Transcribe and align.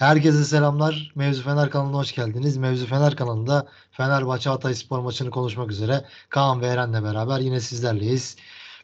Herkese 0.00 0.44
selamlar. 0.44 1.12
Mevzu 1.14 1.42
Fener 1.42 1.70
kanalına 1.70 1.96
hoş 1.96 2.14
geldiniz. 2.14 2.56
Mevzu 2.56 2.86
Fener 2.86 3.16
kanalında 3.16 3.68
Fenerbahçe 3.90 4.50
Hatay 4.50 4.74
Spor 4.74 4.98
maçını 4.98 5.30
konuşmak 5.30 5.70
üzere 5.70 6.04
Kaan 6.28 6.60
ve 6.60 6.66
Eren'le 6.66 7.04
beraber 7.04 7.40
yine 7.40 7.60
sizlerleyiz. 7.60 8.36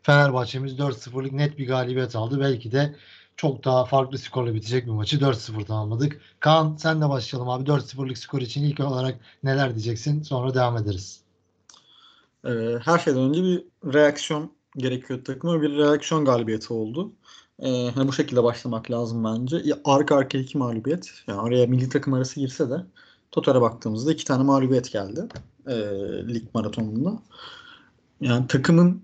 Fenerbahçe'miz 0.03 0.73
4-0'lık 0.73 1.33
net 1.33 1.59
bir 1.59 1.67
galibiyet 1.67 2.17
aldı. 2.17 2.41
Belki 2.41 2.73
de 2.73 2.97
çok 3.37 3.65
daha 3.65 3.85
farklı 3.85 4.19
skorla 4.19 4.55
bitecek 4.55 4.87
bir 4.87 4.91
maçı 4.91 5.17
4-0 5.17 5.65
tamamladık. 5.65 6.21
Kaan 6.41 6.77
sen 6.77 7.01
de 7.01 7.09
başlayalım 7.09 7.49
abi. 7.51 7.65
4-0'lık 7.71 8.19
skor 8.19 8.41
için 8.41 8.65
ilk 8.65 8.81
olarak 8.81 9.19
neler 9.43 9.71
diyeceksin? 9.75 10.23
Sonra 10.23 10.55
devam 10.55 10.77
ederiz. 10.77 11.21
Ee, 12.45 12.79
her 12.85 12.99
şeyden 12.99 13.23
önce 13.23 13.43
bir 13.43 13.65
reaksiyon 13.95 14.53
gerekiyor 14.77 15.25
takıma. 15.25 15.63
Bir 15.63 15.77
reaksiyon 15.77 16.25
galibiyeti 16.25 16.73
oldu. 16.73 17.13
Ee, 17.61 17.91
hani 17.95 18.09
bu 18.09 18.13
şekilde 18.13 18.45
başlamak 18.45 18.91
lazım 18.91 19.25
bence. 19.25 19.63
Arka 19.85 20.17
arka 20.17 20.39
iki 20.39 20.59
mağlubiyet. 20.59 21.13
Yani 21.27 21.41
araya 21.41 21.67
milli 21.67 21.89
takım 21.89 22.15
arası 22.15 22.41
girse 22.41 22.71
de 22.71 22.87
Total'e 23.31 23.61
baktığımızda 23.61 24.13
iki 24.13 24.25
tane 24.25 24.43
mağlubiyet 24.43 24.93
geldi. 24.93 25.29
E, 25.67 25.75
lig 26.35 26.45
maratonunda. 26.55 27.19
Yani 28.21 28.47
takımın 28.47 29.03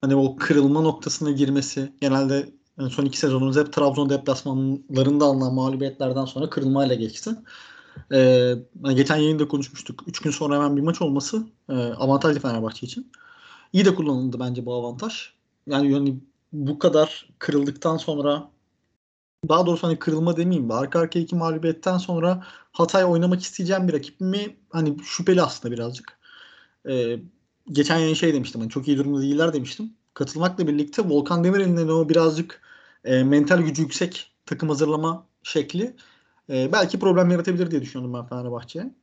hani 0.00 0.16
o 0.16 0.36
kırılma 0.36 0.80
noktasına 0.80 1.30
girmesi 1.30 1.92
genelde 2.00 2.48
yani 2.78 2.90
son 2.90 3.04
iki 3.04 3.18
sezonumuz 3.18 3.56
hep 3.56 3.72
Trabzon 3.72 4.10
deplasmanlarında 4.10 5.24
alınan 5.24 5.54
mağlubiyetlerden 5.54 6.24
sonra 6.24 6.50
kırılmayla 6.50 6.94
geçti. 6.94 7.30
Ee, 8.12 8.54
hani 8.82 8.94
geçen 8.96 9.16
yayında 9.16 9.48
konuşmuştuk. 9.48 10.02
Üç 10.06 10.18
gün 10.18 10.30
sonra 10.30 10.54
hemen 10.54 10.76
bir 10.76 10.82
maç 10.82 11.02
olması 11.02 11.46
e, 11.68 11.74
avantajlı 11.74 12.40
Fenerbahçe 12.40 12.86
için. 12.86 13.12
İyi 13.72 13.84
de 13.84 13.94
kullanıldı 13.94 14.40
bence 14.40 14.66
bu 14.66 14.74
avantaj. 14.74 15.14
Yani, 15.66 15.92
yani 15.92 16.16
bu 16.54 16.78
kadar 16.78 17.28
kırıldıktan 17.38 17.96
sonra 17.96 18.50
daha 19.48 19.66
doğrusu 19.66 19.86
hani 19.86 19.98
kırılma 19.98 20.36
demeyeyim 20.36 20.68
de 20.68 20.74
arka 20.74 20.98
arkaya 21.00 21.20
iki 21.20 21.36
mağlubiyetten 21.36 21.98
sonra 21.98 22.44
Hatay 22.72 23.04
oynamak 23.04 23.42
isteyeceğim 23.42 23.88
bir 23.88 23.92
rakip 23.92 24.20
mi? 24.20 24.56
Hani 24.70 24.96
şüpheli 25.04 25.42
aslında 25.42 25.74
birazcık. 25.74 26.18
Ee, 26.88 27.18
geçen 27.72 27.98
yayın 27.98 28.14
şey 28.14 28.34
demiştim. 28.34 28.60
Hani 28.60 28.70
çok 28.70 28.88
iyi 28.88 28.98
durumda 28.98 29.20
değiller 29.22 29.52
demiştim. 29.52 29.92
Katılmakla 30.14 30.66
birlikte 30.66 31.02
Volkan 31.08 31.44
Demirel'in 31.44 31.88
o 31.88 32.08
birazcık 32.08 32.62
e, 33.04 33.24
mental 33.24 33.58
gücü 33.58 33.82
yüksek 33.82 34.32
takım 34.46 34.68
hazırlama 34.68 35.26
şekli 35.42 35.96
e, 36.50 36.72
belki 36.72 36.98
problem 36.98 37.30
yaratabilir 37.30 37.70
diye 37.70 37.82
düşünüyorum 37.82 38.14
ben 38.14 38.26
Fenerbahçe'ye. 38.26 38.94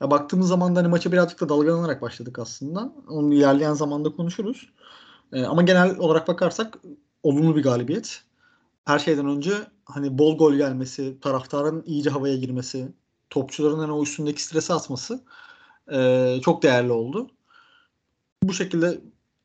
Ya 0.00 0.10
baktığımız 0.10 0.48
zaman 0.48 0.76
da 0.76 0.80
hani 0.80 0.88
maça 0.88 1.12
birazcık 1.12 1.40
da 1.40 1.48
dalgalanarak 1.48 2.02
başladık 2.02 2.38
aslında. 2.38 2.92
Onu 3.08 3.34
ilerleyen 3.34 3.74
zamanda 3.74 4.12
konuşuruz. 4.12 4.68
E, 5.32 5.44
ama 5.44 5.62
genel 5.62 5.98
olarak 5.98 6.28
bakarsak 6.28 6.78
olumlu 7.22 7.56
bir 7.56 7.62
galibiyet. 7.62 8.22
Her 8.84 8.98
şeyden 8.98 9.26
önce 9.26 9.52
hani 9.84 10.18
bol 10.18 10.38
gol 10.38 10.54
gelmesi, 10.54 11.20
taraftarın 11.20 11.82
iyice 11.86 12.10
havaya 12.10 12.36
girmesi, 12.36 12.88
topçuların 13.30 13.78
hani 13.78 13.92
o 13.92 14.02
üstündeki 14.02 14.42
stresi 14.42 14.72
atması 14.72 15.24
e, 15.92 16.38
çok 16.42 16.62
değerli 16.62 16.92
oldu. 16.92 17.30
Bu 18.42 18.52
şekilde 18.52 19.00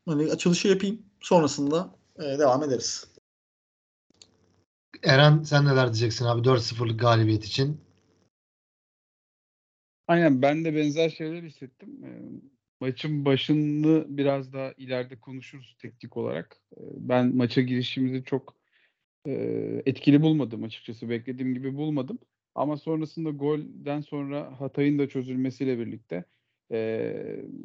hani 0.06 0.32
açılışı 0.32 0.68
yapayım. 0.68 1.02
Sonrasında 1.20 1.90
e, 2.18 2.22
devam 2.22 2.62
ederiz. 2.62 3.06
Eren 5.02 5.42
sen 5.42 5.64
neler 5.64 5.86
diyeceksin 5.86 6.24
abi 6.24 6.48
4-0'lık 6.48 7.00
galibiyet 7.00 7.44
için? 7.44 7.80
Aynen 10.08 10.42
ben 10.42 10.64
de 10.64 10.76
benzer 10.76 11.10
şeyler 11.10 11.42
hissettim. 11.42 11.90
Maçın 12.82 13.24
başını 13.24 14.04
biraz 14.08 14.52
daha 14.52 14.72
ileride 14.72 15.20
konuşuruz 15.20 15.76
teknik 15.78 16.16
olarak. 16.16 16.60
Ben 16.80 17.36
maça 17.36 17.60
girişimizi 17.60 18.24
çok 18.24 18.56
etkili 19.86 20.22
bulmadım 20.22 20.64
açıkçası. 20.64 21.08
Beklediğim 21.08 21.54
gibi 21.54 21.76
bulmadım. 21.76 22.18
Ama 22.54 22.76
sonrasında 22.76 23.30
golden 23.30 24.00
sonra 24.00 24.60
Hatay'ın 24.60 24.98
da 24.98 25.08
çözülmesiyle 25.08 25.78
birlikte 25.78 26.24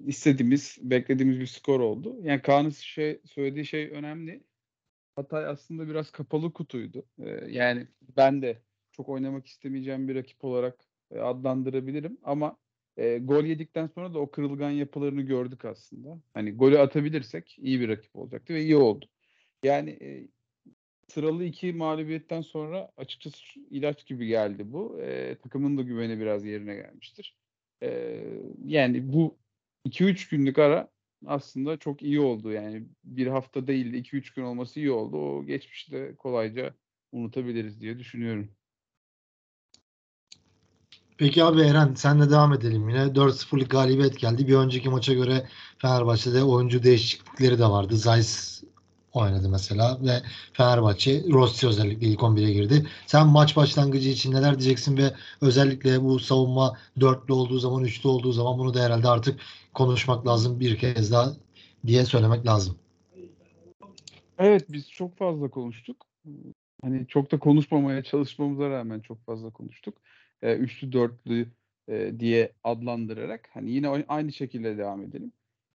istediğimiz, 0.07 0.77
beklediğimiz 0.81 1.39
bir 1.39 1.45
skor 1.47 1.79
oldu. 1.79 2.17
Yani 2.21 2.41
Kaan'ın 2.41 2.69
şey, 2.69 3.21
söylediği 3.25 3.65
şey 3.65 3.89
önemli. 3.91 4.43
Hatay 5.15 5.45
aslında 5.45 5.87
biraz 5.87 6.11
kapalı 6.11 6.53
kutuydu. 6.53 7.05
yani 7.47 7.87
ben 8.17 8.41
de 8.41 8.61
çok 8.91 9.09
oynamak 9.09 9.47
istemeyeceğim 9.47 10.07
bir 10.07 10.15
rakip 10.15 10.43
olarak 10.43 10.79
adlandırabilirim. 11.19 12.17
Ama 12.23 12.57
e, 12.97 13.17
gol 13.17 13.43
yedikten 13.45 13.87
sonra 13.87 14.13
da 14.13 14.19
o 14.19 14.31
kırılgan 14.31 14.71
yapılarını 14.71 15.21
gördük 15.21 15.65
aslında. 15.65 16.21
Hani 16.33 16.51
golü 16.51 16.79
atabilirsek 16.79 17.57
iyi 17.59 17.79
bir 17.79 17.89
rakip 17.89 18.15
olacaktı 18.15 18.53
ve 18.53 18.61
iyi 18.63 18.75
oldu. 18.75 19.05
Yani 19.63 19.89
e, 19.89 20.27
sıralı 21.07 21.43
iki 21.43 21.73
mağlubiyetten 21.73 22.41
sonra 22.41 22.91
açıkçası 22.97 23.59
ilaç 23.69 24.05
gibi 24.05 24.27
geldi 24.27 24.73
bu. 24.73 24.99
E, 25.01 25.37
takımın 25.43 25.77
da 25.77 25.81
güveni 25.81 26.19
biraz 26.19 26.45
yerine 26.45 26.75
gelmiştir. 26.75 27.37
E, 27.83 28.19
yani 28.65 29.13
bu 29.13 29.37
2-3 29.85 30.29
günlük 30.29 30.59
ara 30.59 30.89
aslında 31.25 31.77
çok 31.77 32.01
iyi 32.01 32.19
oldu. 32.19 32.51
Yani 32.51 32.87
bir 33.03 33.27
hafta 33.27 33.67
değil 33.67 33.93
2-3 33.93 34.35
gün 34.35 34.43
olması 34.43 34.79
iyi 34.79 34.91
oldu. 34.91 35.17
O 35.17 35.45
geçmişte 35.45 36.15
kolayca 36.15 36.73
unutabiliriz 37.11 37.81
diye 37.81 37.99
düşünüyorum. 37.99 38.51
Peki 41.17 41.43
abi 41.43 41.61
Eren 41.61 41.93
senle 41.93 42.29
devam 42.29 42.53
edelim 42.53 42.89
yine. 42.89 42.99
4-0'lık 42.99 43.69
galibiyet 43.69 44.19
geldi. 44.19 44.47
Bir 44.47 44.55
önceki 44.55 44.89
maça 44.89 45.13
göre 45.13 45.47
Fenerbahçe'de 45.77 46.43
oyuncu 46.43 46.83
değişiklikleri 46.83 47.59
de 47.59 47.65
vardı. 47.65 47.97
Zayis 47.97 48.63
oynadı 49.13 49.49
mesela 49.49 49.97
ve 50.01 50.21
Fenerbahçe 50.53 51.23
Rossi 51.31 51.67
özellikle 51.67 52.07
ilk 52.07 52.19
11'e 52.19 52.53
girdi. 52.53 52.87
Sen 53.05 53.27
maç 53.27 53.55
başlangıcı 53.55 54.09
için 54.09 54.31
neler 54.31 54.59
diyeceksin 54.59 54.97
ve 54.97 55.13
özellikle 55.41 56.03
bu 56.03 56.19
savunma 56.19 56.77
dörtlü 56.99 57.33
olduğu 57.33 57.59
zaman, 57.59 57.83
üçlü 57.83 58.09
olduğu 58.09 58.31
zaman 58.31 58.59
bunu 58.59 58.73
da 58.73 58.83
herhalde 58.83 59.07
artık 59.07 59.39
konuşmak 59.73 60.27
lazım 60.27 60.59
bir 60.59 60.77
kez 60.77 61.11
daha 61.11 61.33
diye 61.85 62.05
söylemek 62.05 62.45
lazım. 62.45 62.75
Evet 64.37 64.65
biz 64.69 64.91
çok 64.91 65.17
fazla 65.17 65.49
konuştuk. 65.49 66.05
Hani 66.81 67.07
çok 67.07 67.31
da 67.31 67.39
konuşmamaya 67.39 68.03
çalışmamıza 68.03 68.69
rağmen 68.69 68.99
çok 68.99 69.25
fazla 69.25 69.49
konuştuk 69.49 69.93
e, 70.41 70.55
üçlü 70.55 70.91
dörtlü 70.91 71.47
e, 71.87 72.19
diye 72.19 72.51
adlandırarak 72.63 73.49
hani 73.51 73.71
yine 73.71 73.89
aynı 74.07 74.31
şekilde 74.31 74.77
devam 74.77 75.03
edelim. 75.03 75.31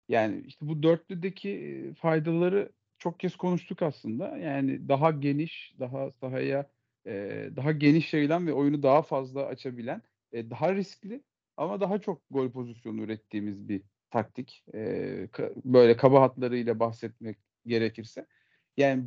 Yani 0.10 0.44
işte 0.48 0.68
bu 0.68 0.84
dörtlüdeki 0.84 1.94
faydaları 1.98 2.72
çok 2.98 3.20
kez 3.20 3.36
konuştuk 3.36 3.82
aslında. 3.82 4.38
Yani 4.38 4.90
daha 4.90 5.12
geniş, 5.12 5.76
daha 5.80 6.12
sahaya 6.12 6.70
e, 7.06 7.50
daha 7.56 7.72
geniş 7.72 8.14
yayılan 8.14 8.48
ve 8.48 8.54
oyunu 8.54 8.84
daha 8.84 9.02
fazla 9.02 9.46
açabilen, 9.46 10.02
e, 10.34 10.50
daha 10.50 10.76
riskli 10.76 11.24
ama 11.58 11.82
daha 11.82 12.00
çok 12.00 12.22
gol 12.32 12.52
pozisyonu 12.52 13.02
ürettiğimiz 13.02 13.70
bir 13.70 13.82
taktik. 14.12 14.64
E, 14.74 15.28
ka, 15.32 15.52
böyle 15.66 15.98
kaba 15.98 16.22
hatlarıyla 16.22 16.80
bahsetmek 16.80 17.38
gerekirse. 17.66 18.26
Yani 18.78 19.04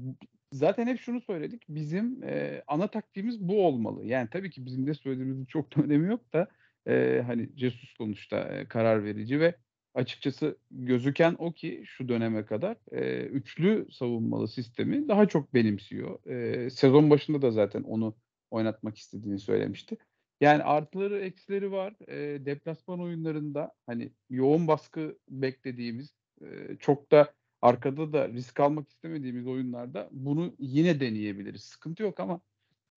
zaten 0.55 0.87
hep 0.87 1.01
şunu 1.01 1.21
söyledik. 1.21 1.63
Bizim 1.69 2.23
e, 2.23 2.63
ana 2.67 2.89
taktiğimiz 2.89 3.41
bu 3.41 3.67
olmalı. 3.67 4.07
Yani 4.07 4.29
tabii 4.33 4.51
ki 4.51 4.67
bizim 4.67 4.87
de 4.87 4.95
söylediğimizin 4.95 5.45
çok 5.45 5.77
da 5.77 5.83
önemi 5.83 6.09
yok 6.09 6.33
da 6.33 6.49
e, 6.89 7.23
hani 7.27 7.51
Jesus 7.57 7.91
sonuçta 7.99 8.39
e, 8.39 8.69
karar 8.69 9.05
verici 9.05 9.41
ve 9.41 9.55
açıkçası 9.95 10.59
gözüken 10.71 11.37
o 11.39 11.53
ki 11.53 11.83
şu 11.87 12.09
döneme 12.09 12.47
kadar 12.47 12.77
e, 12.93 13.25
üçlü 13.25 13.87
savunmalı 13.93 14.49
sistemi 14.49 15.09
daha 15.09 15.29
çok 15.29 15.55
benimsiyor. 15.55 16.27
E, 16.27 16.71
sezon 16.71 17.11
başında 17.11 17.43
da 17.43 17.51
zaten 17.51 17.83
onu 17.83 18.17
oynatmak 18.51 18.99
istediğini 18.99 19.39
söylemişti. 19.39 19.97
Yani 20.41 20.63
artıları 20.63 21.21
eksileri 21.21 21.73
var. 21.73 21.95
E, 22.09 22.47
deplasman 22.47 23.01
oyunlarında 23.01 23.73
hani 23.87 24.13
yoğun 24.31 24.69
baskı 24.69 25.19
beklediğimiz 25.29 26.15
e, 26.43 26.77
çok 26.81 27.11
da 27.11 27.33
arkada 27.65 28.13
da 28.13 28.29
risk 28.29 28.61
almak 28.61 28.89
istemediğimiz 28.89 29.47
oyunlarda 29.47 30.09
bunu 30.13 30.55
yine 30.59 31.01
deneyebiliriz. 31.01 31.63
Sıkıntı 31.65 32.03
yok 32.03 32.21
ama 32.21 32.41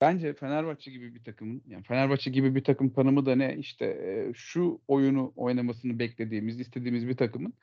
bence 0.02 0.34
Fenerbahçe 0.34 0.92
gibi 0.92 1.16
bir 1.16 1.24
takımın 1.24 1.62
yani 1.68 1.84
Fenerbahçe 1.84 2.32
gibi 2.32 2.56
bir 2.56 2.64
takım 2.64 2.90
tanımı 2.90 3.26
da 3.26 3.36
ne 3.36 3.58
işte 3.58 3.86
e, 3.86 4.34
şu 4.34 4.82
oyunu 4.88 5.34
oynamasını 5.36 6.00
beklediğimiz, 6.00 6.60
istediğimiz 6.60 7.08
bir 7.08 7.18
takımın 7.18 7.54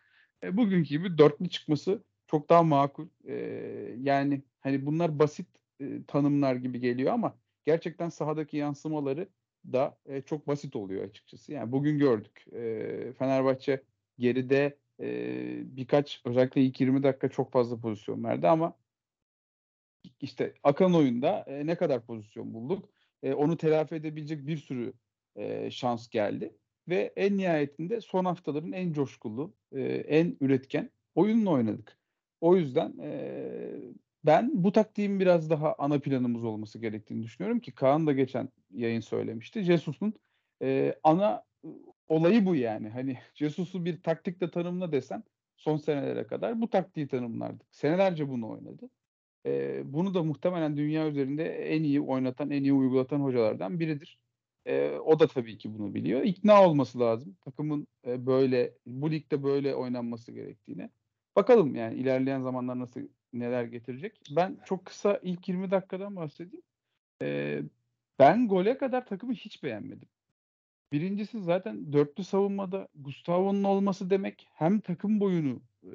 e, 0.43 0.57
bugünkü 0.57 0.89
gibi 0.89 1.19
dörtlü 1.19 1.49
çıkması 1.49 2.03
çok 2.27 2.51
daha 2.51 2.63
makul. 2.63 3.09
E, 3.29 3.35
yani 4.01 4.43
hani 4.61 4.87
bunlar 4.87 5.19
basit 5.19 5.49
e, 5.81 6.05
tanımlar 6.07 6.57
gibi 6.57 6.81
geliyor 6.81 7.13
ama 7.13 7.39
gerçekten 7.67 8.09
sahadaki 8.09 8.57
yansımaları 8.57 9.29
da 9.73 9.99
e, 10.07 10.23
çok 10.23 10.47
basit 10.49 10.77
oluyor 10.77 11.05
açıkçası. 11.05 11.53
Yani 11.53 11.73
bugün 11.73 11.99
gördük. 11.99 12.45
E, 12.53 13.13
Fenerbahçe 13.19 13.83
geride 14.19 14.84
e, 15.01 15.77
birkaç 15.77 16.23
özellikle 16.25 16.63
ilk 16.63 16.81
20 16.81 17.03
dakika 17.03 17.29
çok 17.29 17.53
fazla 17.53 17.81
pozisyon 17.81 18.25
verdi 18.25 18.49
ama 18.49 18.77
işte 20.21 20.55
akan 20.63 20.95
oyunda 20.95 21.45
e, 21.47 21.67
ne 21.67 21.75
kadar 21.75 22.07
pozisyon 22.07 22.55
bulduk 22.55 22.89
e, 23.23 23.35
onu 23.35 23.57
telafi 23.57 23.95
edebilecek 23.95 24.47
bir 24.47 24.57
sürü 24.57 24.93
e, 25.37 25.71
şans 25.71 26.09
geldi 26.09 26.57
ve 26.89 27.13
en 27.17 27.39
nihayetinde 27.39 28.01
son 28.01 28.25
haftaların 28.25 28.73
en 28.73 28.93
coşkulu, 28.93 29.55
e, 29.73 29.83
en 29.85 30.37
üretken 30.41 30.91
oyununu 31.15 31.51
oynadık. 31.51 31.99
O 32.41 32.57
yüzden 32.57 32.95
e, 33.03 33.41
ben 34.25 34.51
bu 34.55 34.73
taktiğin 34.73 35.21
biraz 35.21 35.51
daha 35.51 35.75
ana 35.79 35.99
planımız 35.99 36.45
olması 36.45 36.79
gerektiğini 36.79 37.23
düşünüyorum 37.23 37.61
ki 37.61 37.73
Kaan 37.73 38.07
da 38.07 38.13
geçen 38.13 38.49
yayın 38.71 39.01
söylemişti. 39.01 39.63
Jesus'un 39.63 40.15
e, 40.63 40.95
ana 41.03 41.45
olayı 42.09 42.47
bu 42.47 42.55
yani. 42.55 42.89
Hani 42.89 43.19
Jesus'u 43.35 43.85
bir 43.85 44.03
taktikle 44.03 44.51
tanımla 44.51 44.93
desen 44.93 45.25
son 45.57 45.77
senelere 45.77 46.27
kadar 46.27 46.61
bu 46.61 46.71
taktiği 46.71 47.09
tanımlardık. 47.09 47.67
Senelerce 47.71 48.29
bunu 48.29 48.51
oynadı. 48.51 48.91
E, 49.47 49.83
bunu 49.93 50.15
da 50.15 50.23
muhtemelen 50.23 50.77
dünya 50.77 51.09
üzerinde 51.09 51.45
en 51.45 51.83
iyi 51.83 52.01
oynatan, 52.01 52.51
en 52.51 52.63
iyi 52.63 52.73
uygulatan 52.73 53.21
hocalardan 53.21 53.81
biridir. 53.81 54.19
E, 54.67 54.91
o 54.91 55.21
da 55.21 55.27
tabii 55.27 55.59
ki 55.59 55.79
bunu 55.79 55.95
biliyor. 55.95 56.23
İkna 56.23 56.65
olması 56.69 57.01
lazım. 57.01 57.37
Takımın 57.45 57.87
e, 58.07 58.27
böyle, 58.27 58.75
bu 58.87 59.11
ligde 59.11 59.43
böyle 59.43 59.75
oynanması 59.75 60.33
gerektiğine. 60.33 60.91
Bakalım 61.37 61.75
yani 61.75 61.95
ilerleyen 61.95 62.43
zamanlar 62.43 62.79
nasıl 62.79 63.01
neler 63.33 63.65
getirecek. 63.65 64.21
Ben 64.31 64.59
çok 64.65 64.85
kısa 64.87 65.21
ilk 65.23 65.49
20 65.49 65.71
dakikadan 65.71 66.17
bahsedeyim. 66.17 66.65
E, 67.23 67.61
ben 68.19 68.49
gole 68.49 68.79
kadar 68.79 69.07
takımı 69.07 69.33
hiç 69.33 69.63
beğenmedim. 69.63 70.09
Birincisi 70.93 71.43
zaten 71.43 71.93
dörtlü 71.93 72.25
savunmada 72.25 72.89
Gustavo'nun 72.95 73.65
olması 73.65 74.11
demek 74.11 74.49
hem 74.55 74.81
takım 74.81 75.21
boyunu 75.21 75.63
e, 75.83 75.93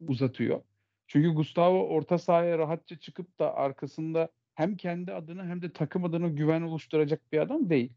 uzatıyor. 0.00 0.62
Çünkü 1.06 1.28
Gustavo 1.34 1.88
orta 1.88 2.18
sahaya 2.18 2.58
rahatça 2.58 2.98
çıkıp 2.98 3.38
da 3.38 3.54
arkasında 3.54 4.28
hem 4.54 4.76
kendi 4.76 5.12
adına 5.12 5.46
hem 5.46 5.62
de 5.62 5.72
takım 5.72 6.04
adına 6.04 6.28
güven 6.28 6.62
oluşturacak 6.62 7.32
bir 7.32 7.38
adam 7.38 7.70
değil. 7.70 7.92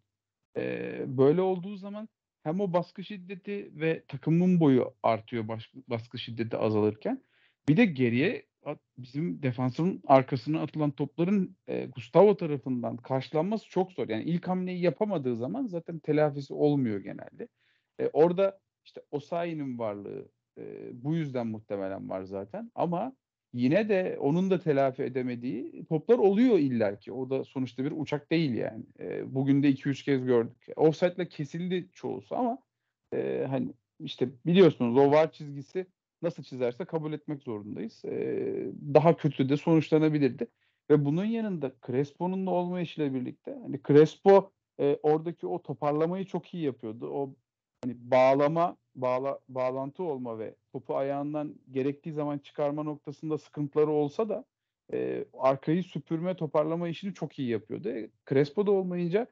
E, 0.58 1.04
böyle 1.08 1.42
olduğu 1.42 1.76
zaman 1.76 2.10
hem 2.44 2.60
o 2.60 2.74
baskı 2.74 3.04
şiddeti 3.04 3.72
ve 3.74 4.04
takımın 4.08 4.60
boyu 4.60 4.94
artıyor 5.04 5.48
baskı, 5.88 6.20
şiddeti 6.20 6.58
azalırken. 6.58 7.24
Bir 7.68 7.78
de 7.78 7.86
geriye 7.86 8.46
bizim 8.98 9.44
defansın 9.44 10.02
arkasına 10.08 10.62
atılan 10.62 10.92
topların 10.92 11.56
e, 11.68 11.86
Gustavo 11.86 12.38
tarafından 12.38 12.98
karşılanması 12.98 13.70
çok 13.70 13.92
zor. 13.92 14.10
Yani 14.10 14.24
ilk 14.24 14.48
hamleyi 14.48 14.82
yapamadığı 14.82 15.36
zaman 15.36 15.68
zaten 15.68 16.00
telafisi 16.00 16.54
olmuyor 16.54 17.00
genelde. 17.00 17.48
E, 18.00 18.10
orada 18.14 18.60
işte 18.86 19.02
Osayi'nin 19.12 19.80
varlığı 19.80 20.30
e, 20.58 20.64
bu 21.04 21.16
yüzden 21.16 21.48
muhtemelen 21.48 22.10
var 22.10 22.24
zaten. 22.24 22.72
Ama 22.76 23.16
yine 23.54 23.90
de 23.90 24.18
onun 24.20 24.50
da 24.50 24.60
telafi 24.60 25.04
edemediği 25.04 25.86
toplar 25.86 26.18
oluyor 26.18 26.60
illaki. 26.60 27.12
O 27.14 27.30
da 27.30 27.44
sonuçta 27.44 27.84
bir 27.86 27.94
uçak 27.96 28.32
değil 28.32 28.54
yani. 28.54 28.84
E, 29.00 29.36
bugün 29.36 29.64
de 29.64 29.70
2-3 29.70 30.04
kez 30.04 30.26
gördük. 30.26 30.68
Offside'la 30.76 31.26
kesildi 31.26 31.90
çoğusu 31.94 32.36
ama 32.36 32.58
e, 33.14 33.46
hani 33.50 33.74
işte 34.00 34.30
biliyorsunuz 34.46 34.98
o 34.98 35.12
var 35.12 35.32
çizgisi 35.32 35.86
nasıl 36.22 36.44
çizerse 36.44 36.86
kabul 36.86 37.14
etmek 37.14 37.44
zorundayız. 37.44 38.02
Ee, 38.06 38.72
daha 38.94 39.18
kötü 39.18 39.50
de 39.50 39.58
sonuçlanabilirdi. 39.58 40.48
Ve 40.90 41.06
bunun 41.06 41.26
yanında 41.26 41.72
Crespo'nun 41.88 42.48
da 42.48 42.52
olmayışıyla 42.52 43.14
birlikte 43.14 43.58
hani 43.62 43.80
Crespo 43.88 44.52
e, 44.80 45.00
oradaki 45.04 45.48
o 45.48 45.62
toparlamayı 45.62 46.26
çok 46.26 46.54
iyi 46.54 46.64
yapıyordu. 46.64 47.10
O 47.10 47.36
hani 47.84 47.96
bağlama, 48.12 48.78
bağla, 48.96 49.40
bağlantı 49.50 50.04
olma 50.04 50.40
ve 50.40 50.56
topu 50.74 50.96
ayağından 50.98 51.56
gerektiği 51.72 52.14
zaman 52.14 52.38
çıkarma 52.38 52.84
noktasında 52.84 53.38
sıkıntıları 53.38 53.92
olsa 53.92 54.30
da 54.30 54.46
e, 54.94 55.26
arkayı 55.34 55.84
süpürme, 55.84 56.36
toparlama 56.36 56.88
işini 56.90 57.14
çok 57.14 57.40
iyi 57.40 57.50
yapıyordu. 57.50 57.90
E, 57.90 58.10
Crespo 58.30 58.68
da 58.68 58.72
olmayınca 58.72 59.28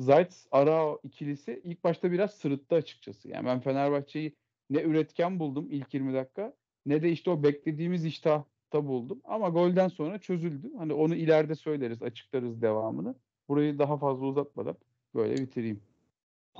Zayt 0.00 0.46
Arao 0.50 1.00
ikilisi 1.02 1.60
ilk 1.64 1.84
başta 1.84 2.12
biraz 2.12 2.34
sırıttı 2.34 2.74
açıkçası. 2.74 3.28
Yani 3.28 3.46
ben 3.46 3.60
Fenerbahçe'yi 3.60 4.36
ne 4.70 4.82
üretken 4.82 5.38
buldum 5.38 5.66
ilk 5.70 5.94
20 5.94 6.14
dakika 6.14 6.54
ne 6.86 7.02
de 7.02 7.10
işte 7.10 7.30
o 7.30 7.42
beklediğimiz 7.42 8.04
iştahta 8.04 8.86
buldum. 8.86 9.20
Ama 9.24 9.48
golden 9.48 9.88
sonra 9.88 10.18
çözüldü. 10.18 10.70
Hani 10.78 10.92
onu 10.92 11.14
ileride 11.14 11.54
söyleriz, 11.54 12.02
açıklarız 12.02 12.62
devamını. 12.62 13.14
Burayı 13.48 13.78
daha 13.78 13.98
fazla 13.98 14.26
uzatmadan 14.26 14.76
böyle 15.14 15.36
bitireyim. 15.36 15.80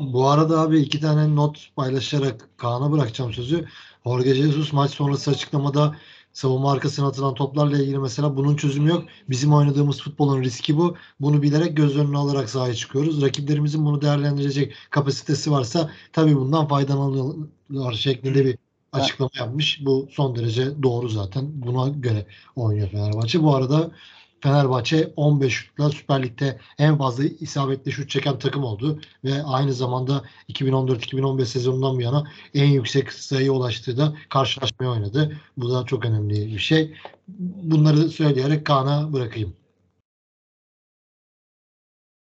Bu 0.00 0.28
arada 0.28 0.60
abi 0.60 0.78
iki 0.78 1.00
tane 1.00 1.36
not 1.36 1.70
paylaşarak 1.76 2.48
Kaan'a 2.56 2.92
bırakacağım 2.92 3.32
sözü. 3.32 3.66
Jorge 4.06 4.34
Jesus 4.34 4.72
maç 4.72 4.90
sonrası 4.90 5.30
açıklamada 5.30 5.96
savunma 6.32 6.72
arkasına 6.72 7.06
atılan 7.06 7.34
toplarla 7.34 7.78
ilgili 7.78 7.98
mesela 7.98 8.36
bunun 8.36 8.56
çözümü 8.56 8.90
yok. 8.90 9.04
Bizim 9.30 9.52
oynadığımız 9.52 10.02
futbolun 10.02 10.42
riski 10.42 10.76
bu. 10.76 10.96
Bunu 11.20 11.42
bilerek 11.42 11.76
göz 11.76 11.96
önüne 11.96 12.16
alarak 12.16 12.50
sahaya 12.50 12.74
çıkıyoruz. 12.74 13.22
Rakiplerimizin 13.22 13.84
bunu 13.84 14.02
değerlendirecek 14.02 14.74
kapasitesi 14.90 15.50
varsa 15.50 15.90
tabii 16.12 16.36
bundan 16.36 16.68
faydalanırlar 16.68 17.36
şeklinde 17.94 18.44
bir 18.44 18.58
açıklama 18.92 19.30
yapmış. 19.34 19.80
Bu 19.84 20.08
son 20.10 20.36
derece 20.36 20.82
doğru 20.82 21.08
zaten. 21.08 21.44
Buna 21.54 21.88
göre 21.88 22.26
oynuyor 22.56 22.88
Fenerbahçe. 22.88 23.42
Bu 23.42 23.54
arada 23.54 23.90
Fenerbahçe 24.40 25.12
15 25.16 25.52
şutla 25.52 25.90
Süper 25.90 26.22
Lig'de 26.22 26.58
en 26.78 26.98
fazla 26.98 27.24
isabetli 27.24 27.92
şut 27.92 28.10
çeken 28.10 28.38
takım 28.38 28.64
oldu 28.64 29.00
ve 29.24 29.42
aynı 29.42 29.72
zamanda 29.72 30.24
2014-2015 30.48 31.44
sezonundan 31.44 31.96
bu 31.96 32.00
yana 32.00 32.24
en 32.54 32.66
yüksek 32.66 33.12
sayıya 33.12 33.52
ulaştığı 33.52 33.96
da 33.96 34.14
karşılaşmayı 34.28 34.92
oynadı. 34.92 35.40
Bu 35.56 35.72
da 35.72 35.84
çok 35.84 36.04
önemli 36.04 36.54
bir 36.54 36.58
şey. 36.58 36.96
Bunları 37.28 38.08
söyleyerek 38.08 38.64
Kaan'a 38.64 39.12
bırakayım. 39.12 39.56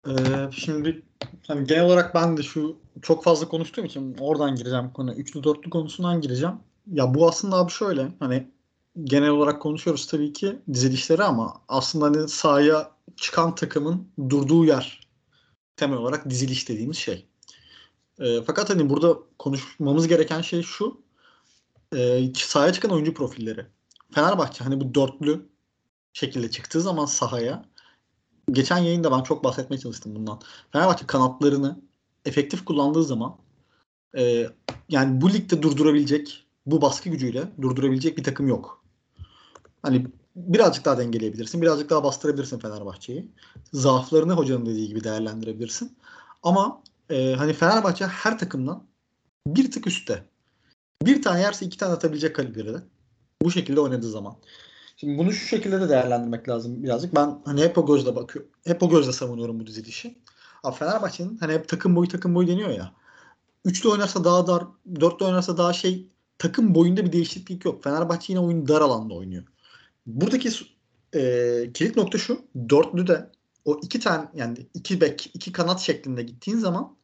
Ee, 0.08 0.12
şimdi 0.52 1.09
hani 1.48 1.68
genel 1.68 1.84
olarak 1.84 2.16
ben 2.16 2.38
de 2.38 2.44
şu 2.44 2.78
çok 3.02 3.24
fazla 3.24 3.48
konuştuğum 3.48 3.86
için 3.86 4.16
oradan 4.20 4.56
gireceğim 4.56 4.94
konu. 4.94 5.14
Üçlü 5.14 5.44
dörtlü 5.44 5.70
konusundan 5.70 6.22
gireceğim. 6.22 6.56
Ya 6.92 7.14
bu 7.14 7.28
aslında 7.28 7.56
abi 7.56 7.72
şöyle 7.72 8.08
hani 8.20 8.48
genel 9.04 9.30
olarak 9.30 9.62
konuşuyoruz 9.62 10.08
tabii 10.08 10.34
ki 10.34 10.60
dizilişleri 10.74 11.24
ama 11.24 11.62
aslında 11.68 12.06
hani 12.06 12.30
sahaya 12.30 12.92
çıkan 13.16 13.56
takımın 13.56 14.08
durduğu 14.30 14.66
yer 14.66 15.10
temel 15.76 15.98
olarak 15.98 16.30
diziliş 16.30 16.70
dediğimiz 16.70 16.98
şey. 16.98 17.26
E, 18.20 18.42
fakat 18.42 18.70
hani 18.70 18.90
burada 18.90 19.18
konuşmamız 19.40 20.08
gereken 20.08 20.42
şey 20.42 20.62
şu. 20.62 21.02
E, 21.96 22.32
sahaya 22.36 22.74
çıkan 22.74 22.92
oyuncu 22.92 23.14
profilleri. 23.14 23.66
Fenerbahçe 24.12 24.64
hani 24.64 24.82
bu 24.82 24.96
dörtlü 24.96 25.50
şekilde 26.14 26.52
çıktığı 26.52 26.82
zaman 26.82 27.06
sahaya 27.06 27.66
geçen 28.54 28.78
yayında 28.78 29.12
ben 29.12 29.24
çok 29.24 29.44
bahsetmeye 29.44 29.80
çalıştım 29.80 30.16
bundan. 30.16 30.40
Fenerbahçe 30.72 31.08
kanatlarını 31.08 31.80
efektif 32.26 32.66
kullandığı 32.66 33.04
zaman 33.04 33.38
e, 34.18 34.48
yani 34.90 35.22
bu 35.22 35.34
ligde 35.34 35.62
durdurabilecek 35.62 36.46
bu 36.66 36.82
baskı 36.82 37.10
gücüyle 37.10 37.44
durdurabilecek 37.62 38.18
bir 38.18 38.24
takım 38.24 38.48
yok. 38.48 38.84
Hani 39.82 40.08
birazcık 40.36 40.86
daha 40.86 40.98
dengeleyebilirsin. 40.98 41.62
Birazcık 41.62 41.90
daha 41.90 42.04
bastırabilirsin 42.04 42.60
Fenerbahçe'yi. 42.60 43.32
Zaaflarını 43.74 44.34
hocanın 44.34 44.66
dediği 44.66 44.88
gibi 44.88 45.04
değerlendirebilirsin. 45.04 45.98
Ama 46.44 46.82
e, 47.10 47.36
hani 47.38 47.54
Fenerbahçe 47.54 48.08
her 48.08 48.40
takımdan 48.40 48.84
bir 49.48 49.72
tık 49.72 49.88
üstte. 49.88 50.24
Bir 51.04 51.22
tane 51.22 51.42
yerse 51.42 51.66
iki 51.66 51.78
tane 51.78 51.94
atabilecek 51.94 52.36
kalibrede. 52.36 52.78
Bu 53.42 53.52
şekilde 53.52 53.80
oynadığı 53.80 54.10
zaman. 54.10 54.36
Şimdi 55.00 55.18
bunu 55.18 55.34
şu 55.34 55.48
şekilde 55.48 55.82
de 55.82 55.90
değerlendirmek 55.90 56.50
lazım 56.50 56.84
birazcık. 56.84 57.16
Ben 57.16 57.42
hani 57.46 57.62
hep 57.62 57.78
o 57.78 57.86
gözle 57.86 58.16
bakıyorum. 58.16 58.52
Hep 58.66 58.84
o 58.84 58.90
gözle 58.90 59.12
savunuyorum 59.12 59.60
bu 59.60 59.68
dizilişi. 59.68 60.18
Abi 60.64 60.76
Fenerbahçe'nin 60.76 61.38
hani 61.38 61.54
hep 61.54 61.68
takım 61.68 61.96
boyu 61.96 62.08
takım 62.08 62.36
boyu 62.36 62.48
deniyor 62.48 62.70
ya. 62.70 62.94
Üçlü 63.66 63.90
oynarsa 63.90 64.24
daha 64.24 64.48
dar, 64.48 64.64
dörtlü 65.00 65.26
oynarsa 65.26 65.58
daha 65.58 65.74
şey 65.74 66.08
takım 66.38 66.76
boyunda 66.76 67.06
bir 67.06 67.12
değişiklik 67.12 67.66
yok. 67.66 67.84
Fenerbahçe 67.84 68.34
yine 68.34 68.40
oyun 68.40 68.68
dar 68.68 68.82
alanda 68.82 69.14
oynuyor. 69.14 69.44
Buradaki 70.06 70.50
e, 71.16 71.22
kilit 71.74 71.98
nokta 71.98 72.18
şu. 72.18 72.42
Dörtlü 72.70 73.08
de 73.08 73.32
o 73.66 73.80
iki 73.84 74.00
tane 74.00 74.30
yani 74.36 74.58
iki 74.74 75.02
bek, 75.02 75.32
iki 75.34 75.52
kanat 75.52 75.80
şeklinde 75.80 76.24
gittiğin 76.24 76.58
zaman 76.58 76.98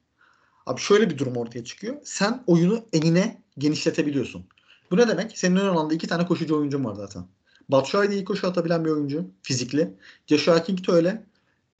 abi 0.65 0.81
şöyle 0.81 1.09
bir 1.09 1.17
durum 1.17 1.37
ortaya 1.37 1.63
çıkıyor. 1.63 1.95
Sen 2.03 2.43
oyunu 2.47 2.85
enine 2.93 3.43
genişletebiliyorsun. 3.57 4.45
Bu 4.91 4.97
ne 4.97 5.07
demek? 5.07 5.37
Senin 5.37 5.55
ön 5.55 5.67
alanda 5.67 5.93
iki 5.93 6.07
tane 6.07 6.25
koşucu 6.25 6.57
oyuncun 6.57 6.85
var 6.85 6.93
zaten. 6.93 7.25
Batshuayi 7.69 8.09
de 8.09 8.13
iyi 8.13 8.25
koşu 8.25 8.47
atabilen 8.47 8.85
bir 8.85 8.89
oyuncu. 8.89 9.25
Fizikli. 9.41 9.93
Joshua 10.27 10.63
King 10.63 10.87
de 10.87 10.91
öyle. 10.91 11.25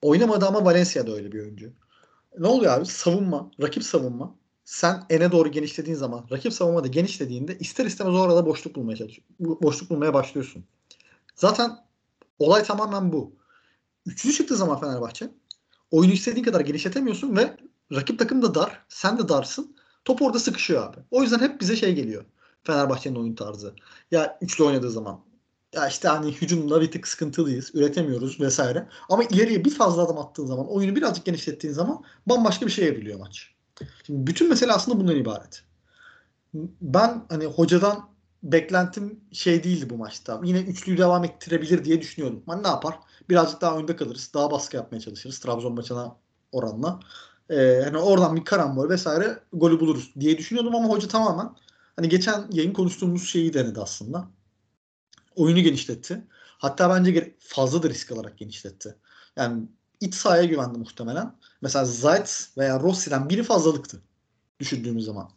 Oynamadı 0.02 0.46
ama 0.46 0.66
Valencia 0.66 1.08
da 1.08 1.12
öyle 1.12 1.32
bir 1.32 1.40
oyuncu. 1.40 1.72
Ne 2.40 2.48
oluyor 2.48 2.74
abi? 2.74 2.86
Savunma, 2.86 3.52
rakip 3.62 3.84
savunma. 3.84 4.36
Sen 4.66 5.04
ene 5.10 5.32
doğru 5.32 5.52
genişlediğin 5.52 5.98
zaman, 5.98 6.26
rakip 6.32 6.54
savunma 6.54 6.84
da 6.84 6.88
genişlediğinde 6.88 7.58
ister 7.58 7.86
istemez 7.86 8.16
orada 8.16 8.46
boşluk 8.46 8.76
bulmaya 8.76 8.96
çalışıyorsun. 8.96 9.36
Boşluk 9.40 9.90
bulmaya 9.90 10.14
başlıyorsun. 10.14 10.66
Zaten 11.36 11.72
olay 12.40 12.64
tamamen 12.64 13.14
bu. 13.14 13.36
Üçlü 14.06 14.34
çıktığı 14.34 14.56
zaman 14.56 14.80
Fenerbahçe 14.80 15.30
oyunu 15.92 16.14
istediğin 16.14 16.46
kadar 16.46 16.62
genişletemiyorsun 16.62 17.38
ve 17.38 17.58
rakip 17.92 18.20
takım 18.20 18.42
da 18.42 18.56
dar. 18.56 18.86
Sen 18.90 19.18
de 19.18 19.30
darsın. 19.30 19.76
Top 20.06 20.22
orada 20.22 20.40
sıkışıyor 20.40 20.90
abi. 20.90 20.98
O 21.12 21.22
yüzden 21.22 21.40
hep 21.40 21.62
bize 21.62 21.76
şey 21.76 21.96
geliyor. 21.96 22.26
Fenerbahçe'nin 22.64 23.16
oyun 23.16 23.36
tarzı. 23.36 23.74
Ya 24.12 24.38
üçlü 24.42 24.64
oynadığı 24.64 24.92
zaman. 24.92 25.20
Ya 25.76 25.88
işte 25.88 26.08
hani 26.08 26.32
hücumda 26.32 26.82
bir 26.82 26.92
tık 26.92 27.08
sıkıntılıyız. 27.08 27.72
Üretemiyoruz 27.76 28.40
vesaire. 28.40 28.88
Ama 29.10 29.24
ileriye 29.24 29.66
bir 29.66 29.70
fazla 29.70 30.02
adım 30.04 30.18
attığın 30.18 30.46
zaman, 30.46 30.68
oyunu 30.68 30.96
birazcık 30.96 31.26
genişlettiğin 31.26 31.74
zaman 31.74 32.04
bambaşka 32.26 32.66
bir 32.66 32.72
şey 32.72 32.88
evriliyor 32.88 33.20
maç. 33.20 33.54
Şimdi 34.06 34.28
bütün 34.28 34.50
mesele 34.50 34.72
aslında 34.72 35.00
bundan 35.00 35.16
ibaret. 35.16 35.64
Ben 36.82 37.26
hani 37.30 37.46
hocadan 37.46 38.10
beklentim 38.44 39.20
şey 39.32 39.64
değildi 39.64 39.90
bu 39.90 39.98
maçta. 39.98 40.42
Yine 40.44 40.60
üçlüyü 40.60 40.98
devam 40.98 41.24
ettirebilir 41.24 41.86
diye 41.86 42.02
düşünüyordum. 42.02 42.44
Hani 42.48 42.64
ne 42.64 42.68
yapar? 42.68 43.00
Birazcık 43.30 43.62
daha 43.62 43.78
önde 43.78 43.96
kalırız. 43.96 44.32
Daha 44.34 44.52
baskı 44.52 44.76
yapmaya 44.76 45.00
çalışırız. 45.00 45.40
Trabzon 45.40 45.74
maçına 45.74 46.16
oranla. 46.52 47.00
Ee, 47.50 47.82
hani 47.84 47.98
oradan 47.98 48.36
bir 48.36 48.46
karambol 48.46 48.90
vesaire 48.90 49.40
golü 49.54 49.80
buluruz 49.80 50.14
diye 50.20 50.38
düşünüyordum 50.38 50.76
ama 50.76 50.90
hoca 50.90 51.08
tamamen 51.08 51.50
hani 51.96 52.10
geçen 52.10 52.46
yayın 52.52 52.74
konuştuğumuz 52.74 53.30
şeyi 53.30 53.54
denedi 53.54 53.82
aslında. 53.82 54.28
Oyunu 55.36 55.60
genişletti. 55.60 56.24
Hatta 56.58 56.90
bence 56.90 57.36
fazla 57.40 57.84
da 57.84 57.90
risk 57.90 58.12
alarak 58.12 58.38
genişletti. 58.38 58.96
Yani 59.36 59.64
iç 60.02 60.16
sahaya 60.16 60.44
güvendi 60.44 60.80
muhtemelen. 60.80 61.36
Mesela 61.62 61.86
Zayt 61.86 62.50
veya 62.58 62.80
Rossi'den 62.80 63.30
biri 63.30 63.44
fazlalıktı 63.44 64.02
düşündüğümüz 64.60 65.06
zaman. 65.06 65.30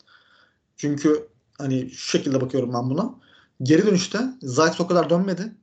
Çünkü 0.77 1.29
hani 1.59 1.91
şu 1.91 2.09
şekilde 2.19 2.41
bakıyorum 2.41 2.75
ben 2.75 2.91
buna. 2.91 3.15
Geri 3.63 3.87
dönüşte 3.87 4.21
Zayt 4.43 4.81
o 4.81 4.87
kadar 4.87 5.11
dönmedi. 5.11 5.55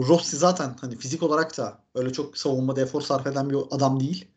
Rossi 0.00 0.36
zaten 0.36 0.76
hani 0.80 0.96
fizik 0.96 1.22
olarak 1.22 1.58
da 1.58 1.78
öyle 1.94 2.12
çok 2.12 2.38
savunmada 2.38 2.80
efor 2.80 3.02
sarf 3.02 3.26
eden 3.26 3.50
bir 3.50 3.56
adam 3.70 4.00
değil. 4.00 4.28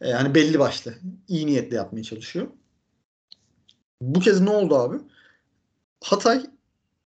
Ee, 0.00 0.08
yani 0.08 0.34
belli 0.34 0.58
başlı. 0.58 0.94
iyi 1.28 1.46
niyetle 1.46 1.76
yapmaya 1.76 2.02
çalışıyor. 2.02 2.48
Bu 4.00 4.20
kez 4.20 4.40
ne 4.40 4.50
oldu 4.50 4.76
abi? 4.76 4.96
Hatay 6.04 6.46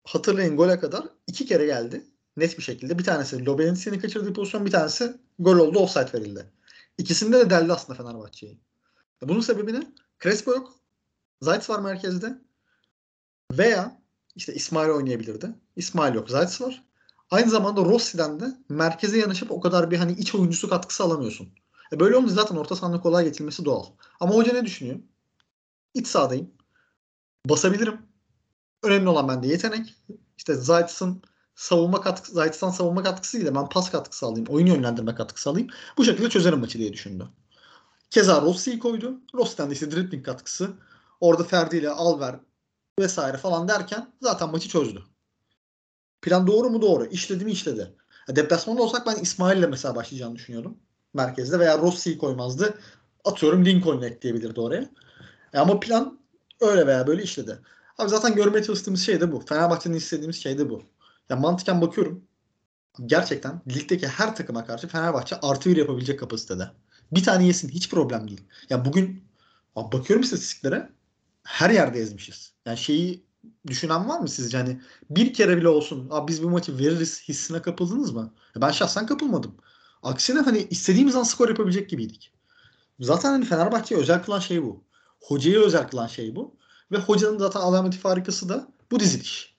hatırlayın 0.08 0.56
gole 0.56 0.80
kadar 0.80 1.04
iki 1.26 1.46
kere 1.46 1.66
geldi. 1.66 2.04
Net 2.36 2.58
bir 2.58 2.62
şekilde. 2.62 2.98
Bir 2.98 3.04
tanesi 3.04 3.46
Lobenzi'nin 3.46 4.00
kaçırdığı 4.00 4.32
pozisyon 4.32 4.66
bir 4.66 4.70
tanesi 4.70 5.16
gol 5.38 5.58
oldu 5.58 5.78
offside 5.78 6.12
verildi. 6.12 6.52
İkisinde 6.98 7.38
de 7.38 7.50
deldi 7.50 7.72
aslında 7.72 8.02
Fenerbahçe'yi. 8.02 8.58
Bunun 9.22 9.40
sebebi 9.40 9.72
ne? 9.72 9.86
Crespo 10.22 10.50
yok. 10.50 10.74
Zayt 11.42 11.70
var 11.70 11.78
merkezde. 11.78 12.38
Veya 13.52 14.02
işte 14.36 14.54
İsmail 14.54 14.88
oynayabilirdi. 14.88 15.50
İsmail 15.76 16.14
yok. 16.14 16.30
Zayt 16.30 16.60
var. 16.60 16.84
Aynı 17.30 17.50
zamanda 17.50 17.84
Rossi'den 17.84 18.40
de 18.40 18.58
merkeze 18.68 19.18
yanaşıp 19.18 19.50
o 19.50 19.60
kadar 19.60 19.90
bir 19.90 19.98
hani 19.98 20.12
iç 20.12 20.34
oyuncusu 20.34 20.68
katkısı 20.68 21.04
alamıyorsun. 21.04 21.48
E 21.92 22.00
böyle 22.00 22.16
olunca 22.16 22.34
zaten 22.34 22.56
orta 22.56 22.76
sahanın 22.76 22.98
kolay 22.98 23.24
getirilmesi 23.24 23.64
doğal. 23.64 23.86
Ama 24.20 24.34
hoca 24.34 24.52
ne 24.52 24.64
düşünüyor? 24.64 24.98
İç 25.94 26.06
sahadayım. 26.06 26.50
Basabilirim. 27.46 28.08
Önemli 28.82 29.08
olan 29.08 29.28
bende 29.28 29.46
yetenek. 29.48 29.94
İşte 30.36 30.54
Zayt'sın 30.54 31.22
savunma 31.54 32.00
katkısı, 32.00 32.34
Zayt'tan 32.34 32.70
savunma 32.70 33.02
katkısı 33.02 33.36
değil 33.36 33.46
de 33.46 33.54
ben 33.54 33.68
pas 33.68 33.90
katkısı 33.90 34.26
alayım. 34.26 34.46
Oyun 34.48 34.66
yönlendirme 34.66 35.14
katkısı 35.14 35.50
alayım. 35.50 35.68
Bu 35.98 36.04
şekilde 36.04 36.28
çözerim 36.28 36.60
maçı 36.60 36.78
diye 36.78 36.92
düşündü. 36.92 37.28
Keza 38.10 38.42
Rossi'yi 38.42 38.78
koydu. 38.78 39.20
Rossi'den 39.34 39.70
de 39.70 39.72
işte 39.72 39.90
dribbling 39.90 40.26
katkısı. 40.26 40.70
Orada 41.20 41.44
Ferdi 41.44 41.76
ile 41.76 41.90
Alver 41.90 42.40
vesaire 43.00 43.36
falan 43.36 43.68
derken 43.68 44.12
zaten 44.20 44.50
maçı 44.50 44.68
çözdü. 44.68 45.02
Plan 46.22 46.46
doğru 46.46 46.70
mu? 46.70 46.82
Doğru. 46.82 47.06
İşledi 47.06 47.44
mi? 47.44 47.52
İşledi. 47.52 47.94
Deplasmanda 48.28 48.82
olsak 48.82 49.06
ben 49.06 49.16
İsmail 49.16 49.58
ile 49.58 49.66
mesela 49.66 49.94
başlayacağını 49.94 50.34
düşünüyordum. 50.34 50.78
Merkezde 51.14 51.58
veya 51.58 51.78
Rossi'yi 51.78 52.18
koymazdı. 52.18 52.78
Atıyorum 53.24 53.64
Lincoln'u 53.64 54.06
ekleyebilirdi 54.06 54.60
oraya. 54.60 54.90
E 55.52 55.58
ama 55.58 55.80
plan 55.80 56.18
öyle 56.60 56.86
veya 56.86 57.06
böyle 57.06 57.22
işledi. 57.22 57.58
Abi 57.98 58.08
zaten 58.08 58.34
görmeye 58.34 58.62
çalıştığımız 58.62 59.02
şey 59.02 59.20
de 59.20 59.32
bu. 59.32 59.40
Fenerbahçe'nin 59.40 59.96
istediğimiz 59.96 60.42
şey 60.42 60.58
de 60.58 60.70
bu. 60.70 60.82
Ya 61.28 61.36
mantıken 61.36 61.80
bakıyorum. 61.80 62.24
Gerçekten 63.06 63.62
ligdeki 63.68 64.08
her 64.08 64.36
takıma 64.36 64.66
karşı 64.66 64.88
Fenerbahçe 64.88 65.36
artı 65.40 65.70
bir 65.70 65.76
yapabilecek 65.76 66.20
kapasitede. 66.20 66.70
Bir 67.12 67.22
tane 67.24 67.46
yesin 67.46 67.68
hiç 67.68 67.90
problem 67.90 68.28
değil. 68.28 68.40
Ya 68.70 68.84
bugün 68.84 69.24
bakıyorum 69.76 70.22
istatistiklere 70.22 70.92
her 71.44 71.70
yerde 71.70 71.98
ezmişiz. 72.00 72.52
Yani 72.66 72.78
şeyi 72.78 73.26
düşünen 73.66 74.08
var 74.08 74.20
mı 74.20 74.28
sizce? 74.28 74.58
Hani 74.58 74.80
bir 75.10 75.34
kere 75.34 75.56
bile 75.56 75.68
olsun 75.68 76.08
Abi 76.10 76.28
biz 76.28 76.42
bu 76.42 76.50
maçı 76.50 76.78
veririz 76.78 77.22
hissine 77.28 77.62
kapıldınız 77.62 78.12
mı? 78.12 78.34
Ben 78.56 78.70
şahsen 78.70 79.06
kapılmadım. 79.06 79.56
Aksine 80.02 80.40
hani 80.40 80.58
istediğimiz 80.70 81.16
an 81.16 81.22
skor 81.22 81.48
yapabilecek 81.48 81.90
gibiydik. 81.90 82.32
Zaten 83.00 83.30
hani 83.30 83.44
Fenerbahçe'ye 83.44 84.00
özel 84.00 84.22
kılan 84.22 84.40
şey 84.40 84.62
bu. 84.62 84.84
Hocayı 85.20 85.60
özel 85.60 85.88
kılan 85.88 86.06
şey 86.06 86.36
bu. 86.36 86.56
Ve 86.92 86.98
hocanın 86.98 87.38
zaten 87.38 87.60
alameti 87.60 87.98
farikası 87.98 88.48
da 88.48 88.68
bu 88.90 89.00
diziliş. 89.00 89.58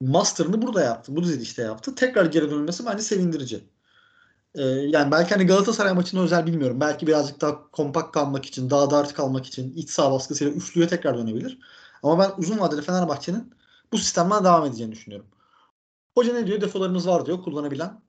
Master'ını 0.00 0.62
burada 0.62 0.82
yaptı. 0.82 1.16
Bu 1.16 1.22
dizilişte 1.22 1.62
yaptı. 1.62 1.94
Tekrar 1.94 2.24
geri 2.26 2.50
dönmesi 2.50 2.86
bence 2.86 3.02
sevindirici. 3.02 3.64
Ee, 4.54 4.62
yani 4.62 5.10
belki 5.12 5.34
hani 5.34 5.46
Galatasaray 5.46 5.92
maçını 5.92 6.22
özel 6.22 6.46
bilmiyorum. 6.46 6.80
Belki 6.80 7.06
birazcık 7.06 7.40
daha 7.40 7.70
kompakt 7.70 8.12
kalmak 8.12 8.46
için, 8.46 8.70
daha 8.70 8.90
dar 8.90 9.14
kalmak 9.14 9.46
için 9.46 9.72
iç 9.76 9.90
sağ 9.90 10.12
baskısıyla 10.12 10.52
üçlüye 10.52 10.88
tekrar 10.88 11.18
dönebilir. 11.18 11.58
Ama 12.02 12.18
ben 12.18 12.42
uzun 12.42 12.58
vadede 12.58 12.82
Fenerbahçe'nin 12.82 13.54
bu 13.92 13.98
sistemden 13.98 14.44
devam 14.44 14.64
edeceğini 14.64 14.92
düşünüyorum. 14.92 15.26
Hoca 16.14 16.32
ne 16.34 16.46
diyor? 16.46 16.60
Defolarımız 16.60 17.06
var 17.06 17.26
diyor. 17.26 17.42
Kullanabilen 17.42 18.00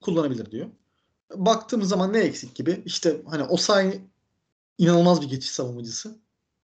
kullanabilir 0.00 0.50
diyor. 0.50 0.66
Baktığımız 1.34 1.88
zaman 1.88 2.12
ne 2.12 2.18
eksik 2.18 2.54
gibi? 2.54 2.82
İşte 2.84 3.22
hani 3.30 3.42
Osayi 3.42 4.00
inanılmaz 4.78 5.22
bir 5.22 5.28
geçiş 5.28 5.50
savunmacısı. 5.50 6.18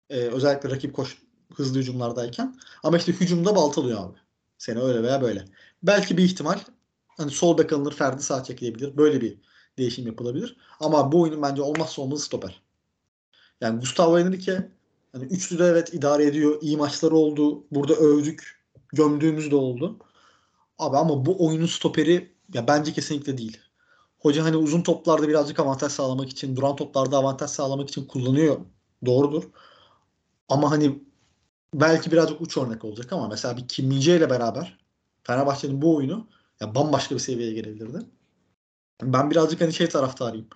Ee, 0.09 0.15
özellikle 0.15 0.69
rakip 0.69 0.95
koş 0.95 1.17
hızlı 1.55 1.79
hücumlardayken. 1.79 2.55
Ama 2.83 2.97
işte 2.97 3.11
hücumda 3.11 3.55
baltalıyor 3.55 3.99
abi. 3.99 4.17
Seni 4.57 4.79
öyle 4.79 5.03
veya 5.03 5.21
böyle. 5.21 5.45
Belki 5.83 6.17
bir 6.17 6.23
ihtimal 6.23 6.59
hani 7.07 7.31
sol 7.31 7.57
bek 7.57 7.73
alınır 7.73 7.93
Ferdi 7.93 8.23
sağ 8.23 8.43
çekilebilir. 8.43 8.97
Böyle 8.97 9.21
bir 9.21 9.37
değişim 9.77 10.07
yapılabilir. 10.07 10.57
Ama 10.79 11.11
bu 11.11 11.21
oyunun 11.21 11.41
bence 11.41 11.61
olmazsa 11.61 12.01
olmazı 12.01 12.23
stoper. 12.23 12.61
Yani 13.61 13.79
Gustavo 13.79 14.19
Henrique 14.19 14.71
hani 15.11 15.25
üçlü 15.25 15.59
de 15.59 15.65
evet 15.65 15.93
idare 15.93 16.25
ediyor. 16.25 16.57
İyi 16.61 16.77
maçları 16.77 17.15
oldu. 17.15 17.63
Burada 17.71 17.93
övdük. 17.93 18.57
Gömdüğümüz 18.93 19.51
de 19.51 19.55
oldu. 19.55 19.99
Abi 20.79 20.97
ama 20.97 21.25
bu 21.25 21.47
oyunun 21.47 21.65
stoperi 21.65 22.31
ya 22.53 22.67
bence 22.67 22.93
kesinlikle 22.93 23.37
değil. 23.37 23.57
Hoca 24.19 24.43
hani 24.43 24.57
uzun 24.57 24.81
toplarda 24.81 25.27
birazcık 25.27 25.59
avantaj 25.59 25.91
sağlamak 25.91 26.29
için, 26.29 26.55
duran 26.55 26.75
toplarda 26.75 27.17
avantaj 27.17 27.49
sağlamak 27.49 27.89
için 27.89 28.05
kullanıyor. 28.05 28.57
Doğrudur. 29.05 29.43
Ama 30.49 30.71
hani 30.71 30.99
belki 31.73 32.11
birazcık 32.11 32.41
uç 32.41 32.57
örnek 32.57 32.85
olacak 32.85 33.13
ama 33.13 33.27
mesela 33.27 33.57
bir 33.57 33.67
Kim 33.67 33.91
ile 33.91 34.29
beraber 34.29 34.77
Fenerbahçe'nin 35.23 35.81
bu 35.81 35.95
oyunu 35.95 36.27
ya 36.61 36.75
bambaşka 36.75 37.15
bir 37.15 37.19
seviyeye 37.19 37.53
gelebilirdi. 37.53 37.99
Ben 39.01 39.31
birazcık 39.31 39.61
hani 39.61 39.73
şey 39.73 39.89
taraftarıyım. 39.89 40.47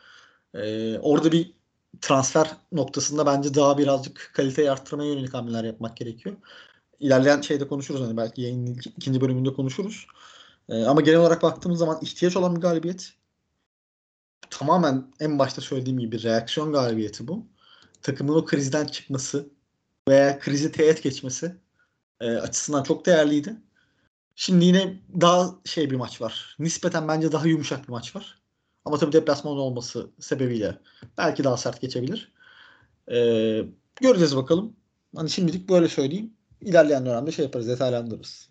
Ee, 0.54 1.00
orada 1.00 1.32
bir 1.32 1.54
transfer 2.02 2.58
noktasında 2.72 3.26
bence 3.26 3.54
daha 3.54 3.78
birazcık 3.78 4.32
kaliteyi 4.36 4.72
arttırmaya 4.72 5.14
yönelik 5.14 5.34
hamleler 5.34 5.64
yapmak 5.64 5.98
gerekiyor. 5.98 6.36
İlerleyen 7.00 7.42
şeyde 7.42 7.68
konuşuruz 7.68 8.02
hani 8.02 8.18
belki 8.18 8.42
yayının 8.42 8.80
ikinci 8.98 9.22
bölümünde 9.22 9.54
konuşuruz. 9.54 10.08
Ee, 10.70 10.84
ama 10.84 11.02
genel 11.02 11.20
olarak 11.20 11.44
baktığımız 11.44 11.80
zaman 11.80 12.00
ihtiyaç 12.02 12.38
olan 12.38 12.56
bir 12.56 12.62
galibiyet. 12.62 13.14
Tamamen 14.50 15.14
en 15.20 15.40
başta 15.40 15.62
söylediğim 15.62 16.00
gibi 16.00 16.24
reaksiyon 16.24 16.72
galibiyeti 16.74 17.28
bu. 17.28 17.46
Takımın 18.02 18.36
o 18.36 18.46
krizden 18.46 18.86
çıkması 18.86 19.50
veya 20.10 20.40
krizi 20.40 20.72
teğet 20.72 21.04
geçmesi 21.04 21.56
e, 22.22 22.32
açısından 22.32 22.84
çok 22.84 23.06
değerliydi. 23.06 23.56
Şimdi 24.36 24.66
yine 24.66 25.00
daha 25.22 25.56
şey 25.66 25.92
bir 25.92 25.96
maç 25.96 26.22
var. 26.22 26.56
Nispeten 26.60 27.08
bence 27.08 27.32
daha 27.32 27.48
yumuşak 27.48 27.88
bir 27.88 27.92
maç 27.92 28.16
var. 28.16 28.42
Ama 28.86 28.98
tabii 28.98 29.12
deplasman 29.12 29.58
olması 29.58 30.10
sebebiyle 30.20 30.78
belki 31.18 31.44
daha 31.44 31.58
sert 31.58 31.82
geçebilir. 31.82 32.32
Ee, 33.12 33.62
göreceğiz 34.02 34.36
bakalım. 34.36 34.76
Hani 35.16 35.30
şimdilik 35.30 35.70
böyle 35.70 35.88
söyleyeyim. 35.88 36.34
İlerleyen 36.62 37.06
dönemde 37.06 37.32
şey 37.32 37.46
yaparız, 37.46 37.68
detaylandırırız. 37.68 38.50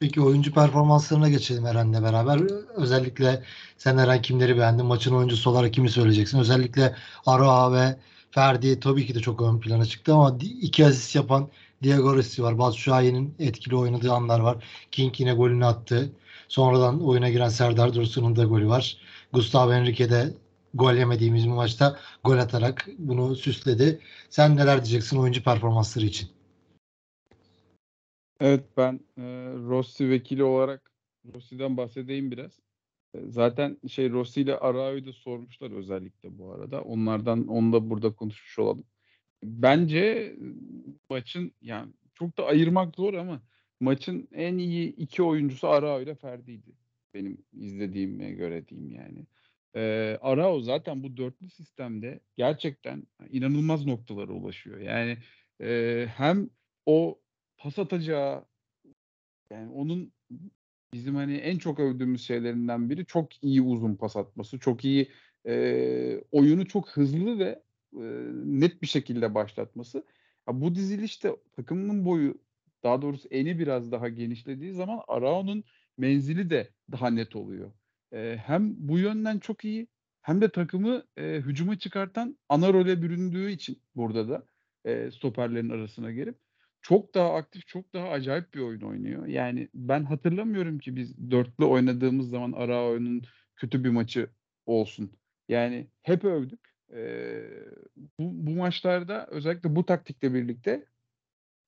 Peki 0.00 0.20
oyuncu 0.20 0.54
performanslarına 0.54 1.28
geçelim 1.28 1.66
Eren'le 1.66 2.02
beraber. 2.02 2.40
Özellikle 2.76 3.42
sen 3.78 3.96
Eren 3.96 4.22
kimleri 4.22 4.58
beğendin? 4.58 4.86
Maçın 4.86 5.14
oyuncusu 5.14 5.50
olarak 5.50 5.72
kimi 5.74 5.90
söyleyeceksin? 5.90 6.38
Özellikle 6.38 6.96
Aroa 7.26 7.72
ve 7.72 7.96
Ferdi 8.30 8.80
tabii 8.80 9.06
ki 9.06 9.14
de 9.14 9.20
çok 9.20 9.42
ön 9.42 9.60
plana 9.60 9.84
çıktı 9.84 10.14
ama 10.14 10.38
iki 10.60 10.86
asist 10.86 11.16
yapan 11.16 11.48
Diego 11.82 12.16
Rossi 12.16 12.42
var. 12.42 12.58
Batu 12.58 12.78
Şahin'in 12.78 13.34
etkili 13.38 13.76
oynadığı 13.76 14.12
anlar 14.12 14.40
var. 14.40 14.64
King 14.90 15.20
yine 15.20 15.34
golünü 15.34 15.64
attı. 15.64 16.12
Sonradan 16.48 17.06
oyuna 17.06 17.30
giren 17.30 17.48
Serdar 17.48 17.94
Dursun'un 17.94 18.36
da 18.36 18.44
golü 18.44 18.68
var. 18.68 18.96
Gustavo 19.32 19.72
Henrique 19.72 20.10
de 20.10 20.34
gol 20.74 20.94
yemediğimiz 20.94 21.44
bir 21.44 21.50
maçta 21.52 21.98
gol 22.24 22.38
atarak 22.38 22.88
bunu 22.98 23.36
süsledi. 23.36 24.00
Sen 24.30 24.56
neler 24.56 24.84
diyeceksin 24.84 25.16
oyuncu 25.16 25.42
performansları 25.42 26.06
için? 26.06 26.28
Evet 28.40 28.64
ben 28.76 29.00
e, 29.18 29.22
Rossi 29.68 30.10
vekili 30.10 30.44
olarak 30.44 30.90
Rossi'den 31.34 31.76
bahsedeyim 31.76 32.30
biraz. 32.30 32.52
Zaten 33.14 33.78
şey 33.88 34.10
Rossi 34.10 34.40
ile 34.40 34.56
Arao'yu 34.56 35.06
da 35.06 35.12
sormuşlar 35.12 35.70
özellikle 35.70 36.38
bu 36.38 36.52
arada. 36.52 36.82
Onlardan 36.82 37.46
onu 37.48 37.72
da 37.72 37.90
burada 37.90 38.16
konuşmuş 38.16 38.58
olalım. 38.58 38.84
Bence 39.42 40.36
maçın 41.10 41.52
yani 41.60 41.92
çok 42.14 42.38
da 42.38 42.46
ayırmak 42.46 42.96
zor 42.96 43.14
ama 43.14 43.42
maçın 43.80 44.28
en 44.32 44.58
iyi 44.58 44.96
iki 44.96 45.22
oyuncusu 45.22 45.68
Arao 45.68 46.00
ile 46.00 46.14
Ferdi'ydi. 46.14 46.76
Benim 47.14 47.38
izlediğime 47.52 48.30
göre 48.30 48.68
diyeyim 48.68 48.90
yani. 48.90 49.26
Ee, 49.76 50.18
Arao 50.20 50.60
zaten 50.60 51.02
bu 51.02 51.16
dörtlü 51.16 51.50
sistemde 51.50 52.20
gerçekten 52.36 53.06
inanılmaz 53.30 53.86
noktalara 53.86 54.32
ulaşıyor. 54.32 54.80
Yani 54.80 55.18
e, 55.62 56.06
hem 56.16 56.50
o 56.86 57.20
pas 57.58 57.78
atacağı 57.78 58.44
Yani 59.50 59.72
onun 59.72 60.12
bizim 60.92 61.14
hani 61.14 61.36
en 61.36 61.58
çok 61.58 61.80
övdüğümüz 61.80 62.22
şeylerinden 62.26 62.90
biri 62.90 63.06
çok 63.06 63.44
iyi 63.44 63.62
uzun 63.62 63.94
pas 63.96 64.16
atması, 64.16 64.58
çok 64.58 64.84
iyi 64.84 65.10
e, 65.46 66.20
oyunu 66.32 66.66
çok 66.66 66.90
hızlı 66.90 67.38
ve 67.38 67.62
e, 67.92 68.02
net 68.44 68.82
bir 68.82 68.86
şekilde 68.86 69.34
başlatması. 69.34 70.04
Ya 70.48 70.60
bu 70.60 70.74
dizilişte 70.74 71.36
takımının 71.56 72.04
boyu 72.04 72.40
daha 72.82 73.02
doğrusu 73.02 73.28
eni 73.28 73.58
biraz 73.58 73.92
daha 73.92 74.08
genişlediği 74.08 74.72
zaman 74.72 75.00
Arao'nun 75.08 75.64
menzili 75.98 76.50
de 76.50 76.70
daha 76.92 77.10
net 77.10 77.36
oluyor. 77.36 77.72
E, 78.12 78.36
hem 78.46 78.74
bu 78.88 78.98
yönden 78.98 79.38
çok 79.38 79.64
iyi 79.64 79.88
hem 80.22 80.40
de 80.40 80.48
takımı 80.48 81.04
e, 81.16 81.22
hücuma 81.36 81.78
çıkartan 81.78 82.38
ana 82.48 82.72
role 82.72 83.02
büründüğü 83.02 83.50
için 83.50 83.82
burada 83.96 84.28
da 84.28 84.46
e, 84.84 85.10
stoperlerin 85.10 85.70
arasına 85.70 86.12
girip 86.12 86.38
çok 86.88 87.14
daha 87.14 87.34
aktif, 87.34 87.66
çok 87.66 87.94
daha 87.94 88.08
acayip 88.08 88.54
bir 88.54 88.60
oyun 88.60 88.80
oynuyor. 88.80 89.26
Yani 89.26 89.68
ben 89.74 90.04
hatırlamıyorum 90.04 90.78
ki 90.78 90.96
biz 90.96 91.30
dörtlü 91.30 91.64
oynadığımız 91.64 92.30
zaman 92.30 92.52
Arao'nun 92.52 93.22
kötü 93.56 93.84
bir 93.84 93.90
maçı 93.90 94.30
olsun. 94.66 95.12
Yani 95.48 95.86
hep 96.02 96.24
övdük. 96.24 96.60
Ee, 96.92 97.44
bu, 97.96 98.46
bu 98.46 98.50
maçlarda 98.50 99.26
özellikle 99.30 99.76
bu 99.76 99.86
taktikle 99.86 100.34
birlikte 100.34 100.86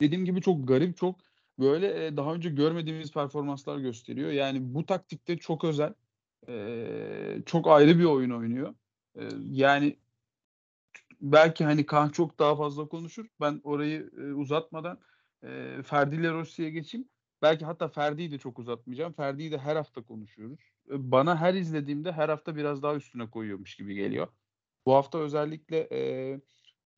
dediğim 0.01 0.25
gibi 0.25 0.43
çok 0.43 0.69
garip, 0.69 0.97
çok 0.97 1.17
böyle 1.59 2.07
e, 2.07 2.17
daha 2.17 2.35
önce 2.35 2.51
görmediğimiz 2.51 3.13
performanslar 3.13 3.79
gösteriyor. 3.79 4.31
Yani 4.31 4.75
bu 4.75 4.87
taktikte 4.87 5.37
çok 5.37 5.65
özel, 5.65 5.95
e, 6.49 7.43
çok 7.47 7.67
ayrı 7.69 7.99
bir 7.99 8.05
oyun 8.05 8.31
oynuyor. 8.31 8.75
E, 9.19 9.23
yani 9.51 9.97
belki 11.21 11.65
hani 11.65 11.87
Kaan 11.87 12.09
çok 12.09 12.39
daha 12.39 12.57
fazla 12.57 12.89
konuşur. 12.89 13.27
Ben 13.41 13.61
orayı 13.65 14.11
e, 14.19 14.33
uzatmadan 14.33 14.99
e, 15.45 15.83
Ferdi 15.83 16.17
ile 16.17 16.33
Rossi'ye 16.33 16.71
geçeyim. 16.71 17.09
Belki 17.43 17.65
hatta 17.65 17.89
Ferdi'yi 17.89 18.31
de 18.31 18.39
çok 18.39 18.59
uzatmayacağım. 18.59 19.13
Ferdi'yi 19.13 19.53
de 19.53 19.59
her 19.59 19.77
hafta 19.77 20.03
konuşuyoruz. 20.03 20.61
Bana 20.89 21.37
her 21.37 21.55
izlediğimde 21.55 22.13
her 22.13 22.29
hafta 22.29 22.57
biraz 22.57 22.83
daha 22.83 22.97
üstüne 22.97 23.31
koyuyormuş 23.31 23.77
gibi 23.77 23.95
geliyor. 23.95 24.29
Bu 24.87 24.95
hafta 24.95 25.19
özellikle 25.19 25.89
e, 25.93 26.41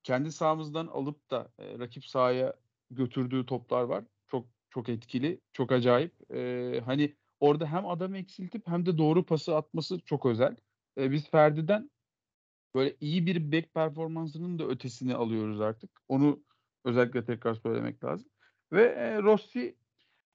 kendi 0.02 0.32
sahamızdan 0.32 0.86
alıp 0.86 1.30
da 1.30 1.52
e, 1.58 1.78
rakip 1.78 2.06
sahaya 2.06 2.54
götürdüğü 2.90 3.46
toplar 3.46 3.82
var. 3.82 4.04
Çok 4.28 4.48
çok 4.70 4.88
etkili, 4.88 5.40
çok 5.52 5.72
acayip. 5.72 6.32
E, 6.34 6.80
hani 6.84 7.16
orada 7.40 7.66
hem 7.72 7.86
adam 7.86 8.14
eksiltip 8.14 8.68
hem 8.68 8.86
de 8.86 8.98
doğru 8.98 9.26
pası 9.26 9.56
atması 9.56 10.00
çok 10.00 10.26
özel. 10.26 10.56
E, 10.98 11.10
biz 11.10 11.30
Ferdi'den 11.30 11.90
böyle 12.74 12.96
iyi 13.00 13.26
bir 13.26 13.52
back 13.52 13.74
performansının 13.74 14.58
da 14.58 14.68
ötesini 14.68 15.14
alıyoruz 15.14 15.60
artık. 15.60 15.90
Onu 16.08 16.44
özellikle 16.84 17.24
tekrar 17.24 17.54
söylemek 17.54 18.04
lazım. 18.04 18.31
Ve 18.72 18.82
e, 18.82 19.22
Rossi 19.22 19.76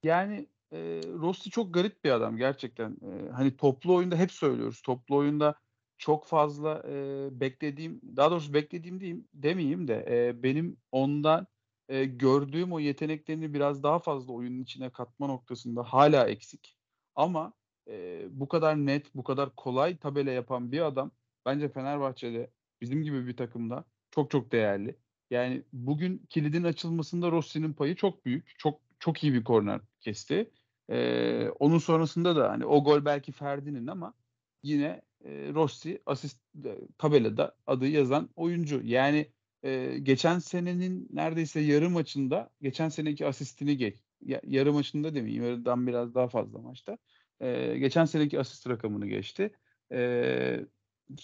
yani 0.03 0.47
e, 0.71 0.77
Rossi 1.21 1.49
çok 1.49 1.73
garip 1.73 2.03
bir 2.03 2.11
adam 2.11 2.37
gerçekten. 2.37 2.91
E, 2.91 3.29
hani 3.31 3.57
toplu 3.57 3.95
oyunda 3.95 4.15
hep 4.15 4.31
söylüyoruz. 4.31 4.81
Toplu 4.81 5.15
oyunda 5.15 5.55
çok 5.97 6.25
fazla 6.25 6.83
e, 6.87 7.27
beklediğim, 7.31 8.01
daha 8.17 8.31
doğrusu 8.31 8.53
beklediğim 8.53 8.99
diyeyim 8.99 9.27
demeyeyim 9.33 9.87
de 9.87 10.05
e, 10.09 10.43
benim 10.43 10.77
ondan 10.91 11.47
e, 11.89 12.05
gördüğüm 12.05 12.73
o 12.73 12.79
yeteneklerini 12.79 13.53
biraz 13.53 13.83
daha 13.83 13.99
fazla 13.99 14.33
oyunun 14.33 14.61
içine 14.63 14.89
katma 14.89 15.27
noktasında 15.27 15.83
hala 15.83 16.27
eksik. 16.27 16.77
Ama 17.15 17.53
e, 17.87 18.25
bu 18.29 18.47
kadar 18.47 18.75
net, 18.77 19.15
bu 19.15 19.23
kadar 19.23 19.55
kolay 19.55 19.97
tabela 19.97 20.31
yapan 20.31 20.71
bir 20.71 20.81
adam 20.81 21.11
bence 21.45 21.69
Fenerbahçe'de 21.69 22.51
bizim 22.81 23.03
gibi 23.03 23.27
bir 23.27 23.37
takımda 23.37 23.85
çok 24.11 24.31
çok 24.31 24.51
değerli. 24.51 24.95
Yani 25.29 25.63
bugün 25.73 26.17
kilidin 26.29 26.63
açılmasında 26.63 27.31
Rossi'nin 27.31 27.73
payı 27.73 27.95
çok 27.95 28.25
büyük. 28.25 28.53
Çok 28.57 28.81
çok 28.99 29.23
iyi 29.23 29.33
bir 29.33 29.43
korner 29.43 29.81
kesti. 30.01 30.51
Ee, 30.89 31.49
onun 31.49 31.77
sonrasında 31.77 32.35
da 32.35 32.49
hani 32.49 32.65
o 32.65 32.83
gol 32.83 33.05
belki 33.05 33.31
Ferdi'nin 33.31 33.87
ama 33.87 34.13
yine 34.63 35.01
e, 35.25 35.53
Rossi 35.53 36.01
asist 36.05 36.41
tabelada 36.97 37.55
adı 37.67 37.87
yazan 37.87 38.29
oyuncu. 38.35 38.81
Yani 38.83 39.31
e, 39.63 39.99
geçen 40.03 40.39
senenin 40.39 41.07
neredeyse 41.13 41.59
yarı 41.59 41.89
maçında 41.89 42.49
geçen 42.61 42.89
seneki 42.89 43.27
asistini 43.27 43.77
geç. 43.77 43.95
Ya, 44.21 44.41
yarı 44.43 44.73
maçında 44.73 45.15
demeyeyim 45.15 45.43
yarıdan 45.43 45.87
biraz 45.87 46.15
daha 46.15 46.27
fazla 46.27 46.59
maçta. 46.59 46.97
E, 47.39 47.77
geçen 47.77 48.05
seneki 48.05 48.39
asist 48.39 48.69
rakamını 48.69 49.07
geçti. 49.07 49.51
E, 49.91 50.65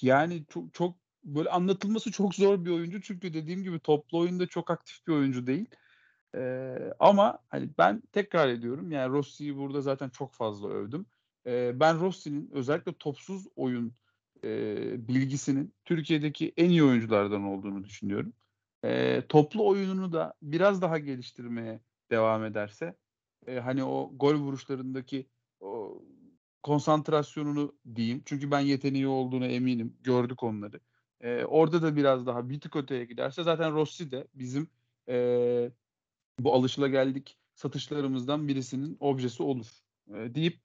yani 0.01 0.43
çok 0.49 0.73
çok 0.73 1.03
böyle 1.23 1.49
anlatılması 1.49 2.12
çok 2.12 2.36
zor 2.36 2.65
bir 2.65 2.71
oyuncu 2.71 3.01
çünkü 3.01 3.33
dediğim 3.33 3.63
gibi 3.63 3.79
toplu 3.79 4.17
oyunda 4.19 4.47
çok 4.47 4.71
aktif 4.71 5.07
bir 5.07 5.13
oyuncu 5.13 5.47
değil. 5.47 5.65
Ee, 6.36 6.93
ama 6.99 7.39
hani 7.49 7.69
ben 7.77 8.03
tekrar 8.12 8.49
ediyorum 8.49 8.91
yani 8.91 9.12
Rossi'yi 9.13 9.57
burada 9.57 9.81
zaten 9.81 10.09
çok 10.09 10.33
fazla 10.33 10.69
övdüm. 10.69 11.05
Ee, 11.47 11.79
ben 11.79 11.99
Rossi'nin 11.99 12.49
özellikle 12.53 12.93
topsuz 12.93 13.47
oyun 13.55 13.93
e, 14.43 15.07
bilgisinin 15.07 15.73
Türkiye'deki 15.86 16.53
en 16.57 16.69
iyi 16.69 16.83
oyunculardan 16.83 17.43
olduğunu 17.43 17.83
düşünüyorum. 17.83 18.33
Ee, 18.86 19.23
toplu 19.29 19.67
oyununu 19.67 20.13
da 20.13 20.33
biraz 20.41 20.81
daha 20.81 20.97
geliştirmeye 20.99 21.79
devam 22.12 22.45
ederse 22.45 22.95
e, 23.47 23.59
hani 23.59 23.83
o 23.83 24.12
gol 24.15 24.36
vuruşlarındaki 24.36 25.27
o 25.59 26.01
konsantrasyonunu 26.63 27.75
diyeyim. 27.95 28.21
Çünkü 28.25 28.51
ben 28.51 28.59
yeteneği 28.59 29.07
olduğuna 29.07 29.47
eminim. 29.47 29.97
Gördük 30.03 30.43
onları. 30.43 30.79
Ee, 31.23 31.45
orada 31.45 31.81
da 31.81 31.95
biraz 31.95 32.25
daha 32.25 32.49
bir 32.49 32.62
tık 32.62 32.75
öteye 32.75 33.05
giderse 33.05 33.43
zaten 33.43 33.73
Rossi 33.73 34.12
de 34.12 34.27
bizim 34.33 34.67
e, 35.09 35.71
bu 36.39 36.53
alışılageldik 36.53 37.38
satışlarımızdan 37.55 38.47
birisinin 38.47 38.97
objesi 38.99 39.43
olur 39.43 39.67
e, 40.15 40.36
deyip 40.36 40.59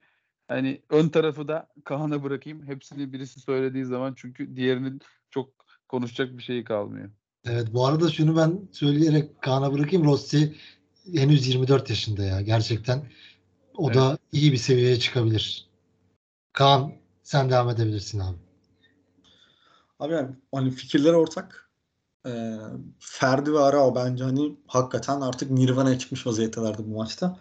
hani 0.49 0.83
ön 0.91 1.09
tarafı 1.09 1.49
da 1.49 1.69
Kaan'a 1.85 2.23
bırakayım. 2.23 2.67
Hepsini 2.67 3.13
birisi 3.13 3.41
söylediği 3.41 3.85
zaman 3.85 4.15
çünkü 4.17 4.57
diğerinin 4.57 5.01
çok 5.31 5.51
konuşacak 5.89 6.39
bir 6.39 6.43
şeyi 6.43 6.65
kalmıyor. 6.65 7.11
Evet 7.45 7.69
bu 7.73 7.87
arada 7.87 8.11
şunu 8.11 8.37
ben 8.37 8.69
söyleyerek 8.73 9.43
Kaan'a 9.43 9.73
bırakayım. 9.73 10.05
Rossi 10.07 10.55
henüz 11.15 11.49
24 11.49 11.91
yaşında 11.91 12.25
ya. 12.25 12.41
Gerçekten 12.41 13.03
o 13.75 13.87
evet. 13.87 13.97
da 13.97 14.19
iyi 14.33 14.53
bir 14.53 14.57
seviyeye 14.57 14.99
çıkabilir. 14.99 15.69
Kaan 16.53 16.93
sen 17.23 17.51
devam 17.51 17.71
edebilirsin 17.71 18.19
abi. 18.19 18.48
Abi 19.99 20.13
yani 20.13 20.31
hani 20.55 20.71
fikirler 20.71 21.13
ortak. 21.13 21.71
Ee, 22.27 22.57
Ferdi 22.99 23.53
ve 23.53 23.59
Arao 23.61 23.95
bence 23.95 24.25
hani 24.25 24.57
hakikaten 24.67 25.21
artık 25.21 25.51
Nirvana'ya 25.51 25.99
çıkmış 25.99 26.27
vaziyettelerdi 26.27 26.83
bu 26.87 26.97
maçta. 26.97 27.39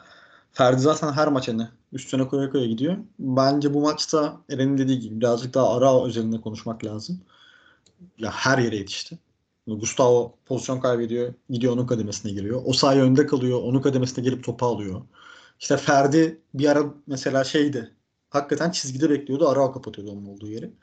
Ferdi 0.54 0.82
zaten 0.82 1.12
her 1.14 1.28
maç 1.28 1.48
hani 1.48 1.68
üstüne 1.94 2.28
koya 2.28 2.50
koya 2.50 2.66
gidiyor. 2.66 2.98
Bence 3.20 3.74
bu 3.74 3.82
maçta 3.82 4.42
Eren'in 4.50 4.78
dediği 4.78 5.00
gibi 5.00 5.20
birazcık 5.20 5.54
daha 5.54 5.78
Arao 5.78 6.08
üzerinde 6.08 6.42
konuşmak 6.42 6.86
lazım. 6.86 7.22
Ya 8.18 8.32
her 8.32 8.58
yere 8.58 8.76
yetişti. 8.78 9.20
Gustavo 9.68 10.36
pozisyon 10.46 10.80
kaybediyor. 10.80 11.34
Gidiyor 11.50 11.74
onun 11.74 11.88
kademesine 11.88 12.32
giriyor. 12.32 12.62
O 12.66 12.74
sayı 12.74 13.02
önde 13.02 13.26
kalıyor. 13.26 13.62
Onun 13.64 13.82
kademesine 13.82 14.24
gelip 14.24 14.44
topu 14.44 14.66
alıyor. 14.66 15.02
İşte 15.60 15.78
Ferdi 15.78 16.42
bir 16.54 16.70
ara 16.70 16.84
mesela 17.08 17.44
şeydi. 17.44 17.96
Hakikaten 18.30 18.72
çizgide 18.72 19.10
bekliyordu. 19.10 19.50
Arao 19.50 19.72
kapatıyordu 19.72 20.12
onun 20.12 20.26
olduğu 20.26 20.48
yeri. 20.48 20.74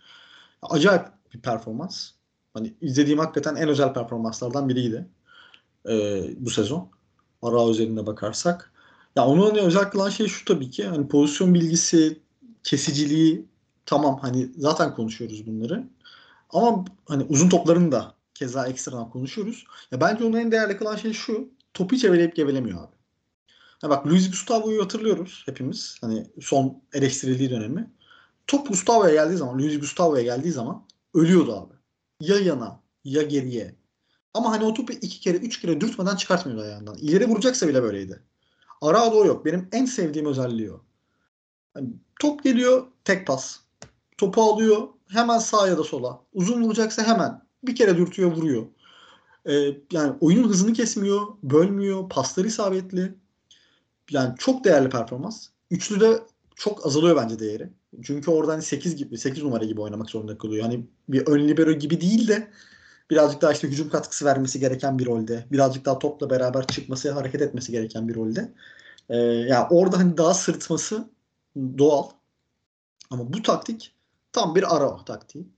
Acayip 0.62 1.02
bir 1.34 1.40
performans. 1.40 2.10
Hani 2.54 2.74
izlediğim 2.80 3.18
hakikaten 3.18 3.56
en 3.56 3.68
özel 3.68 3.92
performanslardan 3.92 4.68
biriydi. 4.68 5.08
Ee, 5.88 6.24
bu 6.38 6.50
sezon. 6.50 6.90
Ara 7.42 7.68
üzerinde 7.70 8.06
bakarsak. 8.06 8.72
Ya 9.16 9.26
onu 9.26 9.48
hani 9.48 9.60
özel 9.60 9.90
kılan 9.90 10.10
şey 10.10 10.26
şu 10.26 10.44
tabii 10.44 10.70
ki. 10.70 10.84
Hani 10.84 11.08
pozisyon 11.08 11.54
bilgisi, 11.54 12.18
kesiciliği 12.62 13.46
tamam 13.86 14.18
hani 14.22 14.50
zaten 14.56 14.94
konuşuyoruz 14.94 15.46
bunları. 15.46 15.84
Ama 16.50 16.84
hani 17.06 17.26
uzun 17.28 17.48
toplarını 17.48 17.92
da 17.92 18.14
keza 18.34 18.66
ekstradan 18.66 19.10
konuşuyoruz. 19.10 19.64
Ya 19.92 20.00
bence 20.00 20.24
onun 20.24 20.36
en 20.36 20.52
değerli 20.52 20.76
kılan 20.76 20.96
şey 20.96 21.12
şu. 21.12 21.48
Topu 21.74 21.96
eveleyip 21.96 22.36
gevelemiyor 22.36 22.84
abi. 22.84 22.94
Ya 23.82 23.90
bak 23.90 24.06
Luis 24.06 24.30
Gustavo'yu 24.30 24.82
hatırlıyoruz 24.82 25.42
hepimiz. 25.46 25.98
Hani 26.00 26.26
son 26.40 26.82
eleştirildiği 26.92 27.50
dönemi. 27.50 27.90
Top 28.46 28.68
Gustavo'ya 28.68 29.14
geldiği 29.14 29.36
zaman, 29.36 29.58
Luis 29.58 29.80
Gustavo'ya 29.80 30.22
geldiği 30.22 30.52
zaman 30.52 30.84
ölüyordu 31.14 31.56
abi. 31.56 31.74
Ya 32.20 32.38
yana 32.38 32.80
ya 33.04 33.22
geriye. 33.22 33.74
Ama 34.34 34.50
hani 34.50 34.64
o 34.64 34.74
topu 34.74 34.92
iki 34.92 35.20
kere 35.20 35.36
üç 35.36 35.60
kere 35.60 35.80
dürtmeden 35.80 36.16
çıkartmıyordu 36.16 36.62
ayağından. 36.62 36.96
İleri 36.96 37.28
vuracaksa 37.28 37.68
bile 37.68 37.82
böyleydi. 37.82 38.22
Arada 38.80 39.14
o 39.14 39.24
yok. 39.24 39.44
Benim 39.44 39.68
en 39.72 39.84
sevdiğim 39.84 40.26
özelliği 40.26 40.72
o. 40.72 40.80
Yani 41.76 41.88
top 42.20 42.44
geliyor 42.44 42.86
tek 43.04 43.26
pas. 43.26 43.60
Topu 44.18 44.42
alıyor 44.42 44.88
hemen 45.08 45.38
sağa 45.38 45.68
ya 45.68 45.78
da 45.78 45.84
sola. 45.84 46.20
Uzun 46.32 46.62
vuracaksa 46.62 47.06
hemen 47.06 47.42
bir 47.64 47.76
kere 47.76 47.96
dürtüyor 47.96 48.32
vuruyor. 48.32 48.66
Ee, 49.46 49.52
yani 49.92 50.16
oyunun 50.20 50.48
hızını 50.48 50.72
kesmiyor, 50.72 51.26
bölmüyor, 51.42 52.08
pasları 52.08 52.46
isabetli. 52.46 53.14
Yani 54.10 54.34
çok 54.38 54.64
değerli 54.64 54.90
performans. 54.90 55.48
Üçlü 55.70 56.00
de 56.00 56.22
çok 56.54 56.86
azalıyor 56.86 57.16
bence 57.16 57.38
değeri. 57.38 57.70
Çünkü 58.02 58.30
oradan 58.30 58.60
8 58.60 58.96
gibi 58.96 59.18
8 59.18 59.42
numara 59.42 59.64
gibi 59.64 59.80
oynamak 59.80 60.10
zorunda 60.10 60.38
kalıyor. 60.38 60.62
Yani 60.62 60.86
bir 61.08 61.26
ön 61.26 61.48
libero 61.48 61.72
gibi 61.72 62.00
değil 62.00 62.28
de 62.28 62.50
birazcık 63.10 63.42
daha 63.42 63.52
işte 63.52 63.68
hücum 63.68 63.88
katkısı 63.88 64.24
vermesi 64.24 64.60
gereken 64.60 64.98
bir 64.98 65.06
rolde. 65.06 65.44
Birazcık 65.52 65.84
daha 65.84 65.98
topla 65.98 66.30
beraber 66.30 66.66
çıkması, 66.66 67.12
hareket 67.12 67.42
etmesi 67.42 67.72
gereken 67.72 68.08
bir 68.08 68.14
rolde. 68.14 68.52
Ee, 69.08 69.16
yani 69.16 69.66
orada 69.70 69.98
hani 69.98 70.16
daha 70.16 70.34
sırıtması 70.34 71.08
doğal. 71.78 72.08
Ama 73.10 73.32
bu 73.32 73.42
taktik 73.42 73.94
tam 74.32 74.54
bir 74.54 74.76
ara 74.76 75.04
taktiği. 75.04 75.48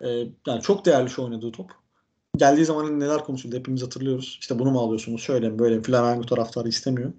Ee, 0.00 0.08
yani 0.46 0.62
çok 0.62 0.84
değerli 0.84 1.10
şu 1.10 1.24
oynadığı 1.24 1.52
top. 1.52 1.70
Geldiği 2.36 2.64
zaman 2.64 3.00
neler 3.00 3.24
konuşuldu 3.24 3.56
hepimiz 3.56 3.82
hatırlıyoruz. 3.82 4.38
İşte 4.40 4.58
bunu 4.58 4.70
mu 4.70 4.80
alıyorsunuz 4.80 5.22
şöyle 5.22 5.48
mi 5.48 5.58
böyle 5.58 5.76
mi 5.76 5.82
Flamengo 5.82 6.26
taraftarı 6.26 6.68
istemiyor. 6.68 7.12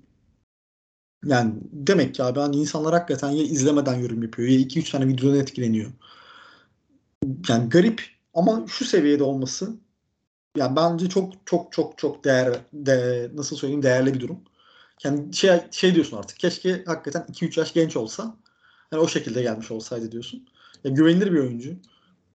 Yani 1.26 1.54
demek 1.72 2.16
ki 2.16 2.24
abi 2.24 2.40
hani 2.40 2.56
insanlar 2.56 2.94
hakikaten 2.94 3.30
ya 3.30 3.44
izlemeden 3.44 3.96
yorum 3.96 4.24
yapıyor 4.24 4.50
ya 4.50 4.60
2-3 4.60 4.92
tane 4.92 5.08
videodan 5.08 5.40
etkileniyor. 5.40 5.92
Yani 7.50 7.70
garip 7.70 8.02
ama 8.34 8.66
şu 8.68 8.86
seviyede 8.86 9.24
olması 9.24 9.74
yani 10.58 10.76
bence 10.76 11.10
çok 11.10 11.34
çok 11.46 11.72
çok 11.72 11.98
çok 11.98 12.24
değer 12.26 12.60
de, 12.74 13.30
nasıl 13.36 13.56
söyleyeyim 13.56 13.84
değerli 13.84 14.14
bir 14.14 14.20
durum. 14.20 14.40
Yani 15.04 15.34
şey 15.34 15.62
şey 15.72 15.96
diyorsun 15.96 16.18
artık 16.18 16.40
keşke 16.40 16.84
hakikaten 16.86 17.26
2-3 17.34 17.60
yaş 17.60 17.74
genç 17.74 17.98
olsa 17.98 18.38
yani 18.92 19.04
o 19.04 19.08
şekilde 19.08 19.42
gelmiş 19.42 19.72
olsaydı 19.72 20.12
diyorsun. 20.12 20.48
Ya 20.84 20.92
güvenilir 20.92 21.32
bir 21.32 21.40
oyuncu. 21.40 21.76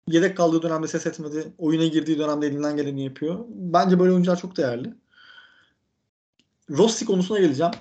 Yedek 0.07 0.37
kaldığı 0.37 0.61
dönemde 0.61 0.87
ses 0.87 1.07
etmedi. 1.07 1.53
Oyuna 1.57 1.85
girdiği 1.85 2.17
dönemde 2.19 2.47
elinden 2.47 2.77
geleni 2.77 3.03
yapıyor. 3.03 3.45
Bence 3.49 3.99
böyle 3.99 4.11
oyuncular 4.11 4.39
çok 4.39 4.57
değerli. 4.57 4.93
Rossi 6.69 7.05
konusuna 7.05 7.39
geleceğim. 7.39 7.71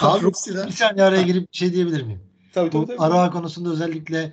Abi, 0.00 0.22
Rossi'den... 0.22 0.66
Bir 0.66 0.72
saniye 0.72 1.04
araya 1.04 1.22
girip 1.22 1.52
bir 1.52 1.58
şey 1.58 1.72
diyebilir 1.72 2.02
miyim? 2.02 2.20
Tabii, 2.52 2.70
tabii, 2.70 2.82
Bu 2.82 2.86
tabii. 2.86 2.98
Arağa 2.98 3.30
konusunda 3.30 3.70
özellikle 3.70 4.32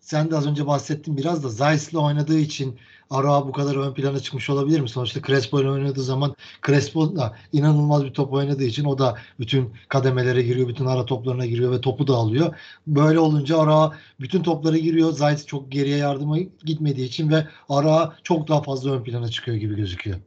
sen 0.00 0.30
de 0.30 0.36
az 0.36 0.46
önce 0.46 0.66
bahsettin 0.66 1.16
biraz 1.16 1.44
da 1.44 1.48
Zeiss'le 1.48 1.94
oynadığı 1.94 2.38
için 2.38 2.78
Arağa 3.10 3.48
bu 3.48 3.52
kadar 3.52 3.76
ön 3.76 3.94
plana 3.94 4.20
çıkmış 4.20 4.50
olabilir 4.50 4.80
mi? 4.80 4.88
Sonuçta 4.88 5.22
Crespo 5.22 5.60
ile 5.60 5.70
oynadığı 5.70 6.02
zaman 6.02 6.34
Crespo 6.66 7.16
da 7.16 7.36
inanılmaz 7.52 8.04
bir 8.04 8.12
top 8.12 8.32
oynadığı 8.32 8.64
için 8.64 8.84
o 8.84 8.98
da 8.98 9.18
bütün 9.40 9.72
kademelere 9.88 10.42
giriyor, 10.42 10.68
bütün 10.68 10.86
ara 10.86 11.04
toplarına 11.04 11.46
giriyor 11.46 11.72
ve 11.72 11.80
topu 11.80 12.06
da 12.06 12.14
alıyor. 12.14 12.54
Böyle 12.86 13.18
olunca 13.18 13.58
Arağa 13.58 13.92
bütün 14.20 14.42
toplara 14.42 14.78
giriyor. 14.78 15.12
Zeiss 15.12 15.46
çok 15.46 15.72
geriye 15.72 15.96
yardıma 15.96 16.38
gitmediği 16.38 17.06
için 17.06 17.30
ve 17.30 17.46
Arağa 17.68 18.16
çok 18.22 18.48
daha 18.48 18.62
fazla 18.62 18.92
ön 18.92 19.02
plana 19.02 19.28
çıkıyor 19.28 19.56
gibi 19.56 19.76
gözüküyor. 19.76 20.18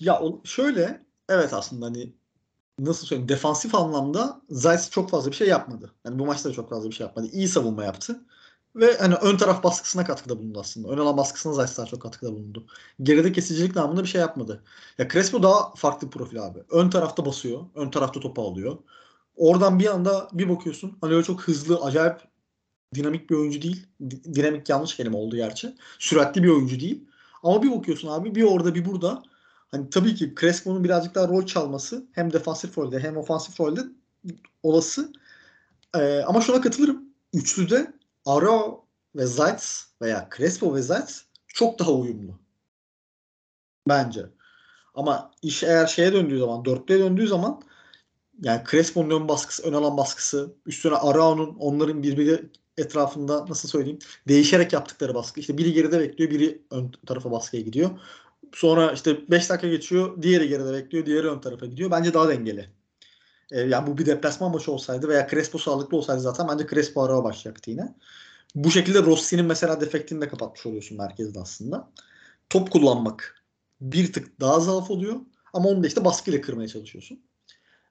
Ya 0.00 0.22
şöyle 0.44 1.00
evet 1.28 1.54
aslında 1.54 1.86
hani 1.86 2.12
nasıl 2.86 3.06
söyleyeyim 3.06 3.28
defansif 3.28 3.74
anlamda 3.74 4.40
Zeiss 4.50 4.90
çok 4.90 5.10
fazla 5.10 5.30
bir 5.30 5.36
şey 5.36 5.48
yapmadı. 5.48 5.92
Yani 6.06 6.18
bu 6.18 6.26
maçta 6.26 6.48
da 6.48 6.52
çok 6.52 6.70
fazla 6.70 6.90
bir 6.90 6.94
şey 6.94 7.06
yapmadı. 7.06 7.28
İyi 7.32 7.48
savunma 7.48 7.84
yaptı. 7.84 8.20
Ve 8.76 8.98
hani 8.98 9.14
ön 9.14 9.36
taraf 9.36 9.64
baskısına 9.64 10.04
katkıda 10.04 10.38
bulundu 10.38 10.60
aslında. 10.60 10.88
Ön 10.88 10.98
alan 10.98 11.16
baskısına 11.16 11.52
Zeiss 11.52 11.78
daha 11.78 11.86
çok 11.86 12.02
katkıda 12.02 12.32
bulundu. 12.32 12.66
Geride 13.02 13.32
kesicilik 13.32 13.76
namında 13.76 14.02
bir 14.02 14.08
şey 14.08 14.20
yapmadı. 14.20 14.62
Ya 14.98 15.08
Crespo 15.08 15.42
daha 15.42 15.74
farklı 15.74 16.06
bir 16.06 16.12
profil 16.12 16.42
abi. 16.42 16.58
Ön 16.70 16.90
tarafta 16.90 17.26
basıyor. 17.26 17.60
Ön 17.74 17.90
tarafta 17.90 18.20
topu 18.20 18.42
alıyor. 18.42 18.78
Oradan 19.36 19.78
bir 19.78 19.86
anda 19.86 20.28
bir 20.32 20.48
bakıyorsun. 20.48 20.98
Hani 21.00 21.14
öyle 21.14 21.24
çok 21.24 21.42
hızlı, 21.42 21.80
acayip 21.80 22.20
dinamik 22.94 23.30
bir 23.30 23.34
oyuncu 23.34 23.62
değil. 23.62 23.86
Dinamik 24.34 24.68
yanlış 24.68 24.96
kelime 24.96 25.16
oldu 25.16 25.36
gerçi. 25.36 25.74
Süratli 25.98 26.42
bir 26.42 26.48
oyuncu 26.48 26.80
değil. 26.80 27.04
Ama 27.42 27.62
bir 27.62 27.70
bakıyorsun 27.70 28.08
abi 28.08 28.34
bir 28.34 28.42
orada 28.42 28.74
bir 28.74 28.84
burada. 28.84 29.22
Hani 29.70 29.90
tabii 29.90 30.14
ki 30.14 30.34
Crespo'nun 30.40 30.84
birazcık 30.84 31.14
daha 31.14 31.28
rol 31.28 31.46
çalması 31.46 32.06
hem 32.12 32.32
defansif 32.32 32.78
rolde 32.78 33.00
hem 33.00 33.16
ofansif 33.16 33.60
rolde 33.60 33.80
olası. 34.62 35.12
Ee, 35.94 36.22
ama 36.26 36.40
şuna 36.40 36.60
katılırım. 36.60 37.04
Üçlüde 37.32 37.92
Aro 38.26 38.84
ve 39.16 39.26
Zaitz 39.26 39.86
veya 40.02 40.28
Crespo 40.36 40.74
ve 40.74 40.82
Zaitz 40.82 41.24
çok 41.46 41.78
daha 41.78 41.92
uyumlu. 41.92 42.38
Bence. 43.88 44.26
Ama 44.94 45.30
iş 45.42 45.62
eğer 45.62 45.86
şeye 45.86 46.12
döndüğü 46.12 46.38
zaman, 46.38 46.64
dörtlüye 46.64 47.00
döndüğü 47.00 47.28
zaman 47.28 47.62
yani 48.42 48.62
Crespo'nun 48.70 49.20
ön 49.20 49.28
baskısı, 49.28 49.62
ön 49.62 49.72
alan 49.72 49.96
baskısı, 49.96 50.54
üstüne 50.66 50.94
Arao'nun 50.94 51.56
onların 51.58 52.02
birbiri 52.02 52.50
etrafında 52.78 53.46
nasıl 53.48 53.68
söyleyeyim 53.68 53.98
değişerek 54.28 54.72
yaptıkları 54.72 55.14
baskı. 55.14 55.40
İşte 55.40 55.58
biri 55.58 55.72
geride 55.72 56.00
bekliyor, 56.00 56.30
biri 56.30 56.62
ön 56.70 56.92
tarafa 57.06 57.30
baskıya 57.30 57.62
gidiyor. 57.62 57.90
Sonra 58.52 58.92
işte 58.92 59.30
5 59.30 59.50
dakika 59.50 59.68
geçiyor, 59.68 60.22
diğeri 60.22 60.48
geride 60.48 60.72
bekliyor, 60.72 61.06
diğeri 61.06 61.28
ön 61.28 61.38
tarafa 61.40 61.66
gidiyor. 61.66 61.90
Bence 61.90 62.14
daha 62.14 62.28
dengeli. 62.28 62.70
Ee, 63.52 63.60
yani 63.60 63.86
bu 63.86 63.98
bir 63.98 64.06
deplasman 64.06 64.52
maçı 64.52 64.72
olsaydı 64.72 65.08
veya 65.08 65.28
Crespo 65.28 65.58
sağlıklı 65.58 65.96
olsaydı 65.96 66.20
zaten 66.20 66.48
bence 66.48 66.66
Crespo 66.66 67.02
Arao 67.02 67.24
başlayacaktı 67.24 67.70
yine. 67.70 67.94
Bu 68.54 68.70
şekilde 68.70 69.02
Rossi'nin 69.02 69.44
mesela 69.44 69.80
defektini 69.80 70.20
de 70.20 70.28
kapatmış 70.28 70.66
oluyorsun 70.66 70.98
merkezde 70.98 71.40
aslında. 71.40 71.90
Top 72.50 72.70
kullanmak 72.70 73.44
bir 73.80 74.12
tık 74.12 74.40
daha 74.40 74.60
zaaf 74.60 74.90
oluyor. 74.90 75.16
Ama 75.52 75.68
onu 75.68 75.82
da 75.82 75.86
işte 75.86 76.04
baskıyla 76.04 76.40
kırmaya 76.40 76.68
çalışıyorsun. 76.68 77.20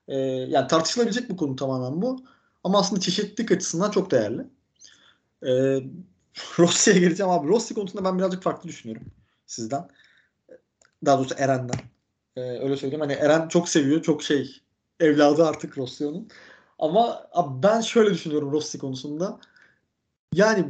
Ee, 0.08 0.16
yani 0.16 0.66
tartışılabilecek 0.68 1.30
bir 1.30 1.36
konu 1.36 1.56
tamamen 1.56 2.02
bu. 2.02 2.24
Ama 2.64 2.78
aslında 2.78 3.00
çeşitlilik 3.00 3.52
açısından 3.52 3.90
çok 3.90 4.10
değerli. 4.10 4.46
Ee, 5.46 5.80
Rossi'ye 6.58 6.98
geleceğim 6.98 7.30
abi. 7.32 7.48
Rossi 7.48 7.74
konusunda 7.74 8.04
ben 8.04 8.18
birazcık 8.18 8.42
farklı 8.42 8.68
düşünüyorum 8.68 9.06
sizden. 9.46 9.88
Daha 11.04 11.18
doğrusu 11.18 11.34
Eren'den. 11.38 11.80
Ee, 12.36 12.40
öyle 12.40 12.76
söyleyeyim. 12.76 13.00
Hani 13.00 13.12
Eren 13.12 13.48
çok 13.48 13.68
seviyor. 13.68 14.02
Çok 14.02 14.22
şey 14.22 14.60
evladı 15.00 15.46
artık 15.46 15.78
Rossi'nin. 15.78 16.28
Ama 16.78 17.26
abi 17.32 17.62
ben 17.62 17.80
şöyle 17.80 18.10
düşünüyorum 18.10 18.52
Rossi 18.52 18.78
konusunda. 18.78 19.40
Yani 20.34 20.66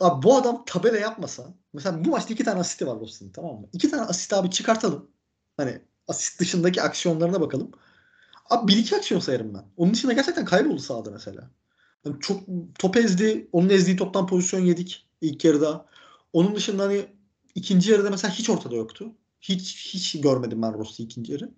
abi 0.00 0.22
bu 0.22 0.36
adam 0.36 0.64
tabela 0.66 0.96
yapmasa 0.98 1.54
mesela 1.72 2.04
bu 2.04 2.10
maçta 2.10 2.34
iki 2.34 2.44
tane 2.44 2.60
asisti 2.60 2.86
var 2.86 3.00
Rossi'nin 3.00 3.32
tamam 3.32 3.60
mı? 3.60 3.66
İki 3.72 3.90
tane 3.90 4.02
asist 4.02 4.32
abi 4.32 4.50
çıkartalım. 4.50 5.10
Hani 5.56 5.80
asist 6.08 6.40
dışındaki 6.40 6.82
aksiyonlarına 6.82 7.40
bakalım. 7.40 7.70
Abi 8.50 8.72
bir 8.72 8.76
iki 8.76 8.96
aksiyon 8.96 9.20
sayarım 9.20 9.54
ben. 9.54 9.64
Onun 9.76 9.94
dışında 9.94 10.12
gerçekten 10.12 10.44
kayboldu 10.44 10.78
sahada 10.78 11.10
mesela. 11.10 11.50
Yani 12.04 12.20
çok 12.20 12.40
top 12.78 12.96
ezdi. 12.96 13.48
Onun 13.52 13.68
ezdiği 13.68 13.96
toptan 13.96 14.26
pozisyon 14.26 14.60
yedik 14.60 15.06
ilk 15.20 15.44
yarıda. 15.44 15.86
Onun 16.32 16.54
dışında 16.54 16.82
hani 16.82 17.06
ikinci 17.54 17.90
yarıda 17.90 18.10
mesela 18.10 18.34
hiç 18.34 18.50
ortada 18.50 18.76
yoktu. 18.76 19.12
Hiç 19.40 19.94
hiç 19.94 20.20
görmedim 20.20 20.62
ben 20.62 20.74
Rossi'yi 20.74 21.06
ikinci 21.06 21.32
yarı. 21.32 21.50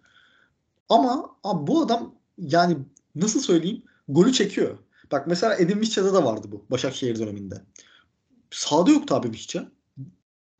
Ama 0.88 1.36
abi 1.44 1.66
bu 1.66 1.82
adam 1.82 2.14
yani 2.38 2.76
nasıl 3.14 3.40
söyleyeyim 3.40 3.82
golü 4.08 4.32
çekiyor. 4.32 4.78
Bak 5.12 5.26
mesela 5.26 5.56
Edin 5.56 5.80
Visca'da 5.80 6.14
da 6.14 6.24
vardı 6.24 6.48
bu 6.52 6.64
Başakşehir 6.70 7.18
döneminde. 7.18 7.62
Sağda 8.50 8.90
yoktu 8.90 9.14
abi 9.14 9.32
Visca. 9.32 9.70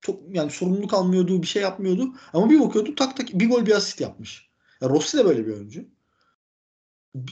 Çok, 0.00 0.34
yani 0.34 0.50
sorumluluk 0.50 0.94
almıyordu, 0.94 1.42
bir 1.42 1.46
şey 1.46 1.62
yapmıyordu. 1.62 2.14
Ama 2.32 2.50
bir 2.50 2.60
bakıyordu 2.60 2.94
tak 2.94 3.16
tak 3.16 3.28
bir 3.32 3.50
gol 3.50 3.66
bir 3.66 3.76
asist 3.76 4.00
yapmış. 4.00 4.50
Ya 4.80 4.88
Rossi 4.88 5.18
de 5.18 5.24
böyle 5.24 5.46
bir 5.46 5.52
oyuncu. 5.52 5.84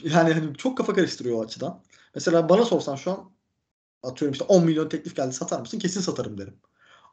Yani 0.03 0.33
hani 0.33 0.55
çok 0.57 0.77
kafa 0.77 0.93
karıştırıyor 0.93 1.37
o 1.37 1.41
açıdan. 1.41 1.83
Mesela 2.15 2.49
bana 2.49 2.65
sorsan 2.65 2.95
şu 2.95 3.11
an 3.11 3.31
atıyorum 4.03 4.33
işte 4.33 4.45
10 4.45 4.65
milyon 4.65 4.89
teklif 4.89 5.15
geldi 5.15 5.33
satar 5.33 5.59
mısın? 5.59 5.79
Kesin 5.79 6.01
satarım 6.01 6.37
derim. 6.37 6.55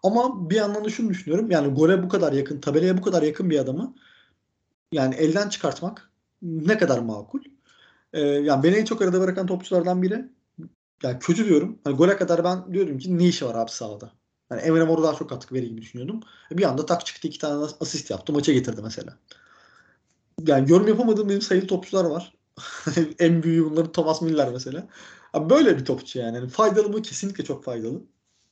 Ama 0.02 0.50
bir 0.50 0.56
yandan 0.56 0.84
da 0.84 0.90
şunu 0.90 1.08
düşünüyorum. 1.10 1.50
Yani 1.50 1.74
gole 1.74 2.02
bu 2.02 2.08
kadar 2.08 2.32
yakın, 2.32 2.60
tabelaya 2.60 2.98
bu 2.98 3.02
kadar 3.02 3.22
yakın 3.22 3.50
bir 3.50 3.58
adamı 3.58 3.94
yani 4.92 5.14
elden 5.14 5.48
çıkartmak 5.48 6.10
ne 6.42 6.78
kadar 6.78 6.98
makul? 6.98 7.40
Ee, 8.12 8.20
yani 8.20 8.62
beni 8.62 8.76
en 8.76 8.84
çok 8.84 9.02
arada 9.02 9.20
bırakan 9.20 9.46
topçulardan 9.46 10.02
biri. 10.02 10.24
Yani 11.02 11.18
kötü 11.18 11.44
diyorum. 11.44 11.78
Hani 11.84 11.96
gole 11.96 12.16
kadar 12.16 12.44
ben 12.44 12.74
diyorum 12.74 12.98
ki 12.98 13.18
ne 13.18 13.28
işi 13.28 13.46
var 13.46 13.54
abi 13.54 13.70
sahada? 13.70 14.12
Yani 14.50 14.60
Emre 14.62 14.84
Mor'u 14.84 15.02
daha 15.02 15.14
çok 15.14 15.30
katkı 15.30 15.54
verir 15.54 15.66
gibi 15.68 15.82
düşünüyordum. 15.82 16.20
Bir 16.50 16.64
anda 16.64 16.86
tak 16.86 17.06
çıktı 17.06 17.28
iki 17.28 17.38
tane 17.38 17.66
asist 17.80 18.10
yaptı. 18.10 18.32
Maça 18.32 18.52
getirdi 18.52 18.80
mesela. 18.82 19.18
Yani 20.46 20.70
yorum 20.70 20.88
yapamadığım 20.88 21.28
benim 21.28 21.42
sayılı 21.42 21.66
topçular 21.66 22.04
var. 22.04 22.34
en 23.18 23.42
büyüğü 23.42 23.64
bunların 23.70 23.92
Thomas 23.92 24.22
Müller 24.22 24.48
mesela. 24.52 24.88
Abi 25.32 25.50
böyle 25.50 25.78
bir 25.78 25.84
topçu 25.84 26.18
yani. 26.18 26.36
yani. 26.36 26.48
Faydalı 26.48 26.88
mı? 26.88 27.02
Kesinlikle 27.02 27.44
çok 27.44 27.64
faydalı. 27.64 28.02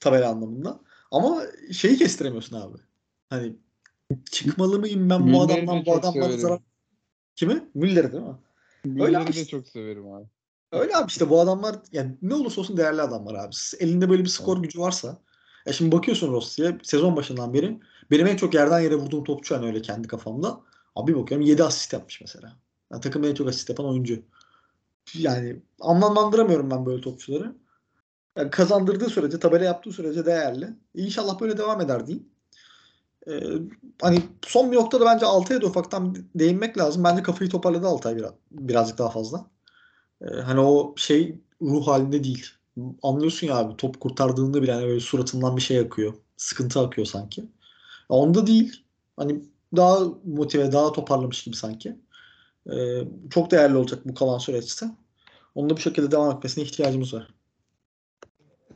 Tabela 0.01 0.31
anlamında. 0.31 0.81
Ama 1.15 1.43
şeyi 1.73 1.97
kestiremiyorsun 1.97 2.57
abi. 2.61 2.79
Hani 3.31 3.57
çıkmalı 4.31 4.79
mıyım 4.79 5.11
ben 5.11 5.21
bu 5.21 5.25
Müller'i 5.25 5.43
adamdan 5.43 5.87
bu 5.87 5.93
adamlara 5.93 6.25
severim. 6.25 6.41
zarar. 6.41 6.61
Kimi? 7.37 7.69
Müller 7.75 8.13
değil 8.13 8.25
mi? 8.25 8.37
Müller'i 8.85 9.19
abi 9.19 9.27
de 9.27 9.31
işte. 9.31 9.47
çok 9.47 9.69
severim 9.69 10.13
abi. 10.13 10.27
Öyle 10.73 10.97
abi 10.97 11.09
işte 11.09 11.31
bu 11.31 11.41
adamlar 11.41 11.77
yani 11.93 12.17
ne 12.23 12.35
olursa 12.35 12.61
olsun 12.61 12.77
değerli 12.77 13.03
adamlar 13.03 13.35
abi. 13.35 13.55
Elinde 13.79 14.11
böyle 14.11 14.25
bir 14.25 14.29
skor 14.29 14.63
gücü 14.63 14.81
varsa. 14.81 15.19
Ya 15.67 15.73
şimdi 15.73 15.93
bakıyorsun 15.93 16.33
Rossi'ye 16.33 16.79
sezon 16.83 17.17
başından 17.17 17.55
beri 17.55 17.81
benim 18.11 18.27
en 18.27 18.37
çok 18.37 18.55
yerden 18.55 18.81
yere 18.81 18.97
vurduğum 18.97 19.25
topçu 19.25 19.57
hani 19.57 19.67
öyle 19.67 19.83
kendi 19.83 20.09
kafamda. 20.09 20.61
Abi 20.97 21.17
bakıyorum 21.17 21.47
7 21.47 21.65
asist 21.65 21.93
yapmış 21.93 22.21
mesela. 22.21 22.57
Yani 22.93 23.01
takımda 23.01 23.29
en 23.29 23.35
çok 23.35 23.49
asist 23.49 23.69
yapan 23.69 23.87
oyuncu. 23.87 24.23
Yani 25.15 25.57
anlamlandıramıyorum 25.81 26.71
ben 26.71 26.87
böyle 26.87 27.01
topçuları. 27.01 27.55
Yani 28.37 28.51
kazandırdığı 28.51 29.11
sürece, 29.11 29.39
tabela 29.39 29.65
yaptığı 29.65 29.93
sürece 29.93 30.27
değerli. 30.27 30.69
İnşallah 30.95 31.41
böyle 31.41 31.59
devam 31.59 31.81
eder 31.81 32.07
diyeyim. 32.07 32.29
Ee, 33.29 33.33
hani 34.03 34.23
son 34.47 34.73
bir 34.73 34.77
noktada 34.77 35.05
bence 35.07 35.27
Altay'a 35.27 35.63
da 35.63 35.67
ufaktan 35.67 36.17
değinmek 36.35 36.79
lazım. 36.79 37.05
Bence 37.05 37.23
kafayı 37.23 37.51
toparladı 37.51 37.87
Altay 37.87 38.17
biraz, 38.17 38.33
birazcık 38.51 38.99
daha 38.99 39.11
fazla. 39.11 39.47
Ee, 40.23 40.27
hani 40.41 40.61
o 40.61 40.95
şey 40.97 41.39
ruh 41.63 41.87
halinde 41.87 42.25
değil. 42.25 42.47
Anlıyorsun 43.03 43.47
ya 43.47 43.57
abi 43.57 43.77
top 43.77 44.01
kurtardığında 44.01 44.63
bile 44.63 44.73
hani 44.73 44.87
böyle 44.87 45.01
suratından 45.01 45.57
bir 45.57 45.63
şey 45.63 45.79
akıyor. 45.79 46.15
Sıkıntı 46.37 46.81
akıyor 46.81 47.07
sanki. 47.07 47.41
Ya 47.41 47.47
onda 48.09 48.47
değil. 48.47 48.85
Hani 49.17 49.45
daha 49.77 49.99
motive, 50.25 50.73
daha 50.73 50.93
toparlamış 50.93 51.45
gibi 51.45 51.57
sanki. 51.57 51.97
Ee, 52.73 53.05
çok 53.31 53.51
değerli 53.51 53.77
olacak 53.77 54.01
bu 54.05 54.15
kalan 54.15 54.39
süreçte. 54.39 54.87
Onun 55.55 55.71
da 55.71 55.77
bu 55.77 55.81
şekilde 55.81 56.11
devam 56.11 56.37
etmesine 56.37 56.65
ihtiyacımız 56.65 57.15
var. 57.15 57.29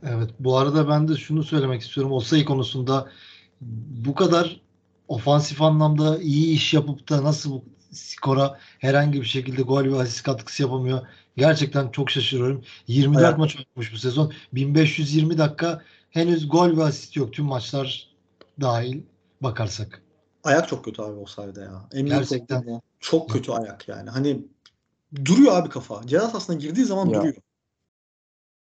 Evet. 0.03 0.29
Bu 0.39 0.57
arada 0.57 0.89
ben 0.89 1.07
de 1.07 1.15
şunu 1.15 1.43
söylemek 1.43 1.81
istiyorum. 1.81 2.11
Osayi 2.13 2.45
konusunda 2.45 3.09
bu 3.91 4.15
kadar 4.15 4.61
ofansif 5.07 5.61
anlamda 5.61 6.17
iyi 6.21 6.55
iş 6.55 6.73
yapıp 6.73 7.09
da 7.09 7.23
nasıl 7.23 7.51
bu 7.51 7.63
skora 7.91 8.59
herhangi 8.79 9.21
bir 9.21 9.25
şekilde 9.25 9.61
gol 9.61 9.83
ve 9.83 9.99
asist 9.99 10.23
katkısı 10.23 10.63
yapamıyor. 10.63 11.01
Gerçekten 11.37 11.89
çok 11.89 12.09
şaşırıyorum. 12.11 12.63
24 12.87 13.23
Evet. 13.25 13.37
maç 13.37 13.55
oynamış 13.55 13.93
bu 13.93 13.97
sezon. 13.97 14.33
1520 14.53 15.37
dakika 15.37 15.81
henüz 16.09 16.49
gol 16.49 16.77
ve 16.77 16.83
asist 16.83 17.15
yok. 17.15 17.33
Tüm 17.33 17.45
maçlar 17.45 18.07
dahil 18.61 19.01
bakarsak. 19.41 20.01
Ayak 20.43 20.67
çok 20.67 20.85
kötü 20.85 21.01
abi 21.01 21.19
o 21.19 21.25
sayede 21.25 21.59
ya. 21.59 21.89
Emin 21.93 22.09
Gerçekten. 22.09 22.61
ya. 22.67 22.81
Çok 22.99 23.29
kötü 23.29 23.51
ayak 23.51 23.87
yani. 23.87 24.09
Hani 24.09 24.41
duruyor 25.25 25.57
abi 25.57 25.69
kafa. 25.69 26.07
Ceza 26.07 26.27
sahasına 26.29 26.55
girdiği 26.55 26.85
zaman 26.85 27.05
Ya, 27.09 27.19
duruyor. 27.19 27.35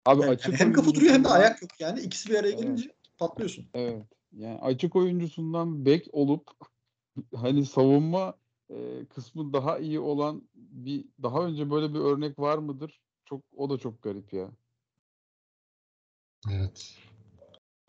Abi 0.07 0.23
Yani 0.23 0.31
açık 0.31 0.61
hem 0.61 0.73
kafa 0.73 0.95
duruyor 0.95 1.12
hem 1.12 1.25
de 1.25 1.29
ayak 1.29 1.62
yok 1.62 1.71
yani. 1.81 2.01
İkisi 2.01 2.31
bir 2.31 2.35
araya 2.35 2.49
Evet. 2.49 2.59
gelince 2.59 2.95
patlıyorsun. 3.19 3.67
Evet. 3.75 4.07
Yani 4.33 4.59
açık 4.61 4.97
oyuncusundan 4.97 5.87
bek 5.87 6.09
olup 6.12 6.51
hani 7.35 7.67
savunma 7.67 8.35
e, 8.71 9.07
kısmı 9.07 9.53
daha 9.53 9.79
iyi 9.79 10.01
olan 10.01 10.49
bir 10.55 11.05
daha 11.23 11.45
önce 11.45 11.71
böyle 11.71 11.95
bir 11.95 11.99
örnek 11.99 12.38
var 12.38 12.59
mıdır? 12.59 13.01
Çok 13.25 13.43
o 13.57 13.71
da 13.71 13.79
çok 13.79 14.03
garip 14.03 14.33
ya. 14.33 14.51
Evet. 16.53 16.99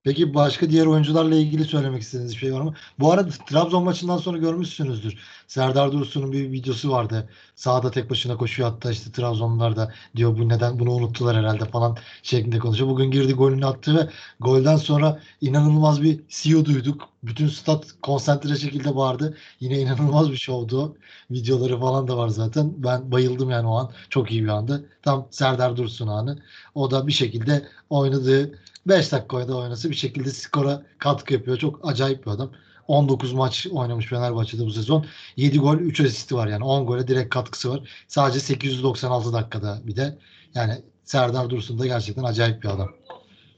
Peki 0.05 0.33
başka 0.33 0.69
diğer 0.69 0.85
oyuncularla 0.85 1.35
ilgili 1.35 1.65
söylemek 1.65 2.01
istediğiniz 2.01 2.33
bir 2.33 2.37
şey 2.39 2.53
var 2.53 2.61
mı? 2.61 2.73
Bu 2.99 3.11
arada 3.11 3.29
Trabzon 3.29 3.83
maçından 3.83 4.17
sonra 4.17 4.37
görmüşsünüzdür. 4.37 5.17
Serdar 5.47 5.91
Dursun'un 5.91 6.31
bir 6.31 6.51
videosu 6.51 6.91
vardı. 6.91 7.29
Sağda 7.55 7.91
tek 7.91 8.09
başına 8.09 8.37
koşuyor 8.37 8.69
hatta 8.69 8.91
işte 8.91 9.11
Trabzonlular 9.11 9.75
da 9.75 9.93
diyor 10.15 10.37
bu 10.37 10.49
neden 10.49 10.79
bunu 10.79 10.91
unuttular 10.91 11.37
herhalde 11.37 11.65
falan 11.65 11.97
şeklinde 12.23 12.59
konuşuyor. 12.59 12.89
Bugün 12.89 13.11
girdi 13.11 13.33
golünü 13.33 13.65
attı 13.65 13.95
ve 13.95 14.09
golden 14.39 14.77
sonra 14.77 15.21
inanılmaz 15.41 16.01
bir 16.01 16.19
CEO 16.29 16.65
duyduk. 16.65 17.09
Bütün 17.25 17.47
stat 17.47 17.85
konsantre 18.01 18.55
şekilde 18.55 18.95
bağırdı. 18.95 19.37
Yine 19.59 19.79
inanılmaz 19.79 20.31
bir 20.31 20.37
şovdu. 20.37 20.97
Videoları 21.31 21.79
falan 21.79 22.07
da 22.07 22.17
var 22.17 22.27
zaten. 22.27 22.73
Ben 22.77 23.11
bayıldım 23.11 23.49
yani 23.49 23.67
o 23.67 23.75
an. 23.75 23.91
Çok 24.09 24.31
iyi 24.31 24.43
bir 24.43 24.49
andı. 24.49 24.89
Tam 25.01 25.27
Serdar 25.31 25.77
Dursun 25.77 26.07
anı. 26.07 26.39
O 26.75 26.91
da 26.91 27.07
bir 27.07 27.11
şekilde 27.11 27.65
oynadığı 27.89 28.59
5 28.87 29.11
dakika 29.11 29.47
da 29.47 29.57
oynasa 29.57 29.89
bir 29.89 29.95
şekilde 29.95 30.29
skora 30.29 30.83
katkı 30.97 31.33
yapıyor. 31.33 31.57
Çok 31.57 31.79
acayip 31.89 32.25
bir 32.25 32.31
adam. 32.31 32.51
19 32.87 33.33
maç 33.33 33.67
oynamış 33.71 34.05
Fenerbahçe'de 34.05 34.65
bu 34.65 34.71
sezon. 34.71 35.05
7 35.37 35.59
gol 35.59 35.77
3 35.77 36.01
asisti 36.01 36.35
var 36.35 36.47
yani. 36.47 36.63
10 36.63 36.85
gole 36.85 37.07
direkt 37.07 37.29
katkısı 37.29 37.69
var. 37.69 37.89
Sadece 38.07 38.39
896 38.39 39.33
dakikada 39.33 39.79
bir 39.83 39.95
de. 39.95 40.17
Yani 40.55 40.81
Serdar 41.03 41.49
Dursun 41.49 41.79
da 41.79 41.85
gerçekten 41.85 42.23
acayip 42.23 42.63
bir 42.63 42.67
adam. 42.67 42.89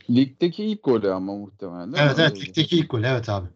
Ligdeki 0.09 0.63
ilk 0.63 0.83
golü 0.83 1.11
ama 1.11 1.35
muhtemelen. 1.35 1.93
Evet 1.97 2.19
evet 2.19 2.41
ligdeki 2.41 2.77
ilk 2.77 2.89
gol. 2.89 3.03
Evet 3.03 3.29
abi. 3.29 3.47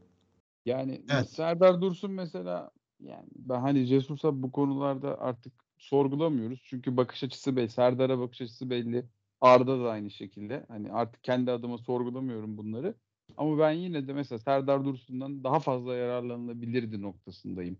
Yani 0.66 1.02
Evet. 1.10 1.30
Serdar 1.30 1.82
Dursun 1.82 2.12
mesela 2.12 2.72
yani 3.00 3.28
ben 3.36 3.60
hani 3.60 3.86
Jesus'a 3.86 4.44
bu 4.44 4.52
konularda 4.52 5.20
artık 5.22 5.54
sorgulamıyoruz. 5.78 6.62
Çünkü 6.64 6.98
bakış 6.98 7.24
açısı 7.24 7.56
belli. 7.56 7.70
Serdar'a 7.70 8.20
bakış 8.20 8.42
açısı 8.42 8.70
belli. 8.70 9.06
Arda 9.42 9.80
da 9.84 9.90
aynı 9.90 10.12
şekilde. 10.12 10.66
Hani 10.68 10.92
artık 10.92 11.24
kendi 11.24 11.52
adıma 11.52 11.78
sorgulamıyorum 11.78 12.58
bunları. 12.58 12.96
Ama 13.38 13.60
ben 13.60 13.72
yine 13.72 14.08
de 14.08 14.14
mesela 14.14 14.40
Serdar 14.40 14.86
Dursun'dan 14.86 15.44
daha 15.44 15.60
fazla 15.60 15.96
yararlanılabilirdi 15.96 17.02
noktasındayım. 17.02 17.78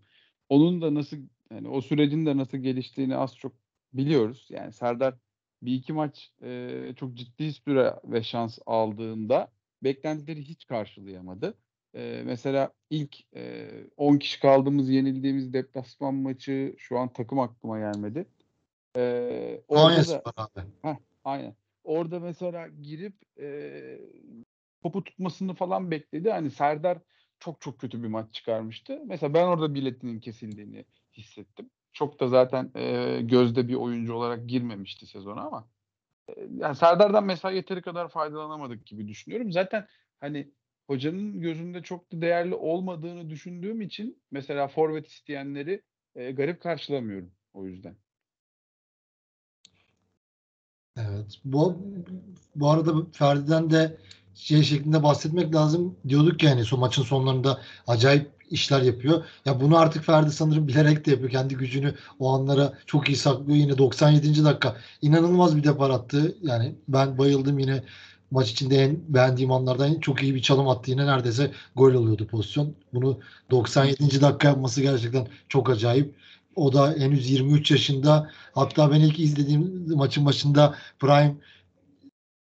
Onun 0.48 0.82
da 0.82 0.94
nasıl 0.94 1.16
yani 1.50 1.68
o 1.68 1.80
sürecin 1.80 2.26
de 2.26 2.36
nasıl 2.36 2.58
geliştiğini 2.58 3.16
az 3.16 3.36
çok 3.36 3.52
biliyoruz. 3.92 4.46
Yani 4.50 4.72
Serdar 4.72 5.14
bir 5.62 5.74
iki 5.74 5.92
maç 5.92 6.32
e, 6.42 6.92
çok 6.96 7.14
ciddi 7.14 7.52
süre 7.52 7.94
ve 8.04 8.22
şans 8.22 8.58
aldığında 8.66 9.52
beklentileri 9.82 10.42
hiç 10.42 10.66
karşılayamadı. 10.66 11.54
Ee, 11.94 12.22
mesela 12.24 12.72
ilk 12.90 13.34
e, 13.36 13.68
10 13.96 14.16
kişi 14.16 14.40
kaldığımız, 14.40 14.90
yenildiğimiz 14.90 15.52
deplasman 15.52 16.14
maçı 16.14 16.74
şu 16.78 16.98
an 16.98 17.12
takım 17.12 17.38
aklıma 17.38 17.78
gelmedi. 17.78 18.26
Ee, 18.96 19.60
orada 19.68 20.08
da 20.08 20.22
abi. 20.36 20.98
aynen. 21.24 21.54
Orada 21.84 22.20
mesela 22.20 22.68
girip 22.82 23.14
e, 23.40 23.98
topu 24.82 25.04
tutmasını 25.04 25.54
falan 25.54 25.90
bekledi. 25.90 26.30
Hani 26.30 26.50
Serdar 26.50 26.98
çok 27.40 27.60
çok 27.60 27.78
kötü 27.78 28.02
bir 28.02 28.08
maç 28.08 28.34
çıkarmıştı. 28.34 29.00
Mesela 29.06 29.34
ben 29.34 29.46
orada 29.46 29.74
biletinin 29.74 30.20
kesildiğini 30.20 30.84
hissettim. 31.12 31.70
Çok 31.92 32.20
da 32.20 32.28
zaten 32.28 32.70
e, 32.74 33.18
gözde 33.22 33.68
bir 33.68 33.74
oyuncu 33.74 34.14
olarak 34.14 34.48
girmemişti 34.48 35.06
sezona 35.06 35.40
ama 35.40 35.68
e, 36.28 36.32
yani 36.56 36.76
Serdar'dan 36.76 37.24
mesela 37.24 37.52
yeteri 37.52 37.82
kadar 37.82 38.08
faydalanamadık 38.08 38.86
gibi 38.86 39.08
düşünüyorum. 39.08 39.52
Zaten 39.52 39.86
hani 40.20 40.50
hocanın 40.92 41.40
gözünde 41.40 41.82
çok 41.82 42.12
da 42.12 42.20
değerli 42.20 42.54
olmadığını 42.54 43.30
düşündüğüm 43.30 43.80
için 43.80 44.22
mesela 44.30 44.68
forvet 44.68 45.06
isteyenleri 45.08 45.82
e, 46.14 46.32
garip 46.32 46.62
karşılamıyorum 46.62 47.32
o 47.54 47.66
yüzden. 47.66 47.96
Evet. 50.96 51.40
Bu, 51.44 51.82
bu 52.56 52.70
arada 52.70 52.92
Ferdi'den 53.12 53.70
de 53.70 53.96
şey 54.34 54.62
şeklinde 54.62 55.02
bahsetmek 55.02 55.54
lazım. 55.54 55.96
Diyorduk 56.08 56.40
ki 56.40 56.46
yani 56.46 56.64
son 56.64 56.80
maçın 56.80 57.02
sonlarında 57.02 57.60
acayip 57.86 58.30
işler 58.50 58.82
yapıyor. 58.82 59.24
Ya 59.44 59.60
bunu 59.60 59.78
artık 59.78 60.04
Ferdi 60.04 60.30
sanırım 60.30 60.68
bilerek 60.68 61.06
de 61.06 61.10
yapıyor. 61.10 61.30
Kendi 61.30 61.56
gücünü 61.56 61.94
o 62.18 62.32
anlara 62.32 62.72
çok 62.86 63.08
iyi 63.08 63.16
saklıyor. 63.16 63.58
Yine 63.58 63.78
97. 63.78 64.44
dakika 64.44 64.76
inanılmaz 65.02 65.56
bir 65.56 65.64
depar 65.64 65.90
attı. 65.90 66.36
Yani 66.42 66.74
ben 66.88 67.18
bayıldım 67.18 67.58
yine 67.58 67.82
maç 68.32 68.50
içinde 68.50 68.76
en 68.76 69.00
beğendiğim 69.08 69.52
anlardan 69.52 70.00
çok 70.00 70.22
iyi 70.22 70.34
bir 70.34 70.42
çalım 70.42 70.68
attı. 70.68 70.90
Yine 70.90 71.06
neredeyse 71.06 71.52
gol 71.76 71.94
oluyordu 71.94 72.26
pozisyon. 72.26 72.74
Bunu 72.94 73.18
97. 73.50 74.20
dakika 74.20 74.48
yapması 74.48 74.82
gerçekten 74.82 75.28
çok 75.48 75.70
acayip. 75.70 76.14
O 76.56 76.72
da 76.72 76.94
henüz 76.98 77.30
23 77.30 77.70
yaşında. 77.70 78.30
Hatta 78.52 78.90
ben 78.90 79.00
ilk 79.00 79.20
izlediğim 79.20 79.86
maçın 79.96 80.26
başında 80.26 80.74
Prime 80.98 81.34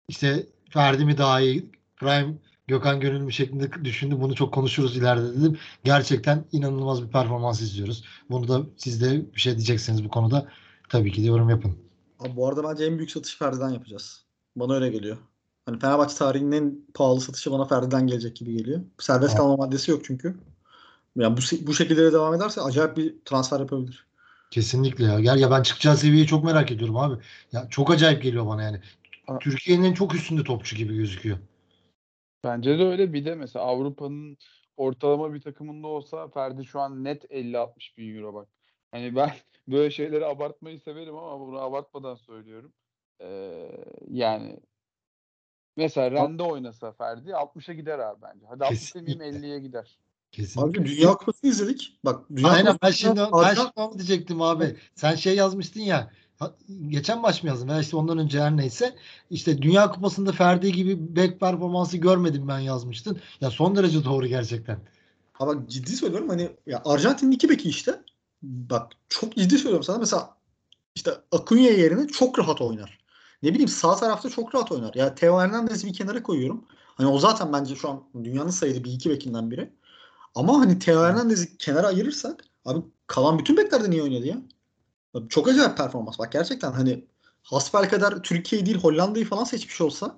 işte 0.09 0.45
Ferdi 0.69 1.05
mi 1.05 1.17
daha 1.17 1.41
iyi 1.41 1.69
Prime 1.97 2.33
Gökhan 2.67 2.99
Gönül 2.99 3.21
mü 3.21 3.31
şeklinde 3.31 3.71
düşündüm. 3.83 4.21
Bunu 4.21 4.35
çok 4.35 4.53
konuşuruz 4.53 4.97
ileride 4.97 5.39
dedim. 5.39 5.57
Gerçekten 5.83 6.45
inanılmaz 6.51 7.03
bir 7.03 7.11
performans 7.11 7.61
izliyoruz. 7.61 8.03
Bunu 8.29 8.47
da 8.47 8.61
siz 8.77 9.01
de 9.01 9.33
bir 9.35 9.39
şey 9.39 9.53
diyecekseniz 9.53 10.05
bu 10.05 10.09
konuda 10.09 10.49
tabii 10.89 11.11
ki 11.11 11.23
de 11.23 11.27
yorum 11.27 11.49
yapın. 11.49 11.75
Abi 12.19 12.35
bu 12.35 12.47
arada 12.47 12.63
bence 12.63 12.85
en 12.85 12.97
büyük 12.97 13.11
satış 13.11 13.37
Ferdi'den 13.37 13.69
yapacağız. 13.69 14.25
Bana 14.55 14.73
öyle 14.73 14.89
geliyor. 14.89 15.17
Hani 15.65 15.79
Fenerbahçe 15.79 16.15
tarihinin 16.15 16.51
en 16.51 16.77
pahalı 16.93 17.21
satışı 17.21 17.51
bana 17.51 17.65
Ferdi'den 17.65 18.07
gelecek 18.07 18.35
gibi 18.35 18.57
geliyor. 18.57 18.81
Serbest 18.99 19.29
Evet. 19.29 19.37
kalma 19.37 19.55
maddesi 19.55 19.91
yok 19.91 20.01
çünkü. 20.05 20.35
Yani 21.15 21.37
bu, 21.37 21.67
bu 21.67 21.73
şekilde 21.73 22.03
de 22.03 22.13
devam 22.13 22.33
ederse 22.33 22.61
acayip 22.61 22.97
bir 22.97 23.15
transfer 23.25 23.59
yapabilir. 23.59 24.07
Kesinlikle 24.51 25.05
ya. 25.05 25.19
Gel 25.19 25.39
ya 25.39 25.51
ben 25.51 25.63
çıkacağı 25.63 25.97
seviyeyi 25.97 26.27
çok 26.27 26.43
merak 26.43 26.71
ediyorum 26.71 26.97
abi. 26.97 27.23
Ya 27.51 27.67
çok 27.69 27.91
acayip 27.91 28.23
geliyor 28.23 28.47
bana 28.47 28.63
yani. 28.63 28.79
Türkiye'nin 29.39 29.83
en 29.83 29.93
çok 29.93 30.15
üstünde 30.15 30.43
topçu 30.43 30.75
gibi 30.75 30.97
gözüküyor. 30.97 31.37
Bence 32.43 32.79
de 32.79 32.83
öyle. 32.83 33.13
Bir 33.13 33.25
de 33.25 33.35
mesela 33.35 33.65
Avrupa'nın 33.65 34.37
ortalama 34.77 35.33
bir 35.33 35.41
takımında 35.41 35.87
olsa 35.87 36.27
Ferdi 36.27 36.65
şu 36.65 36.79
an 36.79 37.03
net 37.03 37.25
50-60 37.31 37.97
bin 37.97 38.15
euro 38.15 38.33
bak. 38.33 38.47
Hani 38.91 39.15
ben 39.15 39.31
böyle 39.67 39.91
şeyleri 39.91 40.25
abartmayı 40.25 40.79
severim 40.79 41.17
ama 41.17 41.47
bunu 41.47 41.59
abartmadan 41.59 42.15
söylüyorum. 42.15 42.73
Ee, 43.21 43.71
yani 44.11 44.59
mesela 45.75 46.11
Rende 46.11 46.43
oynasa 46.43 46.91
Ferdi 46.91 47.29
60'a 47.29 47.73
gider 47.73 47.99
abi 47.99 48.21
bence. 48.21 48.45
Hadi 48.49 48.63
60 48.63 48.95
demeyeyim 48.95 49.19
Kesinlikle. 49.19 49.47
50'ye 49.47 49.59
gider. 49.59 49.97
Kesinlikle. 50.31 50.81
Abi 50.81 50.89
Dünya 50.89 51.13
Kupası'nı 51.13 51.51
izledik. 51.51 51.99
Bak 52.05 52.29
Dünya 52.35 52.49
Aynen 52.49 52.77
ben 52.81 52.91
şimdi, 52.91 53.19
ben 53.43 53.53
şimdi 53.53 53.69
onu 53.75 53.93
diyecektim 53.93 54.41
abi. 54.41 54.75
Sen 54.95 55.15
şey 55.15 55.35
yazmıştın 55.35 55.81
ya. 55.81 56.11
Geçen 56.87 57.21
maç 57.21 57.43
mı 57.43 57.49
yazdın? 57.49 57.67
Veya 57.67 57.79
işte 57.79 57.97
ondan 57.97 58.17
önce 58.17 58.41
her 58.41 58.57
neyse. 58.57 58.95
İşte 59.29 59.61
Dünya 59.61 59.91
Kupası'nda 59.91 60.31
Ferdi 60.31 60.71
gibi 60.71 61.15
back 61.15 61.39
performansı 61.39 61.97
görmedim 61.97 62.47
ben 62.47 62.59
yazmıştın. 62.59 63.19
Ya 63.41 63.51
son 63.51 63.75
derece 63.75 64.03
doğru 64.05 64.27
gerçekten. 64.27 64.79
Ama 65.39 65.67
ciddi 65.67 65.91
söylüyorum 65.91 66.29
hani 66.29 66.49
ya 66.65 66.81
Arjantin'in 66.85 67.31
iki 67.31 67.49
beki 67.49 67.69
işte. 67.69 68.01
Bak 68.43 68.91
çok 69.09 69.35
ciddi 69.35 69.57
söylüyorum 69.57 69.83
sana. 69.83 69.97
Mesela 69.97 70.37
işte 70.95 71.11
Acuna 71.31 71.59
yerine 71.59 72.07
çok 72.07 72.39
rahat 72.39 72.61
oynar. 72.61 72.99
Ne 73.45 73.53
bileyim 73.53 73.67
sağ 73.67 73.95
tarafta 73.95 74.29
çok 74.29 74.55
rahat 74.55 74.71
oynar. 74.71 74.93
Ya 74.95 75.15
Theo 75.15 75.39
Hernandez'i 75.39 75.87
bir 75.87 75.93
kenara 75.93 76.23
koyuyorum. 76.23 76.65
Hani 76.95 77.07
o 77.07 77.19
zaten 77.19 77.53
bence 77.53 77.75
şu 77.75 77.89
an 77.89 78.03
dünyanın 78.23 78.49
sayılı 78.49 78.83
bir 78.83 78.91
iki 78.91 79.09
bekinden 79.09 79.51
biri. 79.51 79.73
Ama 80.35 80.59
hani 80.59 80.79
Theo 80.79 81.03
Hernandez'i 81.03 81.57
kenara 81.57 81.87
ayırırsak 81.87 82.43
abi 82.65 82.79
kalan 83.07 83.39
bütün 83.39 83.57
bekler 83.57 83.83
de 83.83 83.89
niye 83.89 84.03
oynadı 84.03 84.27
ya? 84.27 84.41
Abi 85.13 85.29
Çok 85.29 85.47
acayip 85.47 85.77
performans. 85.77 86.19
Bak 86.19 86.31
gerçekten 86.31 86.71
hani 86.71 87.05
hasbelkader 87.43 88.21
Türkiye'yi 88.23 88.65
değil 88.65 88.77
Hollanda'yı 88.77 89.25
falan 89.25 89.43
seçmiş 89.43 89.81
olsa 89.81 90.17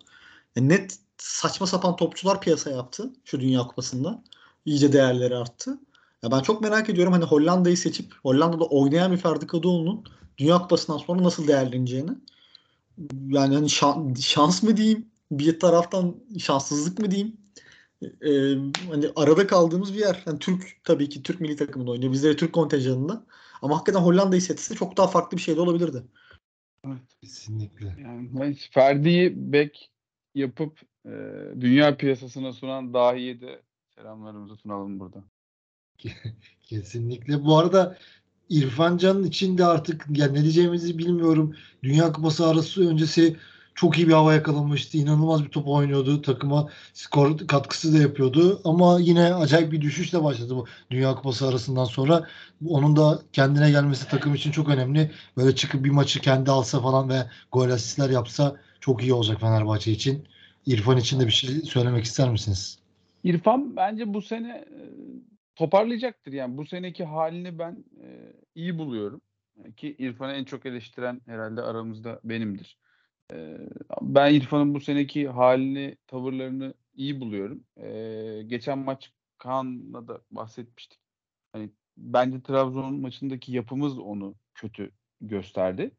ya 0.56 0.64
net 0.64 1.00
saçma 1.18 1.68
sapan 1.68 1.96
topçular 1.96 2.42
piyasa 2.42 2.70
yaptı 2.70 3.10
şu 3.26 3.40
Dünya 3.40 3.62
Kupası'nda. 3.62 4.24
İyice 4.66 4.94
değerleri 4.94 5.36
arttı. 5.36 5.80
Ya 6.24 6.32
ben 6.32 6.40
çok 6.40 6.62
merak 6.62 6.90
ediyorum 6.90 7.14
hani 7.14 7.24
Hollanda'yı 7.24 7.78
seçip 7.78 8.14
Hollanda'da 8.24 8.66
oynayan 8.66 9.12
bir 9.12 9.18
Ferdi 9.18 9.48
Kadıoğlu'nun 9.48 10.04
Dünya 10.38 10.60
Kupası'ndan 10.60 10.98
sonra 10.98 11.24
nasıl 11.24 11.48
değerleneceğini. 11.48 12.12
Yani 13.28 13.56
hani 13.56 13.70
şan- 13.70 14.22
şans 14.22 14.64
mı 14.64 14.78
diyeyim, 14.78 15.12
bir 15.32 15.60
taraftan 15.60 16.16
şanssızlık 16.40 17.00
mı 17.00 17.12
diyeyim. 17.12 17.38
Ee, 18.02 18.30
hani 18.90 19.10
arada 19.16 19.48
kaldığımız 19.48 19.94
bir 19.94 20.00
yer. 20.00 20.24
Yani 20.26 20.40
Türk 20.40 20.82
tabii 20.84 21.10
ki 21.10 21.24
Türk 21.24 21.42
milli 21.42 21.56
takımında 21.56 21.92
oynuyor. 21.92 22.14
Bizleri 22.14 22.36
Türk 22.36 22.54
kontenjanında. 22.54 23.26
Ama 23.62 23.76
hakikaten 23.76 24.00
Hollanda'yı 24.00 24.42
seçse 24.42 24.76
çok 24.76 24.98
daha 24.98 25.08
farklı 25.08 25.38
bir 25.38 25.42
şey 25.42 25.56
de 25.56 25.62
olabilirdi. 25.62 26.04
Kesinlikle. 27.22 27.96
Yani 28.02 28.30
ben 28.32 28.56
Ferdi'yi 28.72 29.34
bek 29.54 29.92
yapıp 30.36 30.82
e, 31.06 31.12
dünya 31.60 31.98
piyasasına 31.98 32.54
sunan 32.54 32.94
dahiye 32.94 33.42
de 33.42 33.62
selamlarımızı 33.96 34.56
sunalım 34.56 35.00
burada. 35.00 35.24
Kesinlikle. 36.62 37.46
Bu 37.46 37.58
arada 37.58 37.98
İrfan 38.50 38.98
Can'ın 38.98 39.24
içinde 39.24 39.66
artık 39.66 40.06
ya 40.18 40.28
ne 40.28 40.42
diyeceğimizi 40.42 40.98
bilmiyorum. 40.98 41.56
Dünya 41.84 42.12
Kupası 42.12 42.48
arası 42.48 42.90
öncesi 42.90 43.36
çok 43.76 43.98
iyi 43.98 44.08
bir 44.08 44.14
hava 44.14 44.34
yakalamıştı. 44.34 44.98
İnanılmaz 44.98 45.44
bir 45.44 45.50
top 45.50 45.68
oynuyordu. 45.68 46.22
Takıma 46.22 46.70
skor 46.94 47.38
katkısı 47.38 47.94
da 47.94 47.98
yapıyordu. 47.98 48.62
Ama 48.64 49.00
yine 49.00 49.36
acayip 49.36 49.72
bir 49.72 49.82
düşüşle 49.82 50.24
başladı 50.24 50.56
bu 50.56 50.66
Dünya 50.92 51.16
Kupası 51.16 51.48
arasından 51.48 51.86
sonra. 51.86 52.28
Onun 52.68 52.96
da 52.96 53.20
kendine 53.34 53.72
gelmesi 53.72 54.08
takım 54.08 54.36
için 54.36 54.52
çok 54.52 54.70
önemli. 54.70 55.12
Böyle 55.38 55.56
çıkıp 55.56 55.84
bir 55.84 55.90
maçı 55.90 56.22
kendi 56.22 56.52
alsa 56.52 56.82
falan 56.82 57.10
ve 57.10 57.26
gol 57.52 57.70
asistler 57.70 58.10
yapsa 58.10 58.56
çok 58.80 59.02
iyi 59.02 59.14
olacak 59.14 59.40
Fenerbahçe 59.40 59.92
için. 59.92 60.24
İrfan 60.66 60.98
için 60.98 61.20
de 61.20 61.28
bir 61.28 61.32
şey 61.32 61.50
söylemek 61.50 62.06
ister 62.06 62.30
misiniz? 62.30 62.80
İrfan 63.24 63.76
bence 63.76 64.14
bu 64.14 64.22
sene 64.22 64.66
toparlayacaktır. 65.58 66.34
Yani 66.34 66.58
bu 66.58 66.66
seneki 66.66 67.04
halini 67.06 67.60
ben 67.60 67.86
e, 68.04 68.34
iyi 68.56 68.78
buluyorum. 68.78 69.22
Ki 69.78 69.96
İrfan'ı 70.00 70.32
en 70.34 70.44
çok 70.44 70.66
eleştiren 70.66 71.22
herhalde 71.26 71.62
aramızda 71.62 72.20
benimdir. 72.24 72.80
E, 73.34 73.58
ben 74.02 74.34
İrfan'ın 74.34 74.74
bu 74.74 74.82
seneki 74.82 75.28
halini, 75.28 75.98
tavırlarını 76.08 76.74
iyi 76.96 77.20
buluyorum. 77.22 77.64
E, 77.78 78.44
geçen 78.48 78.80
maç 78.80 79.14
Kaan'la 79.38 80.08
da 80.08 80.22
bahsetmiştik. 80.32 81.00
Hani 81.54 81.70
bence 81.98 82.42
Trabzon 82.42 83.02
maçındaki 83.02 83.52
yapımız 83.52 84.00
onu 84.00 84.36
kötü 84.56 84.92
gösterdi. 85.22 85.92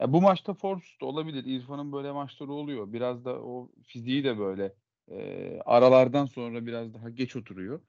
Ya 0.00 0.12
bu 0.12 0.22
maçta 0.22 0.54
Force 0.54 0.86
da 1.00 1.06
olabilir. 1.06 1.44
İrfan'ın 1.44 1.92
böyle 1.92 2.12
maçları 2.12 2.52
oluyor. 2.52 2.92
Biraz 2.92 3.24
da 3.24 3.42
o 3.42 3.70
fiziği 3.82 4.24
de 4.24 4.38
böyle 4.38 4.74
e, 5.10 5.60
aralardan 5.64 6.26
sonra 6.26 6.66
biraz 6.66 6.94
daha 6.94 7.10
geç 7.10 7.36
oturuyor. 7.36 7.80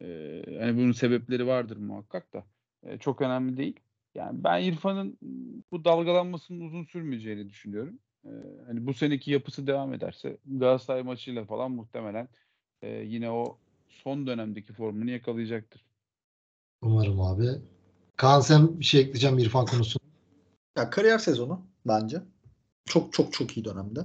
E, 0.00 0.06
yani 0.50 0.76
bunun 0.76 0.92
sebepleri 0.92 1.46
vardır 1.46 1.76
muhakkak 1.76 2.32
da. 2.32 2.44
E, 2.82 2.98
çok 2.98 3.22
önemli 3.22 3.56
değil. 3.56 3.80
Yani 4.14 4.44
ben 4.44 4.62
İrfan'ın 4.62 5.18
bu 5.72 5.84
dalgalanmasının 5.84 6.60
uzun 6.60 6.84
sürmeyeceğini 6.84 7.48
düşünüyorum. 7.48 7.98
E, 8.24 8.30
hani 8.66 8.86
bu 8.86 8.94
seneki 8.94 9.30
yapısı 9.30 9.66
devam 9.66 9.94
ederse 9.94 10.38
Galatasaray 10.46 11.02
maçıyla 11.02 11.44
falan 11.44 11.70
muhtemelen 11.70 12.28
e, 12.82 12.88
yine 12.88 13.30
o 13.30 13.58
son 13.88 14.26
dönemdeki 14.26 14.72
formunu 14.72 15.10
yakalayacaktır. 15.10 15.84
Umarım 16.82 17.20
abi. 17.20 17.48
Kaan 18.16 18.40
sen 18.40 18.80
bir 18.80 18.84
şey 18.84 19.00
ekleyeceğim 19.00 19.38
İrfan 19.38 19.66
konusunda. 19.66 20.04
Ya 20.76 20.90
kariyer 20.90 21.18
sezonu 21.18 21.66
bence. 21.86 22.22
Çok 22.84 23.12
çok 23.12 23.32
çok 23.32 23.56
iyi 23.56 23.64
dönemde. 23.64 24.00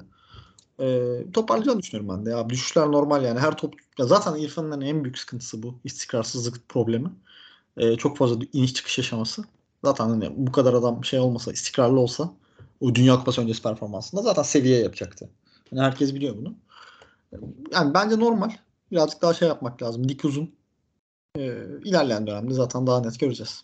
Ee, 0.80 1.26
toparlayacağını 1.34 1.80
düşünüyorum 1.80 2.18
ben 2.18 2.26
de. 2.26 2.30
Ya 2.30 2.50
düşüşler 2.50 2.88
normal 2.88 3.24
yani. 3.24 3.40
Her 3.40 3.58
top 3.58 3.76
ya 4.00 4.06
zaten 4.06 4.36
İrfan'ın 4.36 4.82
en 4.82 5.04
büyük 5.04 5.18
sıkıntısı 5.18 5.64
bu. 5.64 5.80
istikrarsızlık 5.84 6.70
problemi. 6.70 7.12
Ee, 7.78 7.96
çok 7.98 8.18
fazla 8.18 8.46
iniş 8.54 8.74
çıkış 8.74 8.98
yaşaması. 8.98 9.44
Zaten 9.84 10.10
hani 10.10 10.34
bu 10.38 10.52
kadar 10.52 10.74
adam 10.74 11.06
şey 11.06 11.20
olmasa, 11.20 11.52
istikrarlı 11.52 12.00
olsa 12.00 12.34
o 12.82 12.96
Dünya 12.96 13.16
Kupası 13.18 13.42
öncesi 13.42 13.62
performansında 13.62 14.22
zaten 14.22 14.44
seviye 14.44 14.80
yapacaktı. 14.80 15.30
Yani 15.72 15.86
herkes 15.86 16.14
biliyor 16.14 16.38
bunu. 16.38 16.56
Yani 17.72 17.94
bence 17.94 18.20
normal. 18.20 18.52
Birazcık 18.92 19.22
daha 19.22 19.34
şey 19.34 19.48
yapmak 19.48 19.84
lazım. 19.84 20.10
Dik 20.10 20.26
uzun. 20.26 20.56
Ee, 21.38 21.64
ilerleyen 21.84 22.28
dönemde 22.28 22.54
zaten 22.54 22.88
daha 22.88 23.02
net 23.02 23.20
göreceğiz. 23.20 23.64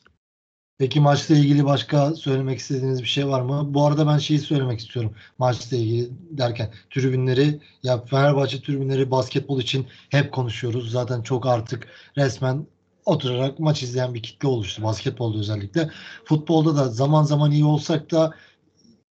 Peki 0.81 0.99
maçla 0.99 1.35
ilgili 1.35 1.65
başka 1.65 2.15
söylemek 2.15 2.59
istediğiniz 2.59 3.01
bir 3.01 3.07
şey 3.07 3.27
var 3.27 3.41
mı? 3.41 3.73
Bu 3.73 3.85
arada 3.85 4.07
ben 4.07 4.17
şeyi 4.17 4.39
söylemek 4.39 4.79
istiyorum. 4.79 5.13
Maçla 5.37 5.77
ilgili 5.77 6.09
derken 6.31 6.71
tribünleri 6.89 7.59
ya 7.83 8.05
Fenerbahçe 8.05 8.61
tribünleri 8.61 9.11
basketbol 9.11 9.61
için 9.61 9.87
hep 10.09 10.31
konuşuyoruz. 10.31 10.91
Zaten 10.91 11.21
çok 11.21 11.45
artık 11.45 11.87
resmen 12.17 12.65
oturarak 13.05 13.59
maç 13.59 13.83
izleyen 13.83 14.13
bir 14.13 14.23
kitle 14.23 14.47
oluştu 14.47 14.83
basketbolda 14.83 15.39
özellikle. 15.39 15.89
Futbolda 16.25 16.75
da 16.75 16.89
zaman 16.89 17.23
zaman 17.23 17.51
iyi 17.51 17.65
olsak 17.65 18.11
da 18.11 18.33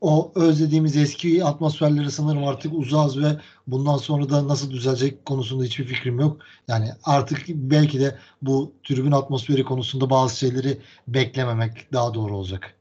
o 0.03 0.33
özlediğimiz 0.35 0.97
eski 0.97 1.45
atmosferleri 1.45 2.11
sanırım 2.11 2.45
artık 2.45 2.73
uzağız 2.75 3.23
ve 3.23 3.37
bundan 3.67 3.97
sonra 3.97 4.31
da 4.31 4.49
nasıl 4.49 4.71
düzelecek 4.71 5.27
konusunda 5.27 5.65
hiçbir 5.65 5.85
fikrim 5.85 6.21
yok. 6.21 6.37
Yani 6.69 6.91
artık 7.05 7.49
belki 7.49 8.01
de 8.01 8.19
bu 8.43 8.73
tribün 8.85 9.13
atmosferi 9.13 9.65
konusunda 9.65 10.11
bazı 10.11 10.39
şeyleri 10.39 10.79
beklememek 11.09 11.93
daha 11.93 12.15
doğru 12.15 12.37
olacak. 12.37 12.75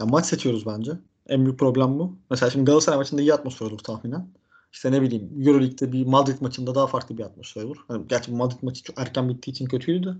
Ya 0.00 0.06
maç 0.06 0.26
seçiyoruz 0.26 0.66
bence. 0.66 0.92
En 1.28 1.44
büyük 1.44 1.58
problem 1.58 1.98
bu. 1.98 2.16
Mesela 2.30 2.50
şimdi 2.50 2.64
Galatasaray 2.64 2.98
maçında 2.98 3.20
iyi 3.20 3.34
atmosfer 3.34 3.66
olur 3.66 3.78
tahminen. 3.78 4.28
İşte 4.72 4.92
ne 4.92 5.02
bileyim 5.02 5.30
Euroleague'de 5.46 5.92
bir 5.92 6.06
Madrid 6.06 6.40
maçında 6.40 6.74
daha 6.74 6.86
farklı 6.86 7.18
bir 7.18 7.22
atmosfer 7.22 7.64
olur. 7.64 7.76
Yani 7.90 8.04
gerçi 8.08 8.32
Madrid 8.32 8.58
maçı 8.62 8.82
çok 8.82 8.98
erken 8.98 9.28
bittiği 9.28 9.52
için 9.52 9.66
kötüydü 9.66 10.06
de. 10.06 10.14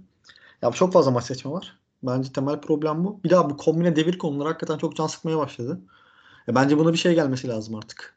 Ya 0.63 0.71
çok 0.71 0.93
fazla 0.93 1.11
maç 1.11 1.25
seçme 1.25 1.51
var. 1.51 1.79
Bence 2.03 2.33
temel 2.33 2.61
problem 2.61 3.05
bu. 3.05 3.21
Bir 3.25 3.31
daha 3.31 3.51
bu 3.51 3.57
kombine 3.57 3.97
devir 3.97 4.19
konuları 4.19 4.49
hakikaten 4.49 4.79
çok 4.79 4.97
can 4.97 5.07
sıkmaya 5.07 5.39
başladı. 5.39 5.81
Ya 6.47 6.55
bence 6.55 6.79
buna 6.79 6.93
bir 6.93 6.99
şey 6.99 7.15
gelmesi 7.15 7.49
lazım 7.49 7.75
artık. 7.75 8.17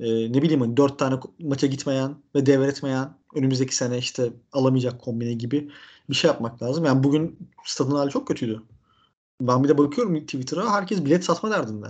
Ee, 0.00 0.32
ne 0.32 0.42
bileyim 0.42 0.60
hani 0.60 0.76
dört 0.76 0.98
tane 0.98 1.20
maça 1.38 1.66
gitmeyen 1.66 2.16
ve 2.34 2.46
devretmeyen 2.46 3.14
önümüzdeki 3.34 3.76
sene 3.76 3.98
işte 3.98 4.32
alamayacak 4.52 5.00
kombine 5.00 5.32
gibi 5.34 5.70
bir 6.10 6.14
şey 6.14 6.28
yapmak 6.28 6.62
lazım. 6.62 6.84
Yani 6.84 7.04
bugün 7.04 7.38
stadın 7.64 7.94
hali 7.94 8.10
çok 8.10 8.28
kötüydü. 8.28 8.62
Ben 9.40 9.64
bir 9.64 9.68
de 9.68 9.78
bakıyorum 9.78 10.20
Twitter'a 10.20 10.72
herkes 10.72 11.04
bilet 11.04 11.24
satma 11.24 11.50
derdinde. 11.50 11.88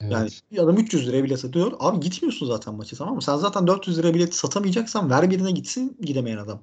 Evet. 0.00 0.42
Yani 0.50 0.62
adam 0.64 0.76
300 0.76 1.08
liraya 1.08 1.24
bilet 1.24 1.40
satıyor. 1.40 1.72
Abi 1.78 2.00
gitmiyorsun 2.00 2.46
zaten 2.46 2.74
maçı 2.74 2.96
tamam 2.96 3.14
mı? 3.14 3.22
Sen 3.22 3.36
zaten 3.36 3.66
400 3.66 3.98
liraya 3.98 4.14
bilet 4.14 4.34
satamayacaksan 4.34 5.10
ver 5.10 5.30
birine 5.30 5.50
gitsin 5.50 5.96
gidemeyen 6.00 6.38
adam. 6.38 6.62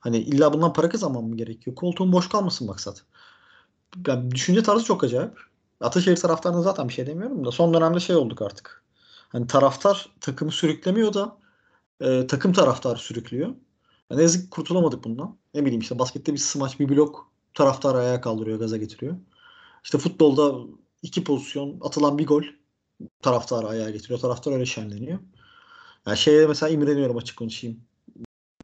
Hani 0.00 0.18
illa 0.18 0.52
bundan 0.52 0.72
para 0.72 0.88
kazanmam 0.88 1.24
mı 1.24 1.36
gerekiyor? 1.36 1.76
Koltuğun 1.76 2.12
boş 2.12 2.28
kalmasın 2.28 2.66
maksat. 2.66 3.04
Yani 4.06 4.30
düşünce 4.30 4.62
tarzı 4.62 4.84
çok 4.84 5.04
acayip. 5.04 5.49
Ataşehir 5.80 6.16
taraftarına 6.16 6.62
zaten 6.62 6.88
bir 6.88 6.92
şey 6.92 7.06
demiyorum 7.06 7.44
da 7.44 7.50
son 7.50 7.74
dönemde 7.74 8.00
şey 8.00 8.16
olduk 8.16 8.42
artık. 8.42 8.84
Hani 9.28 9.46
taraftar 9.46 10.08
takımı 10.20 10.52
sürüklemiyor 10.52 11.14
da 11.14 11.36
e, 12.00 12.26
takım 12.26 12.52
taraftar 12.52 12.96
sürüklüyor. 12.96 13.46
Yani 14.10 14.18
ne 14.18 14.22
yazık 14.22 14.42
ki 14.42 14.50
kurtulamadık 14.50 15.04
bundan. 15.04 15.36
Ne 15.54 15.64
bileyim 15.64 15.80
işte 15.80 15.98
baskette 15.98 16.32
bir 16.32 16.38
smaç 16.38 16.80
bir 16.80 16.88
blok 16.88 17.30
taraftar 17.54 17.94
ayağa 17.94 18.20
kaldırıyor, 18.20 18.58
gaza 18.58 18.76
getiriyor. 18.76 19.16
İşte 19.84 19.98
futbolda 19.98 20.66
iki 21.02 21.24
pozisyon 21.24 21.80
atılan 21.80 22.18
bir 22.18 22.26
gol 22.26 22.42
taraftarı 23.22 23.68
ayağa 23.68 23.90
getiriyor. 23.90 24.20
Taraftar 24.20 24.52
öyle 24.52 24.66
şenleniyor. 24.66 25.18
Yani 26.06 26.18
şeye 26.18 26.46
mesela 26.46 26.70
imreniyorum 26.70 27.16
açık 27.16 27.36
konuşayım. 27.36 27.80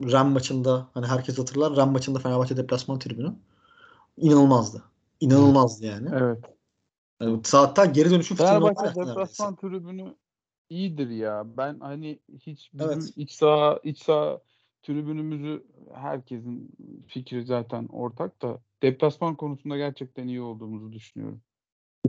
Ren 0.02 0.26
maçında 0.26 0.88
hani 0.94 1.06
herkes 1.06 1.38
hatırlar. 1.38 1.76
Ren 1.76 1.88
maçında 1.88 2.18
Fenerbahçe 2.18 2.56
deplasman 2.56 2.98
tribünü. 2.98 3.32
İnanılmazdı. 4.16 4.82
İnanılmazdı 5.20 5.86
yani. 5.86 6.08
Evet. 6.12 6.55
Yani 7.20 7.40
hatta 7.52 7.84
geri 7.84 8.10
dönüşüm 8.10 8.36
Fenerbahçe 8.36 9.00
deplasman 9.00 9.56
tribünü 9.56 10.14
iyidir 10.70 11.10
ya. 11.10 11.44
Ben 11.56 11.80
hani 11.80 12.18
hiç 12.46 12.70
bizim 12.74 12.90
Evet. 12.90 13.12
iç 13.16 13.32
saha 13.32 13.80
iç 13.84 14.02
saha 14.02 14.40
tribünümüzü 14.82 15.66
herkesin 15.94 16.70
fikri 17.06 17.44
zaten 17.44 17.86
ortak 17.92 18.42
da 18.42 18.58
deplasman 18.82 19.34
konusunda 19.34 19.76
gerçekten 19.76 20.28
iyi 20.28 20.40
olduğumuzu 20.40 20.92
düşünüyorum. 20.92 21.40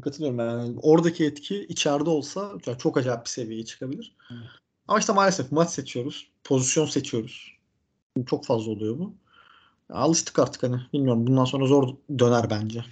Katılıyorum 0.02 0.40
yani. 0.40 0.80
Oradaki 0.82 1.26
etki 1.26 1.66
içeride 1.66 2.10
olsa 2.10 2.52
çok 2.78 2.98
acayip 2.98 3.26
bir 3.26 3.30
seviyeye 3.30 3.66
çıkabilir. 3.66 4.16
Evet. 4.32 4.42
Ama 4.88 5.00
işte 5.00 5.14
maalesef 5.14 5.52
maç 5.52 5.70
seçiyoruz. 5.70 6.32
Pozisyon 6.44 6.86
seçiyoruz. 6.86 7.58
Çok 8.26 8.46
fazla 8.46 8.72
oluyor 8.72 9.00
bu. 9.00 9.14
Alıştık 9.90 10.40
artık 10.40 10.64
hani. 10.64 10.78
Bilmiyorum 10.94 11.28
bundan 11.28 11.46
sonra 11.46 11.66
zor 11.66 11.96
döner 12.20 12.50
bence. 12.50 12.84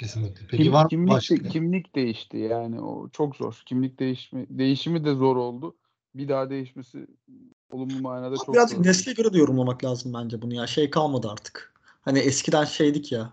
Kesinlikle. 0.00 0.46
Peki 0.50 0.62
Kim- 0.62 0.72
var 0.72 0.82
mı 0.82 0.88
kimlik, 0.88 1.12
başka? 1.12 1.36
de- 1.36 1.48
kimlik 1.48 1.94
değişti 1.94 2.36
yani 2.36 2.80
o 2.80 3.08
çok 3.08 3.36
zor. 3.36 3.62
Kimlik 3.66 3.98
değişimi 3.98 4.46
değişimi 4.50 5.04
de 5.04 5.14
zor 5.14 5.36
oldu. 5.36 5.76
Bir 6.14 6.28
daha 6.28 6.50
değişmesi 6.50 7.06
olumlu 7.70 8.00
manada 8.00 8.36
çok 8.46 8.54
Birazcık 8.54 8.78
zor. 8.78 8.84
nesle 8.84 9.12
göre 9.12 9.32
de 9.32 9.38
yorumlamak 9.38 9.84
lazım 9.84 10.14
bence 10.14 10.42
bunu 10.42 10.54
ya. 10.54 10.66
Şey 10.66 10.90
kalmadı 10.90 11.28
artık. 11.30 11.74
Hani 12.02 12.18
eskiden 12.18 12.64
şeydik 12.64 13.12
ya. 13.12 13.32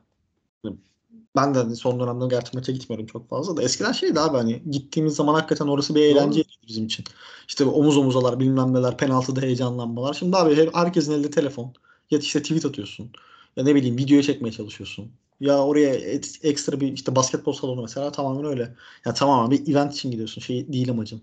Ben 1.36 1.56
de 1.56 1.60
hani 1.60 1.76
son 1.76 2.00
dönemde 2.00 2.26
gerçi 2.28 2.58
maça 2.58 2.72
gitmiyorum 2.72 3.06
çok 3.06 3.30
fazla 3.30 3.58
da. 3.58 3.64
Eskiden 3.64 3.92
şeydi 3.92 4.20
abi 4.20 4.38
hani 4.38 4.64
gittiğimiz 4.72 5.16
zaman 5.16 5.34
hakikaten 5.34 5.68
orası 5.68 5.96
bir 5.96 6.02
eğlenceydi 6.02 6.48
bizim 6.68 6.86
için. 6.86 7.06
İşte 7.48 7.66
omuz 7.66 7.98
omuzalar 7.98 8.40
bilmem 8.40 8.74
neler 8.74 8.98
penaltıda 8.98 9.42
heyecanlanmalar. 9.42 10.14
Şimdi 10.14 10.38
abi 10.38 10.56
her- 10.56 10.74
herkesin 10.74 11.12
elinde 11.12 11.32
telefon. 11.32 11.74
Ya 12.12 12.20
işte 12.20 12.42
tweet 12.42 12.66
atıyorsun. 12.66 13.12
Ya 13.56 13.64
ne 13.64 13.76
bileyim 13.76 13.98
videoya 13.98 14.24
çekmeye 14.24 14.52
çalışıyorsun. 14.52 15.12
Ya 15.40 15.64
oraya 15.64 15.96
et- 15.96 16.40
ekstra 16.44 16.80
bir 16.80 16.94
işte 16.94 17.16
basketbol 17.16 17.54
salonu 17.54 17.82
mesela 17.82 18.12
tamamen 18.12 18.46
öyle. 18.46 18.76
Ya 19.06 19.14
tamamen 19.14 19.52
bir 19.52 19.72
event 19.72 19.94
için 19.94 20.12
gidiyorsun. 20.12 20.42
Şey 20.42 20.74
değil 20.74 20.92
amacın. 20.92 21.22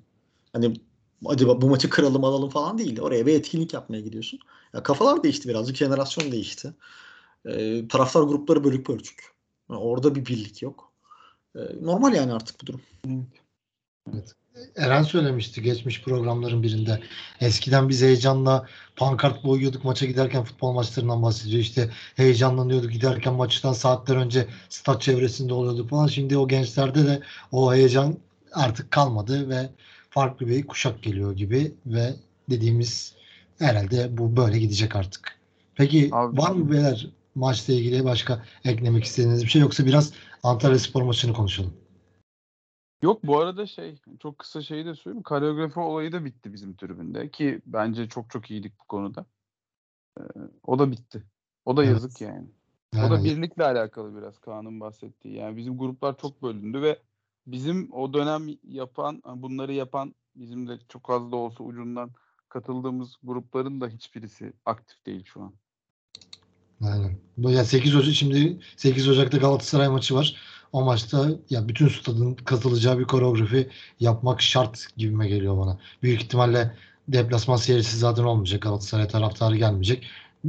Hani 0.52 0.74
acaba 1.26 1.62
bu 1.62 1.68
maçı 1.68 1.90
kıralım 1.90 2.24
alalım 2.24 2.50
falan 2.50 2.78
değil. 2.78 3.00
Oraya 3.00 3.26
bir 3.26 3.34
etkinlik 3.34 3.74
yapmaya 3.74 4.00
gidiyorsun. 4.00 4.38
Ya 4.74 4.82
kafalar 4.82 5.22
değişti 5.22 5.48
birazcık. 5.48 5.76
Jenerasyon 5.76 6.32
değişti. 6.32 6.74
Ee, 7.46 7.88
taraftar 7.88 8.22
grupları 8.22 8.64
bölük 8.64 8.86
pörçük. 8.86 9.34
Yani 9.70 9.80
orada 9.80 10.14
bir 10.14 10.26
birlik 10.26 10.62
yok. 10.62 10.92
Ee, 11.56 11.60
normal 11.82 12.14
yani 12.14 12.32
artık 12.32 12.62
bu 12.62 12.66
durum. 12.66 12.80
Eren 14.76 15.02
söylemişti 15.02 15.62
geçmiş 15.62 16.02
programların 16.02 16.62
birinde. 16.62 17.00
Eskiden 17.40 17.88
biz 17.88 18.02
heyecanla 18.02 18.66
pankart 18.96 19.44
boyuyorduk 19.44 19.84
maça 19.84 20.06
giderken 20.06 20.44
futbol 20.44 20.72
maçlarından 20.72 21.22
bahsediyor. 21.22 21.60
İşte 21.60 21.90
heyecanlanıyorduk 22.16 22.92
giderken 22.92 23.34
maçtan 23.34 23.72
saatler 23.72 24.16
önce 24.16 24.46
stat 24.68 25.02
çevresinde 25.02 25.54
oluyorduk 25.54 25.90
falan. 25.90 26.06
Şimdi 26.06 26.36
o 26.36 26.48
gençlerde 26.48 27.06
de 27.06 27.22
o 27.52 27.74
heyecan 27.74 28.16
artık 28.52 28.90
kalmadı 28.90 29.48
ve 29.48 29.68
farklı 30.10 30.48
bir 30.48 30.66
kuşak 30.66 31.02
geliyor 31.02 31.32
gibi 31.36 31.74
ve 31.86 32.14
dediğimiz 32.50 33.14
herhalde 33.58 34.18
bu 34.18 34.36
böyle 34.36 34.58
gidecek 34.58 34.96
artık. 34.96 35.38
Peki 35.74 36.08
Abi- 36.12 36.38
var 36.38 36.50
mı 36.50 36.72
beyler 36.72 37.06
maçla 37.34 37.74
ilgili 37.74 38.04
başka 38.04 38.44
eklemek 38.64 39.04
istediğiniz 39.04 39.44
bir 39.44 39.48
şey 39.48 39.62
yoksa 39.62 39.86
biraz 39.86 40.12
Antalya 40.42 40.78
Spor 40.78 41.02
maçını 41.02 41.32
konuşalım. 41.32 41.72
Yok 43.02 43.24
bu 43.24 43.38
arada 43.38 43.66
şey 43.66 44.00
çok 44.20 44.38
kısa 44.38 44.62
şeyi 44.62 44.86
de 44.86 44.94
söyleyeyim. 44.94 45.22
Koreografi 45.22 45.80
olayı 45.80 46.12
da 46.12 46.24
bitti 46.24 46.52
bizim 46.52 46.76
tribünde 46.76 47.30
ki 47.30 47.60
bence 47.66 48.08
çok 48.08 48.30
çok 48.30 48.50
iyiydik 48.50 48.72
bu 48.80 48.84
konuda. 48.84 49.26
Ee, 50.20 50.22
o 50.66 50.78
da 50.78 50.90
bitti. 50.90 51.22
O 51.64 51.76
da 51.76 51.84
Evet. 51.84 51.92
yazık 51.92 52.20
yani. 52.20 52.46
O 52.94 52.96
da 52.96 53.14
Yani 53.14 53.24
birlikle 53.24 53.64
alakalı 53.64 54.16
biraz 54.16 54.38
Kaan'ın 54.38 54.80
bahsettiği. 54.80 55.34
Yani 55.34 55.56
bizim 55.56 55.78
gruplar 55.78 56.18
çok 56.18 56.42
bölündü 56.42 56.82
ve 56.82 56.98
bizim 57.46 57.92
o 57.92 58.14
dönem 58.14 58.58
yapan, 58.68 59.22
bunları 59.36 59.72
yapan 59.72 60.14
bizim 60.36 60.68
de 60.68 60.78
çok 60.88 61.10
az 61.10 61.32
da 61.32 61.36
olsa 61.36 61.64
ucundan 61.64 62.10
katıldığımız 62.48 63.16
grupların 63.22 63.80
da 63.80 63.88
hiçbirisi 63.88 64.52
aktif 64.66 65.06
değil 65.06 65.24
şu 65.24 65.42
an. 65.42 65.52
Aynen. 66.82 67.16
Bu 67.36 67.50
ya 67.50 67.64
8 67.64 67.96
Ocak 67.96 68.14
şimdi 68.14 68.58
8 68.76 69.08
Ocak'ta 69.08 69.38
Galatasaray 69.38 69.88
maçı 69.88 70.14
var. 70.14 70.36
O 70.74 70.82
maçta 70.82 71.28
ya 71.50 71.68
bütün 71.68 71.88
stadın 71.88 72.34
katılacağı 72.34 72.98
bir 72.98 73.04
koreografi 73.04 73.70
yapmak 74.00 74.42
şart 74.42 74.86
gibime 74.96 75.28
geliyor 75.28 75.58
bana. 75.58 75.78
Büyük 76.02 76.22
ihtimalle 76.22 76.76
deplasman 77.08 77.56
seyircisi 77.56 77.96
zaten 77.96 78.24
olmayacak. 78.24 78.62
Galatasaray 78.62 79.08
taraftarı 79.08 79.56
gelmeyecek. 79.56 80.06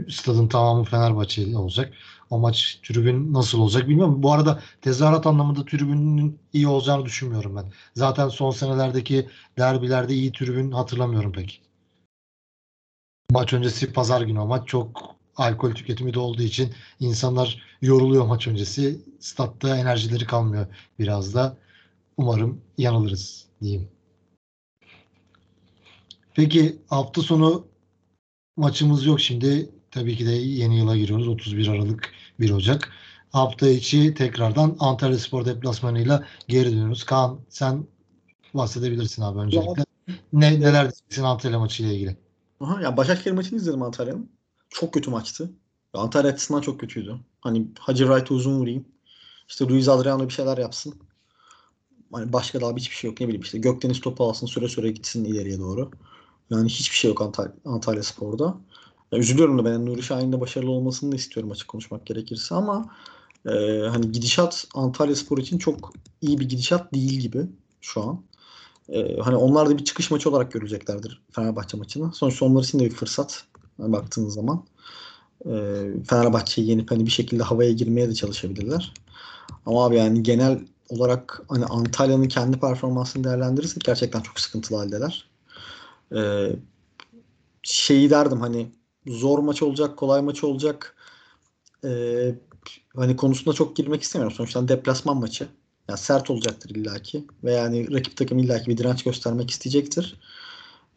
Stadın 0.10 0.48
tamamı 0.48 0.84
Fenerbahçeli 0.84 1.58
olacak. 1.58 1.94
O 2.30 2.40
maç 2.40 2.80
tribün 2.84 3.34
nasıl 3.34 3.60
olacak 3.60 3.88
bilmiyorum. 3.90 4.24
Bu 4.24 4.34
arada 4.34 4.62
tezahürat 4.82 5.28
anlamında 5.28 5.66
tribünün 5.66 6.40
iyi 6.54 6.68
olacağını 6.68 7.06
düşünmüyorum 7.06 7.56
ben. 7.56 7.66
Zaten 7.96 8.30
son 8.30 8.52
senelerdeki 8.52 9.30
derbilerde 9.58 10.14
iyi 10.14 10.32
tribün 10.32 10.72
hatırlamıyorum 10.72 11.32
pek. 11.32 11.62
Maç 13.32 13.54
öncesi 13.54 13.94
pazar 13.94 14.22
günü 14.22 14.40
o 14.40 14.46
maç 14.46 14.68
çok 14.68 15.15
alkol 15.36 15.72
tüketimi 15.72 16.14
de 16.14 16.20
olduğu 16.20 16.42
için 16.42 16.74
insanlar 17.00 17.64
yoruluyor 17.82 18.26
maç 18.26 18.48
öncesi. 18.48 19.02
Statta 19.20 19.78
enerjileri 19.78 20.26
kalmıyor 20.26 20.68
biraz 21.00 21.34
da. 21.34 21.58
Umarım 22.18 22.62
yanılırız 22.78 23.46
diyeyim. 23.62 23.90
Peki 26.34 26.76
hafta 26.88 27.22
sonu 27.22 27.68
maçımız 28.58 29.06
yok 29.06 29.22
şimdi. 29.22 29.70
Tabii 29.92 30.18
ki 30.18 30.26
de 30.26 30.32
yeni 30.32 30.78
yıla 30.78 30.98
giriyoruz. 30.98 31.28
31 31.28 31.68
Aralık 31.68 32.14
1 32.40 32.50
Ocak. 32.50 32.92
Hafta 33.32 33.70
içi 33.70 34.14
tekrardan 34.14 34.76
Antalya 34.80 35.18
Spor 35.18 35.46
deplasmanıyla 35.46 36.24
geri 36.48 36.72
dönüyoruz. 36.72 37.04
Kaan 37.04 37.40
sen 37.50 37.86
bahsedebilirsin 38.54 39.22
abi 39.22 39.40
öncelikle. 39.40 39.86
Ne, 40.34 40.60
neler 40.60 40.82
diyeceksin 40.82 41.24
Antalya 41.24 41.60
maçıyla 41.60 41.94
ilgili? 41.94 42.18
Aha, 42.60 42.82
ya 42.82 42.98
Başakşehir 42.98 43.36
maçını 43.36 43.58
izledim 43.58 43.82
Antalya'nın. 43.82 44.30
Çok 44.76 44.94
kötü 44.94 45.10
maçtı. 45.10 45.52
Ya 45.96 46.02
Antalya 46.02 46.32
açısından 46.32 46.62
çok 46.62 46.80
kötüydü. 46.80 47.20
Hani 47.42 47.68
Hacı 47.80 48.06
Wright'ı 48.06 48.34
uzun 48.34 48.60
vurayım. 48.60 48.86
İşte 49.48 49.68
Luis 49.68 49.88
Adriano 49.88 50.28
bir 50.28 50.34
şeyler 50.34 50.58
yapsın. 50.58 50.94
Hani 52.12 52.34
başka 52.34 52.62
daha 52.62 52.76
hiçbir 52.76 52.96
şey 52.96 53.10
yok. 53.10 53.20
Ne 53.20 53.28
bileyim 53.28 53.42
işte 53.42 53.58
Gökdeniz 53.58 54.00
topu 54.00 54.24
alsın 54.24 54.48
süre 54.48 54.68
süre 54.68 54.92
gitsin 54.92 55.26
ileriye 55.26 55.60
doğru. 55.60 55.92
Yani 56.50 56.70
hiçbir 56.70 56.96
şey 56.96 57.10
yok 57.10 57.22
Antalya, 57.22 57.54
Antalya 57.66 58.04
Spor'da. 58.04 58.58
Ya 59.12 59.20
üzülüyorum 59.20 59.60
da 59.60 59.66
ben 59.66 59.86
Nuri 59.86 60.04
Şahin'in 60.04 60.32
de 60.32 60.42
başarılı 60.42 60.72
olmasını 60.72 61.12
da 61.12 61.16
istiyorum 61.16 61.52
açık 61.52 61.68
konuşmak 61.68 62.06
gerekirse 62.06 62.56
ama 62.56 62.96
e, 63.46 63.52
hani 63.88 64.12
gidişat 64.12 64.68
Antalya 64.74 65.16
Spor 65.16 65.38
için 65.38 65.58
çok 65.58 65.94
iyi 66.22 66.40
bir 66.40 66.50
gidişat 66.50 66.94
değil 66.94 67.20
gibi 67.20 67.46
şu 67.82 68.04
an. 68.04 68.24
E, 68.90 69.18
hani 69.18 69.36
onlar 69.36 69.70
da 69.70 69.78
bir 69.78 69.86
çıkış 69.86 70.12
maçı 70.12 70.30
olarak 70.30 70.52
göreceklerdir 70.52 71.22
Fenerbahçe 71.32 71.78
maçını. 71.78 72.14
Sonuçta 72.14 72.46
onlar 72.46 72.64
için 72.64 72.80
de 72.80 72.86
bir 72.86 72.96
fırsat 72.96 73.46
baktığınız 73.80 74.34
zaman. 74.34 74.66
E, 75.46 75.52
Fenerbahçe'yi 76.10 76.70
yenip 76.70 76.92
hani 76.92 77.06
bir 77.06 77.12
şekilde 77.12 77.44
havaya 77.44 77.72
girmeye 77.72 78.10
de 78.10 78.14
çalışabilirler. 78.14 78.94
Ama 79.66 79.86
abi 79.86 79.96
yani 79.96 80.24
genel 80.24 80.60
olarak 80.90 81.42
hani 81.48 81.66
Antalya'nın 81.66 82.28
kendi 82.28 82.60
performansını 82.60 83.24
değerlendirirsek 83.24 83.84
gerçekten 83.84 84.22
çok 84.22 84.40
sıkıntılı 84.40 84.78
haldeler. 84.78 85.30
E, 86.16 86.50
şeyi 87.64 88.10
derdim 88.10 88.42
hani 88.42 88.72
zor 89.08 89.40
maç 89.40 89.64
olacak, 89.64 89.98
kolay 89.98 90.22
maç 90.22 90.44
olacak. 90.44 90.96
E, 91.86 91.90
hani 92.96 93.16
konusunda 93.16 93.56
çok 93.56 93.76
girmek 93.76 94.02
istemiyorum. 94.02 94.38
Sonuçta 94.38 94.68
deplasman 94.68 95.18
maçı. 95.18 95.48
Yani 95.90 96.00
sert 96.00 96.30
olacaktır 96.30 96.70
illaki. 96.70 97.28
Ve 97.44 97.54
yani 97.54 97.94
rakip 97.94 98.18
takım 98.18 98.40
illaki 98.40 98.70
bir 98.70 98.78
direnç 98.78 99.04
göstermek 99.04 99.52
isteyecektir. 99.52 100.20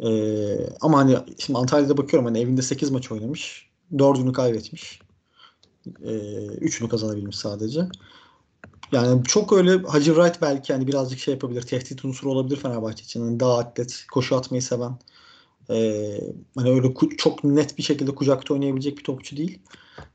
Ee, 0.01 0.69
ama 0.81 0.99
hani 0.99 1.17
şimdi 1.39 1.59
Antalya'da 1.59 1.97
bakıyorum 1.97 2.27
hani 2.27 2.41
evinde 2.41 2.63
8 2.63 2.91
maç 2.91 3.13
oynamış. 3.13 3.69
4'ünü 3.93 4.33
kaybetmiş. 4.33 5.01
Ee, 5.87 6.11
3'ünü 6.61 6.89
kazanabilmiş 6.89 7.37
sadece. 7.37 7.89
Yani 8.93 9.25
çok 9.25 9.53
öyle 9.53 9.83
Hacı 9.83 10.15
Wright 10.15 10.43
belki 10.43 10.73
hani 10.73 10.87
birazcık 10.87 11.19
şey 11.19 11.35
yapabilir. 11.35 11.63
Tehdit 11.63 12.05
unsuru 12.05 12.31
olabilir 12.31 12.57
Fenerbahçe 12.57 13.05
için. 13.05 13.25
Yani 13.25 13.41
daha 13.41 13.59
atlet, 13.59 14.05
koşu 14.13 14.37
atmayı 14.37 14.63
seven. 14.63 14.99
Ee, 15.71 16.21
hani 16.57 16.71
öyle 16.71 16.95
çok 17.19 17.45
net 17.45 17.79
bir 17.79 17.83
şekilde 17.83 18.15
kucakta 18.15 18.55
oynayabilecek 18.55 18.99
bir 18.99 19.05
topçu 19.05 19.37
değil. 19.37 19.59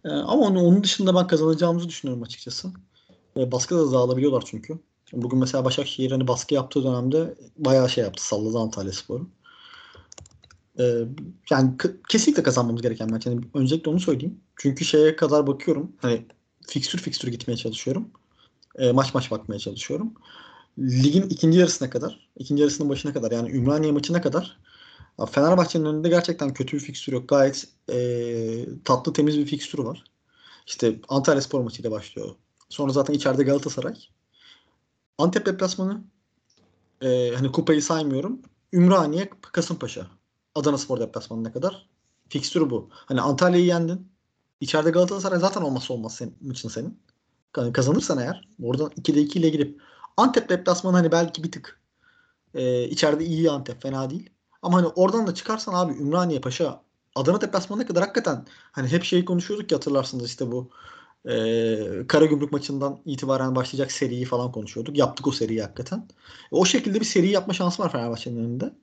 Ee, 0.06 0.10
ama 0.10 0.42
onu, 0.42 0.62
onun 0.62 0.84
dışında 0.84 1.16
ben 1.16 1.28
kazanacağımızı 1.28 1.90
düşünüyorum 1.90 2.24
açıkçası. 2.24 2.68
E, 3.38 3.52
baskı 3.52 3.76
da 3.76 3.92
dağılabiliyorlar 3.92 4.44
çünkü. 4.46 4.80
Bugün 5.14 5.40
mesela 5.40 5.66
Başakşehir 5.66 6.12
hani 6.12 6.28
baskı 6.28 6.54
yaptığı 6.54 6.84
dönemde 6.84 7.36
bayağı 7.58 7.90
şey 7.90 8.04
yaptı. 8.04 8.26
Salladı 8.26 8.58
Antalya 8.60 8.92
Sporu. 8.92 9.28
E, 10.80 10.84
yani 11.50 11.74
kesinlikle 12.10 12.44
kazanmamız 12.44 12.82
gereken 12.82 13.12
maç. 13.12 13.26
Yani 13.26 13.42
öncelikle 13.54 13.92
onu 13.92 14.00
söyleyeyim. 14.00 14.40
Çünkü 14.56 14.86
şeye 14.86 15.16
kadar 15.16 15.48
bakıyorum. 15.48 15.92
Hani 15.98 16.26
fikstür 16.68 17.00
fikstür 17.00 17.28
gitmeye 17.28 17.58
çalışıyorum. 17.58 18.08
E, 18.76 18.92
maç 18.92 19.14
maç 19.14 19.32
bakmaya 19.32 19.60
çalışıyorum. 19.60 20.14
Ligin 20.80 21.24
ikinci 21.30 21.60
yarısına 21.60 21.90
kadar, 21.90 22.30
ikinci 22.38 22.62
yarısının 22.62 22.90
başına 22.90 23.14
kadar 23.14 23.32
yani 23.32 23.52
Ümraniye 23.52 23.92
maçına 23.92 24.22
kadar 24.22 24.58
Fenerbahçe'nin 25.32 25.86
önünde 25.86 26.10
gerçekten 26.10 26.54
kötü 26.54 26.78
bir 26.78 26.82
fikstür 26.82 27.14
yok. 27.14 27.30
Gayet 27.30 27.68
e, 27.92 28.66
tatlı 28.86 29.14
temiz 29.14 29.38
bir 29.38 29.46
fikstürü 29.46 29.84
var. 29.84 30.04
İşte 30.68 31.00
Antalya 31.10 31.42
Spor 31.42 31.62
maçıyla 31.62 31.92
başlıyor. 31.92 32.36
Sonra 32.70 32.92
zaten 32.92 33.14
içeride 33.14 33.44
Galatasaray. 33.44 33.96
Antep 35.18 35.46
deplasmanı. 35.46 36.04
Ee, 37.02 37.32
hani 37.36 37.52
kupayı 37.52 37.82
saymıyorum. 37.82 38.42
Ümraniye, 38.74 39.30
Kasımpaşa. 39.42 40.08
Adana 40.56 40.78
Spor 40.78 41.00
deplasmanına 41.00 41.54
kadar. 41.54 41.90
Fikstürü 42.30 42.70
bu. 42.70 42.90
Hani 42.92 43.22
Antalya'yı 43.22 43.66
yendin. 43.66 44.12
İçeride 44.62 44.90
Galatasaray 44.90 45.40
zaten 45.40 45.62
olmazsa 45.62 45.94
olmaz 45.94 46.16
senin 46.16 46.52
için 46.52 46.70
senin. 46.70 47.00
Yani 47.58 47.74
kazanırsan 47.74 48.18
eğer 48.18 48.48
oradan 48.64 48.88
2'de 48.88 49.22
2 49.22 49.40
ile 49.40 49.50
girip 49.50 49.82
Antep 50.18 50.50
deplasmanı 50.50 50.96
hani 50.96 51.12
belki 51.12 51.44
bir 51.44 51.52
tık 51.52 51.82
e, 52.54 52.84
içeride 52.84 53.26
iyi 53.26 53.52
Antep 53.52 53.82
fena 53.82 54.10
değil. 54.10 54.30
Ama 54.62 54.78
hani 54.78 54.88
oradan 54.88 55.28
da 55.28 55.34
çıkarsan 55.34 55.74
abi 55.74 55.94
Ümraniye 55.94 56.42
Paşa 56.42 56.84
Adana 57.16 57.42
deplasmanına 57.42 57.88
kadar 57.88 58.04
hakikaten 58.04 58.46
hani 58.72 58.88
hep 58.88 59.04
şeyi 59.04 59.26
konuşuyorduk 59.26 59.72
ya 59.72 59.78
hatırlarsınız 59.78 60.26
işte 60.26 60.52
bu 60.52 60.70
e, 61.26 62.08
Karagümrük 62.08 62.52
maçından 62.52 63.00
itibaren 63.06 63.56
başlayacak 63.56 63.92
seriyi 63.92 64.26
falan 64.26 64.52
konuşuyorduk. 64.52 64.98
Yaptık 64.98 65.28
o 65.28 65.32
seriyi 65.32 65.62
hakikaten. 65.62 66.08
O 66.52 66.66
şekilde 66.66 67.00
bir 67.00 67.06
seri 67.06 67.30
yapma 67.30 67.54
şansı 67.54 67.84
var 67.84 67.92
Fenerbahçe'nin 67.92 68.38
önünde. 68.38 68.74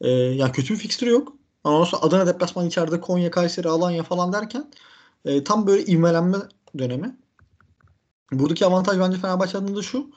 E, 0.00 0.10
yani 0.10 0.52
kötü 0.52 0.74
bir 0.74 0.78
fikstürü 0.78 1.10
yok. 1.10 1.32
Ama 1.64 1.76
ondan 1.76 1.84
sonra 1.86 2.02
Adana 2.02 2.26
deplasman 2.26 2.66
içeride 2.66 3.00
Konya, 3.00 3.30
Kayseri, 3.30 3.68
Alanya 3.68 4.02
falan 4.02 4.32
derken 4.32 4.70
e, 5.24 5.44
tam 5.44 5.66
böyle 5.66 5.84
ivmelenme 5.84 6.38
dönemi. 6.78 7.16
Buradaki 8.32 8.66
avantaj 8.66 8.98
bence 8.98 9.18
Fenerbahçe 9.18 9.58
adına 9.58 9.76
da 9.76 9.82
şu. 9.82 10.10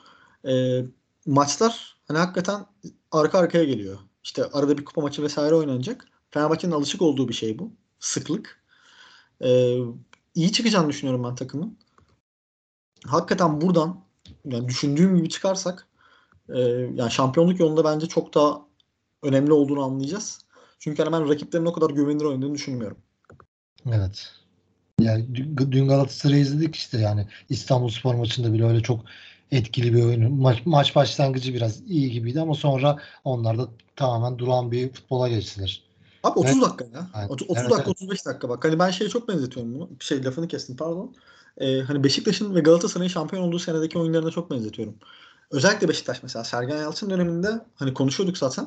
E, 0.48 0.82
maçlar 1.26 1.96
hani 2.08 2.18
hakikaten 2.18 2.66
arka 3.12 3.38
arkaya 3.38 3.64
geliyor. 3.64 3.98
İşte 4.24 4.44
arada 4.44 4.78
bir 4.78 4.84
kupa 4.84 5.00
maçı 5.00 5.22
vesaire 5.22 5.54
oynanacak. 5.54 6.04
Fenerbahçe'nin 6.30 6.72
alışık 6.72 7.02
olduğu 7.02 7.28
bir 7.28 7.34
şey 7.34 7.58
bu. 7.58 7.72
Sıklık. 8.00 8.62
E, 9.44 9.78
iyi 10.34 10.52
çıkacağını 10.52 10.88
düşünüyorum 10.88 11.24
ben 11.24 11.34
takımın. 11.34 11.78
Hakikaten 13.06 13.60
buradan 13.60 14.04
yani 14.44 14.68
düşündüğüm 14.68 15.16
gibi 15.16 15.28
çıkarsak 15.28 15.86
e, 16.48 16.60
yani 16.94 17.10
şampiyonluk 17.10 17.60
yolunda 17.60 17.84
bence 17.84 18.06
çok 18.06 18.34
daha 18.34 18.67
önemli 19.22 19.52
olduğunu 19.52 19.82
anlayacağız. 19.82 20.40
Çünkü 20.78 21.02
hani 21.02 21.12
ben 21.12 21.28
rakiplerin 21.28 21.66
o 21.66 21.72
kadar 21.72 21.90
güvenilir 21.90 22.24
oynadığını 22.24 22.54
düşünmüyorum. 22.54 22.98
Evet. 23.86 24.32
Yani 25.00 25.34
dün 25.56 25.88
Galatasaray'ı 25.88 26.40
izledik 26.40 26.76
işte 26.76 26.98
yani 26.98 27.26
İstanbul 27.48 27.88
Spor 27.88 28.14
maçında 28.14 28.52
bile 28.52 28.64
öyle 28.64 28.82
çok 28.82 29.00
etkili 29.50 29.94
bir 29.94 30.02
oyun. 30.02 30.32
Maç, 30.32 30.58
maç 30.64 30.96
başlangıcı 30.96 31.54
biraz 31.54 31.80
iyi 31.90 32.10
gibiydi 32.10 32.40
ama 32.40 32.54
sonra 32.54 32.96
onlar 33.24 33.58
da 33.58 33.68
tamamen 33.96 34.38
duran 34.38 34.72
bir 34.72 34.92
futbola 34.92 35.28
geçtiler. 35.28 35.82
Abi 36.24 36.38
30 36.38 36.52
Evet. 36.52 36.62
dakika 36.62 36.84
ya. 36.98 37.10
Aynen. 37.14 37.28
30, 37.28 37.50
30 37.50 37.62
Evet, 37.62 37.70
dakika 37.70 37.90
evet. 37.90 38.02
35 38.02 38.26
dakika 38.26 38.48
bak. 38.48 38.64
Hani 38.64 38.78
ben 38.78 38.90
şeye 38.90 39.08
çok 39.08 39.28
benzetiyorum 39.28 39.74
bunu. 39.74 39.90
Bir 40.00 40.04
şey 40.04 40.24
lafını 40.24 40.48
kestim 40.48 40.76
pardon. 40.76 41.14
Ee, 41.58 41.80
hani 41.80 42.04
Beşiktaş'ın 42.04 42.54
ve 42.54 42.60
Galatasaray'ın 42.60 43.08
şampiyon 43.08 43.42
olduğu 43.42 43.58
senedeki 43.58 43.98
oyunlarına 43.98 44.30
çok 44.30 44.50
benzetiyorum. 44.50 44.94
Özellikle 45.50 45.88
Beşiktaş 45.88 46.22
mesela 46.22 46.44
Sergen 46.44 46.76
Yalçın 46.76 47.10
döneminde 47.10 47.48
hani 47.74 47.94
konuşuyorduk 47.94 48.38
zaten. 48.38 48.66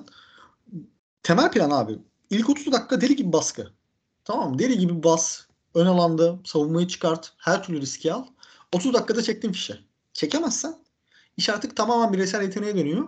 Temel 1.24 1.52
plan 1.52 1.70
abi. 1.70 2.00
İlk 2.30 2.50
30 2.50 2.72
dakika 2.72 3.02
deli 3.02 3.16
gibi 3.16 3.34
baskı. 3.34 3.68
Tamam? 4.24 4.60
Deli 4.60 4.78
gibi 4.78 5.04
bas. 5.04 5.42
Ön 5.76 5.86
alanda 5.86 6.40
savunmayı 6.46 6.88
çıkart. 6.88 7.34
Her 7.38 7.64
türlü 7.64 7.82
riski 7.82 8.14
al. 8.14 8.26
30 8.74 8.94
dakikada 8.94 9.22
çektin 9.24 9.52
fişe. 9.52 9.80
Çekemezsen 10.14 10.76
iş 11.38 11.50
artık 11.50 11.78
tamamen 11.78 12.14
bireysel 12.14 12.42
yeteneğe 12.42 12.78
dönüyor. 12.78 13.08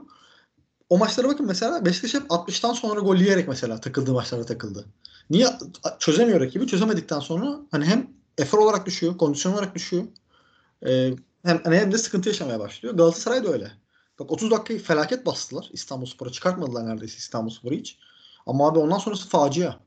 O 0.89 0.97
maçlara 0.97 1.27
bakın 1.27 1.45
mesela 1.45 1.85
Beşiktaş 1.85 2.13
hep 2.13 2.31
60'tan 2.31 2.73
sonra 2.73 2.99
gol 2.99 3.15
yiyerek 3.15 3.47
mesela 3.47 3.79
takıldığı 3.79 4.13
maçlara 4.13 4.45
takıldı. 4.45 4.85
Niye? 5.29 5.47
Çözemiyor 5.99 6.39
rakibi. 6.39 6.67
Çözemedikten 6.67 7.19
sonra 7.19 7.59
hani 7.71 7.85
hem 7.85 8.09
efor 8.37 8.57
olarak 8.57 8.85
düşüyor, 8.85 9.17
kondisyon 9.17 9.53
olarak 9.53 9.75
düşüyor. 9.75 10.03
Ee, 10.85 11.13
hem, 11.45 11.61
hani 11.63 11.77
hem 11.77 11.91
de 11.91 11.97
sıkıntı 11.97 12.29
yaşamaya 12.29 12.59
başlıyor. 12.59 12.95
Galatasaray 12.95 13.43
da 13.43 13.47
öyle. 13.47 13.71
Bak 14.23 14.31
30 14.31 14.51
dakikayı 14.51 14.79
felaket 14.79 15.25
bastılar. 15.25 15.69
İstanbulspor'a 15.73 16.29
çıkartmadılar 16.29 16.87
neredeyse 16.87 17.17
İstanbulspor'u 17.17 17.75
hiç. 17.75 17.97
Ama 18.45 18.67
abi 18.67 18.79
ondan 18.79 18.97
sonrası 18.97 19.29
facia. 19.29 19.63
Yani 19.63 19.79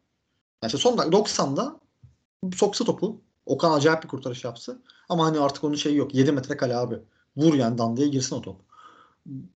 işte 0.66 0.78
son 0.78 0.98
dakika 0.98 1.16
90'da 1.16 1.80
soksa 2.54 2.84
topu. 2.84 3.20
Okan 3.46 3.72
acayip 3.72 4.02
bir 4.02 4.08
kurtarış 4.08 4.44
yaptı. 4.44 4.82
Ama 5.08 5.26
hani 5.26 5.40
artık 5.40 5.64
onun 5.64 5.74
şeyi 5.74 5.96
yok. 5.96 6.14
7 6.14 6.32
metre 6.32 6.56
kale 6.56 6.76
abi. 6.76 6.98
Vur 7.36 7.54
yani 7.54 7.78
dandiye 7.78 8.08
girsin 8.08 8.36
o 8.36 8.42
top. 8.42 8.60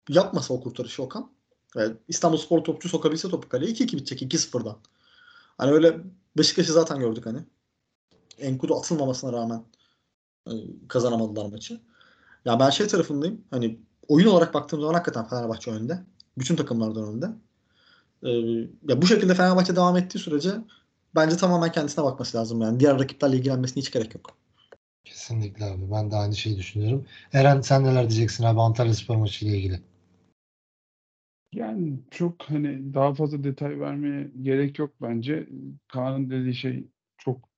Yapmasa 0.08 0.54
o 0.54 0.60
kurtarışı 0.60 1.02
Okan. 1.02 1.30
Yani 1.76 1.96
İstanbul 2.08 2.38
Spor 2.38 2.64
topçu 2.64 2.88
sokabilse 2.88 3.28
topu 3.28 3.48
kaleye 3.48 3.72
2-2 3.72 3.96
bitecek 3.96 4.22
2-0'dan. 4.22 4.76
Hani 5.58 5.70
öyle 5.72 6.00
Beşiktaş'ı 6.36 6.72
zaten 6.72 6.98
gördük 6.98 7.26
hani. 7.26 7.38
Enkudu 8.38 8.76
atılmamasına 8.76 9.32
rağmen 9.32 9.64
e, 10.46 10.52
kazanamadılar 10.88 11.46
maçı. 11.46 11.80
Ya 12.44 12.60
ben 12.60 12.70
şey 12.70 12.86
tarafındayım. 12.86 13.44
Hani 13.50 13.87
oyun 14.08 14.26
olarak 14.26 14.54
baktığım 14.54 14.80
zaman 14.80 14.94
hakikaten 14.94 15.28
Fenerbahçe 15.28 15.70
önde. 15.70 15.98
Bütün 16.38 16.56
takımlardan 16.56 17.14
önde. 17.14 17.26
E, 18.22 18.30
ya 18.88 19.02
bu 19.02 19.06
şekilde 19.06 19.34
Fenerbahçe 19.34 19.76
devam 19.76 19.96
ettiği 19.96 20.18
sürece 20.18 20.50
bence 21.14 21.36
tamamen 21.36 21.72
kendisine 21.72 22.04
bakması 22.04 22.38
lazım. 22.38 22.60
Yani 22.60 22.80
diğer 22.80 22.98
rakiplerle 22.98 23.36
ilgilenmesine 23.36 23.80
hiç 23.80 23.90
gerek 23.90 24.14
yok. 24.14 24.36
Kesinlikle 25.04 25.64
abi. 25.64 25.90
Ben 25.90 26.10
de 26.10 26.16
aynı 26.16 26.36
şeyi 26.36 26.56
düşünüyorum. 26.56 27.06
Eren 27.32 27.60
sen 27.60 27.84
neler 27.84 28.10
diyeceksin 28.10 28.44
abi 28.44 28.60
Antalya 28.60 28.94
Spor 28.94 29.16
maçı 29.16 29.46
ile 29.46 29.56
ilgili? 29.56 29.80
Yani 31.52 32.00
çok 32.10 32.42
hani 32.42 32.94
daha 32.94 33.14
fazla 33.14 33.44
detay 33.44 33.80
vermeye 33.80 34.30
gerek 34.42 34.78
yok 34.78 34.94
bence. 35.02 35.48
Kaan'ın 35.88 36.30
dediği 36.30 36.54
şey 36.54 36.86
çok 37.18 37.48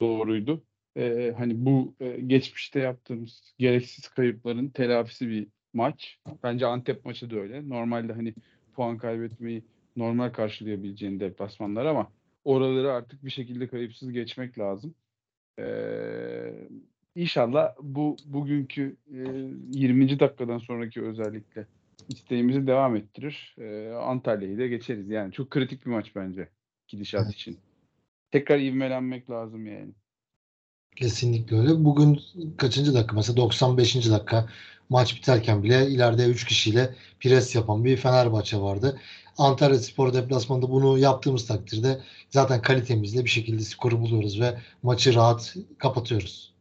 doğruydu. 0.00 0.64
Ee, 0.96 1.34
hani 1.38 1.66
bu 1.66 1.94
e, 2.00 2.20
geçmişte 2.20 2.80
yaptığımız 2.80 3.54
gereksiz 3.58 4.08
kayıpların 4.08 4.68
telafisi 4.68 5.28
bir 5.28 5.48
maç. 5.72 6.18
Bence 6.42 6.66
Antep 6.66 7.04
maçı 7.04 7.30
da 7.30 7.36
öyle. 7.36 7.68
Normalde 7.68 8.12
hani 8.12 8.34
puan 8.74 8.98
kaybetmeyi 8.98 9.64
normal 9.96 10.30
karşılayabileceğin 10.30 11.20
deplasmanlar 11.20 11.86
ama 11.86 12.12
oraları 12.44 12.92
artık 12.92 13.24
bir 13.24 13.30
şekilde 13.30 13.68
kayıpsız 13.68 14.12
geçmek 14.12 14.58
lazım. 14.58 14.94
Ee, 15.58 16.68
inşallah 17.14 17.74
bu 17.82 18.16
bugünkü 18.26 18.96
e, 19.12 19.18
20. 19.72 20.20
dakikadan 20.20 20.58
sonraki 20.58 21.02
özellikle 21.02 21.66
isteğimizi 22.08 22.66
devam 22.66 22.96
ettirir. 22.96 23.56
Ee, 23.58 23.92
Antalya'yı 23.92 24.58
da 24.58 24.66
geçeriz. 24.66 25.10
Yani 25.10 25.32
çok 25.32 25.50
kritik 25.50 25.86
bir 25.86 25.90
maç 25.90 26.16
bence 26.16 26.48
gidişat 26.88 27.34
için. 27.34 27.58
Tekrar 28.30 28.58
ivmelenmek 28.58 29.30
lazım 29.30 29.66
yani. 29.66 29.92
Kesinlikle 30.98 31.58
öyle. 31.58 31.84
Bugün 31.84 32.22
kaçıncı 32.56 32.94
dakika? 32.94 33.16
Mesela 33.16 33.36
95. 33.36 34.10
dakika 34.10 34.48
maç 34.88 35.16
biterken 35.16 35.62
bile 35.62 35.86
ileride 35.90 36.24
3 36.26 36.44
kişiyle 36.44 36.94
pres 37.20 37.54
yapan 37.54 37.84
bir 37.84 37.96
Fenerbahçe 37.96 38.60
vardı. 38.60 39.00
Antalya 39.36 39.78
Spor 39.78 40.14
deplasmanında 40.14 40.70
bunu 40.70 40.98
yaptığımız 40.98 41.46
takdirde 41.46 42.00
zaten 42.30 42.62
kalitemizle 42.62 43.24
bir 43.24 43.30
şekilde 43.30 43.62
skoru 43.62 44.00
buluyoruz 44.00 44.40
ve 44.40 44.58
maçı 44.82 45.14
rahat 45.14 45.56
kapatıyoruz. 45.78 46.52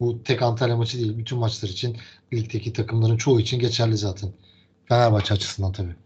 Bu 0.00 0.22
tek 0.22 0.42
Antalya 0.42 0.76
maçı 0.76 0.98
değil. 0.98 1.18
Bütün 1.18 1.38
maçlar 1.38 1.68
için 1.68 1.96
ligdeki 2.32 2.72
takımların 2.72 3.16
çoğu 3.16 3.40
için 3.40 3.58
geçerli 3.58 3.96
zaten. 3.96 4.32
Fenerbahçe 4.86 5.34
açısından 5.34 5.72
tabii. 5.72 5.96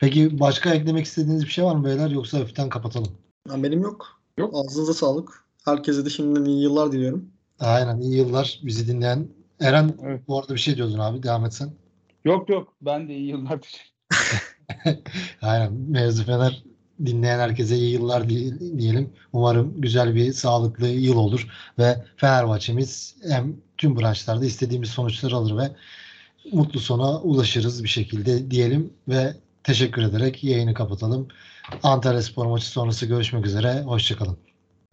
Peki 0.00 0.40
başka 0.40 0.74
eklemek 0.74 1.06
istediğiniz 1.06 1.44
bir 1.44 1.50
şey 1.50 1.64
var 1.64 1.74
mı 1.74 1.84
beyler 1.84 2.10
yoksa 2.10 2.38
hafiften 2.38 2.68
kapatalım? 2.68 3.12
Benim 3.48 3.82
yok. 3.82 4.20
Yok. 4.38 4.54
Ağzınıza 4.54 4.94
sağlık. 4.94 5.45
Herkese 5.66 6.04
de 6.04 6.10
şimdiden 6.10 6.44
iyi 6.44 6.62
yıllar 6.62 6.92
diliyorum. 6.92 7.30
Aynen 7.60 8.00
iyi 8.00 8.16
yıllar 8.16 8.60
bizi 8.62 8.88
dinleyen. 8.88 9.28
Eren 9.60 9.94
Evet. 10.04 10.20
bu 10.28 10.38
arada 10.38 10.54
bir 10.54 10.58
şey 10.58 10.76
diyordun 10.76 10.98
abi 10.98 11.22
devam 11.22 11.44
etsen. 11.44 11.70
Yok 12.24 12.48
yok 12.48 12.72
ben 12.82 13.08
de 13.08 13.14
iyi 13.16 13.28
yıllar 13.28 13.60
dilerim. 13.62 15.02
Aynen 15.42 15.72
mevzu 15.72 16.24
Fener 16.24 16.62
dinleyen 17.06 17.38
herkese 17.38 17.76
iyi 17.76 17.92
yıllar 17.92 18.28
di- 18.28 18.78
diyelim. 18.78 19.10
Umarım 19.32 19.80
güzel 19.80 20.14
bir 20.14 20.32
sağlıklı 20.32 20.88
yıl 20.88 21.16
olur 21.16 21.48
ve 21.78 22.04
Fenerbahçe'miz 22.16 23.16
hem 23.28 23.56
tüm 23.78 24.00
branşlarda 24.00 24.44
istediğimiz 24.44 24.90
sonuçları 24.90 25.36
alır 25.36 25.56
ve 25.58 25.70
mutlu 26.52 26.80
sona 26.80 27.20
ulaşırız 27.20 27.84
bir 27.84 27.88
şekilde 27.88 28.50
diyelim 28.50 28.92
ve 29.08 29.36
teşekkür 29.64 30.02
ederek 30.02 30.44
yayını 30.44 30.74
kapatalım. 30.74 31.28
Antalya 31.82 32.22
Spor 32.22 32.46
maçı 32.46 32.66
sonrası 32.68 33.06
görüşmek 33.06 33.46
üzere. 33.46 33.82
Hoşçakalın. 33.82 34.36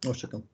Hoşçakalın. 0.05 0.52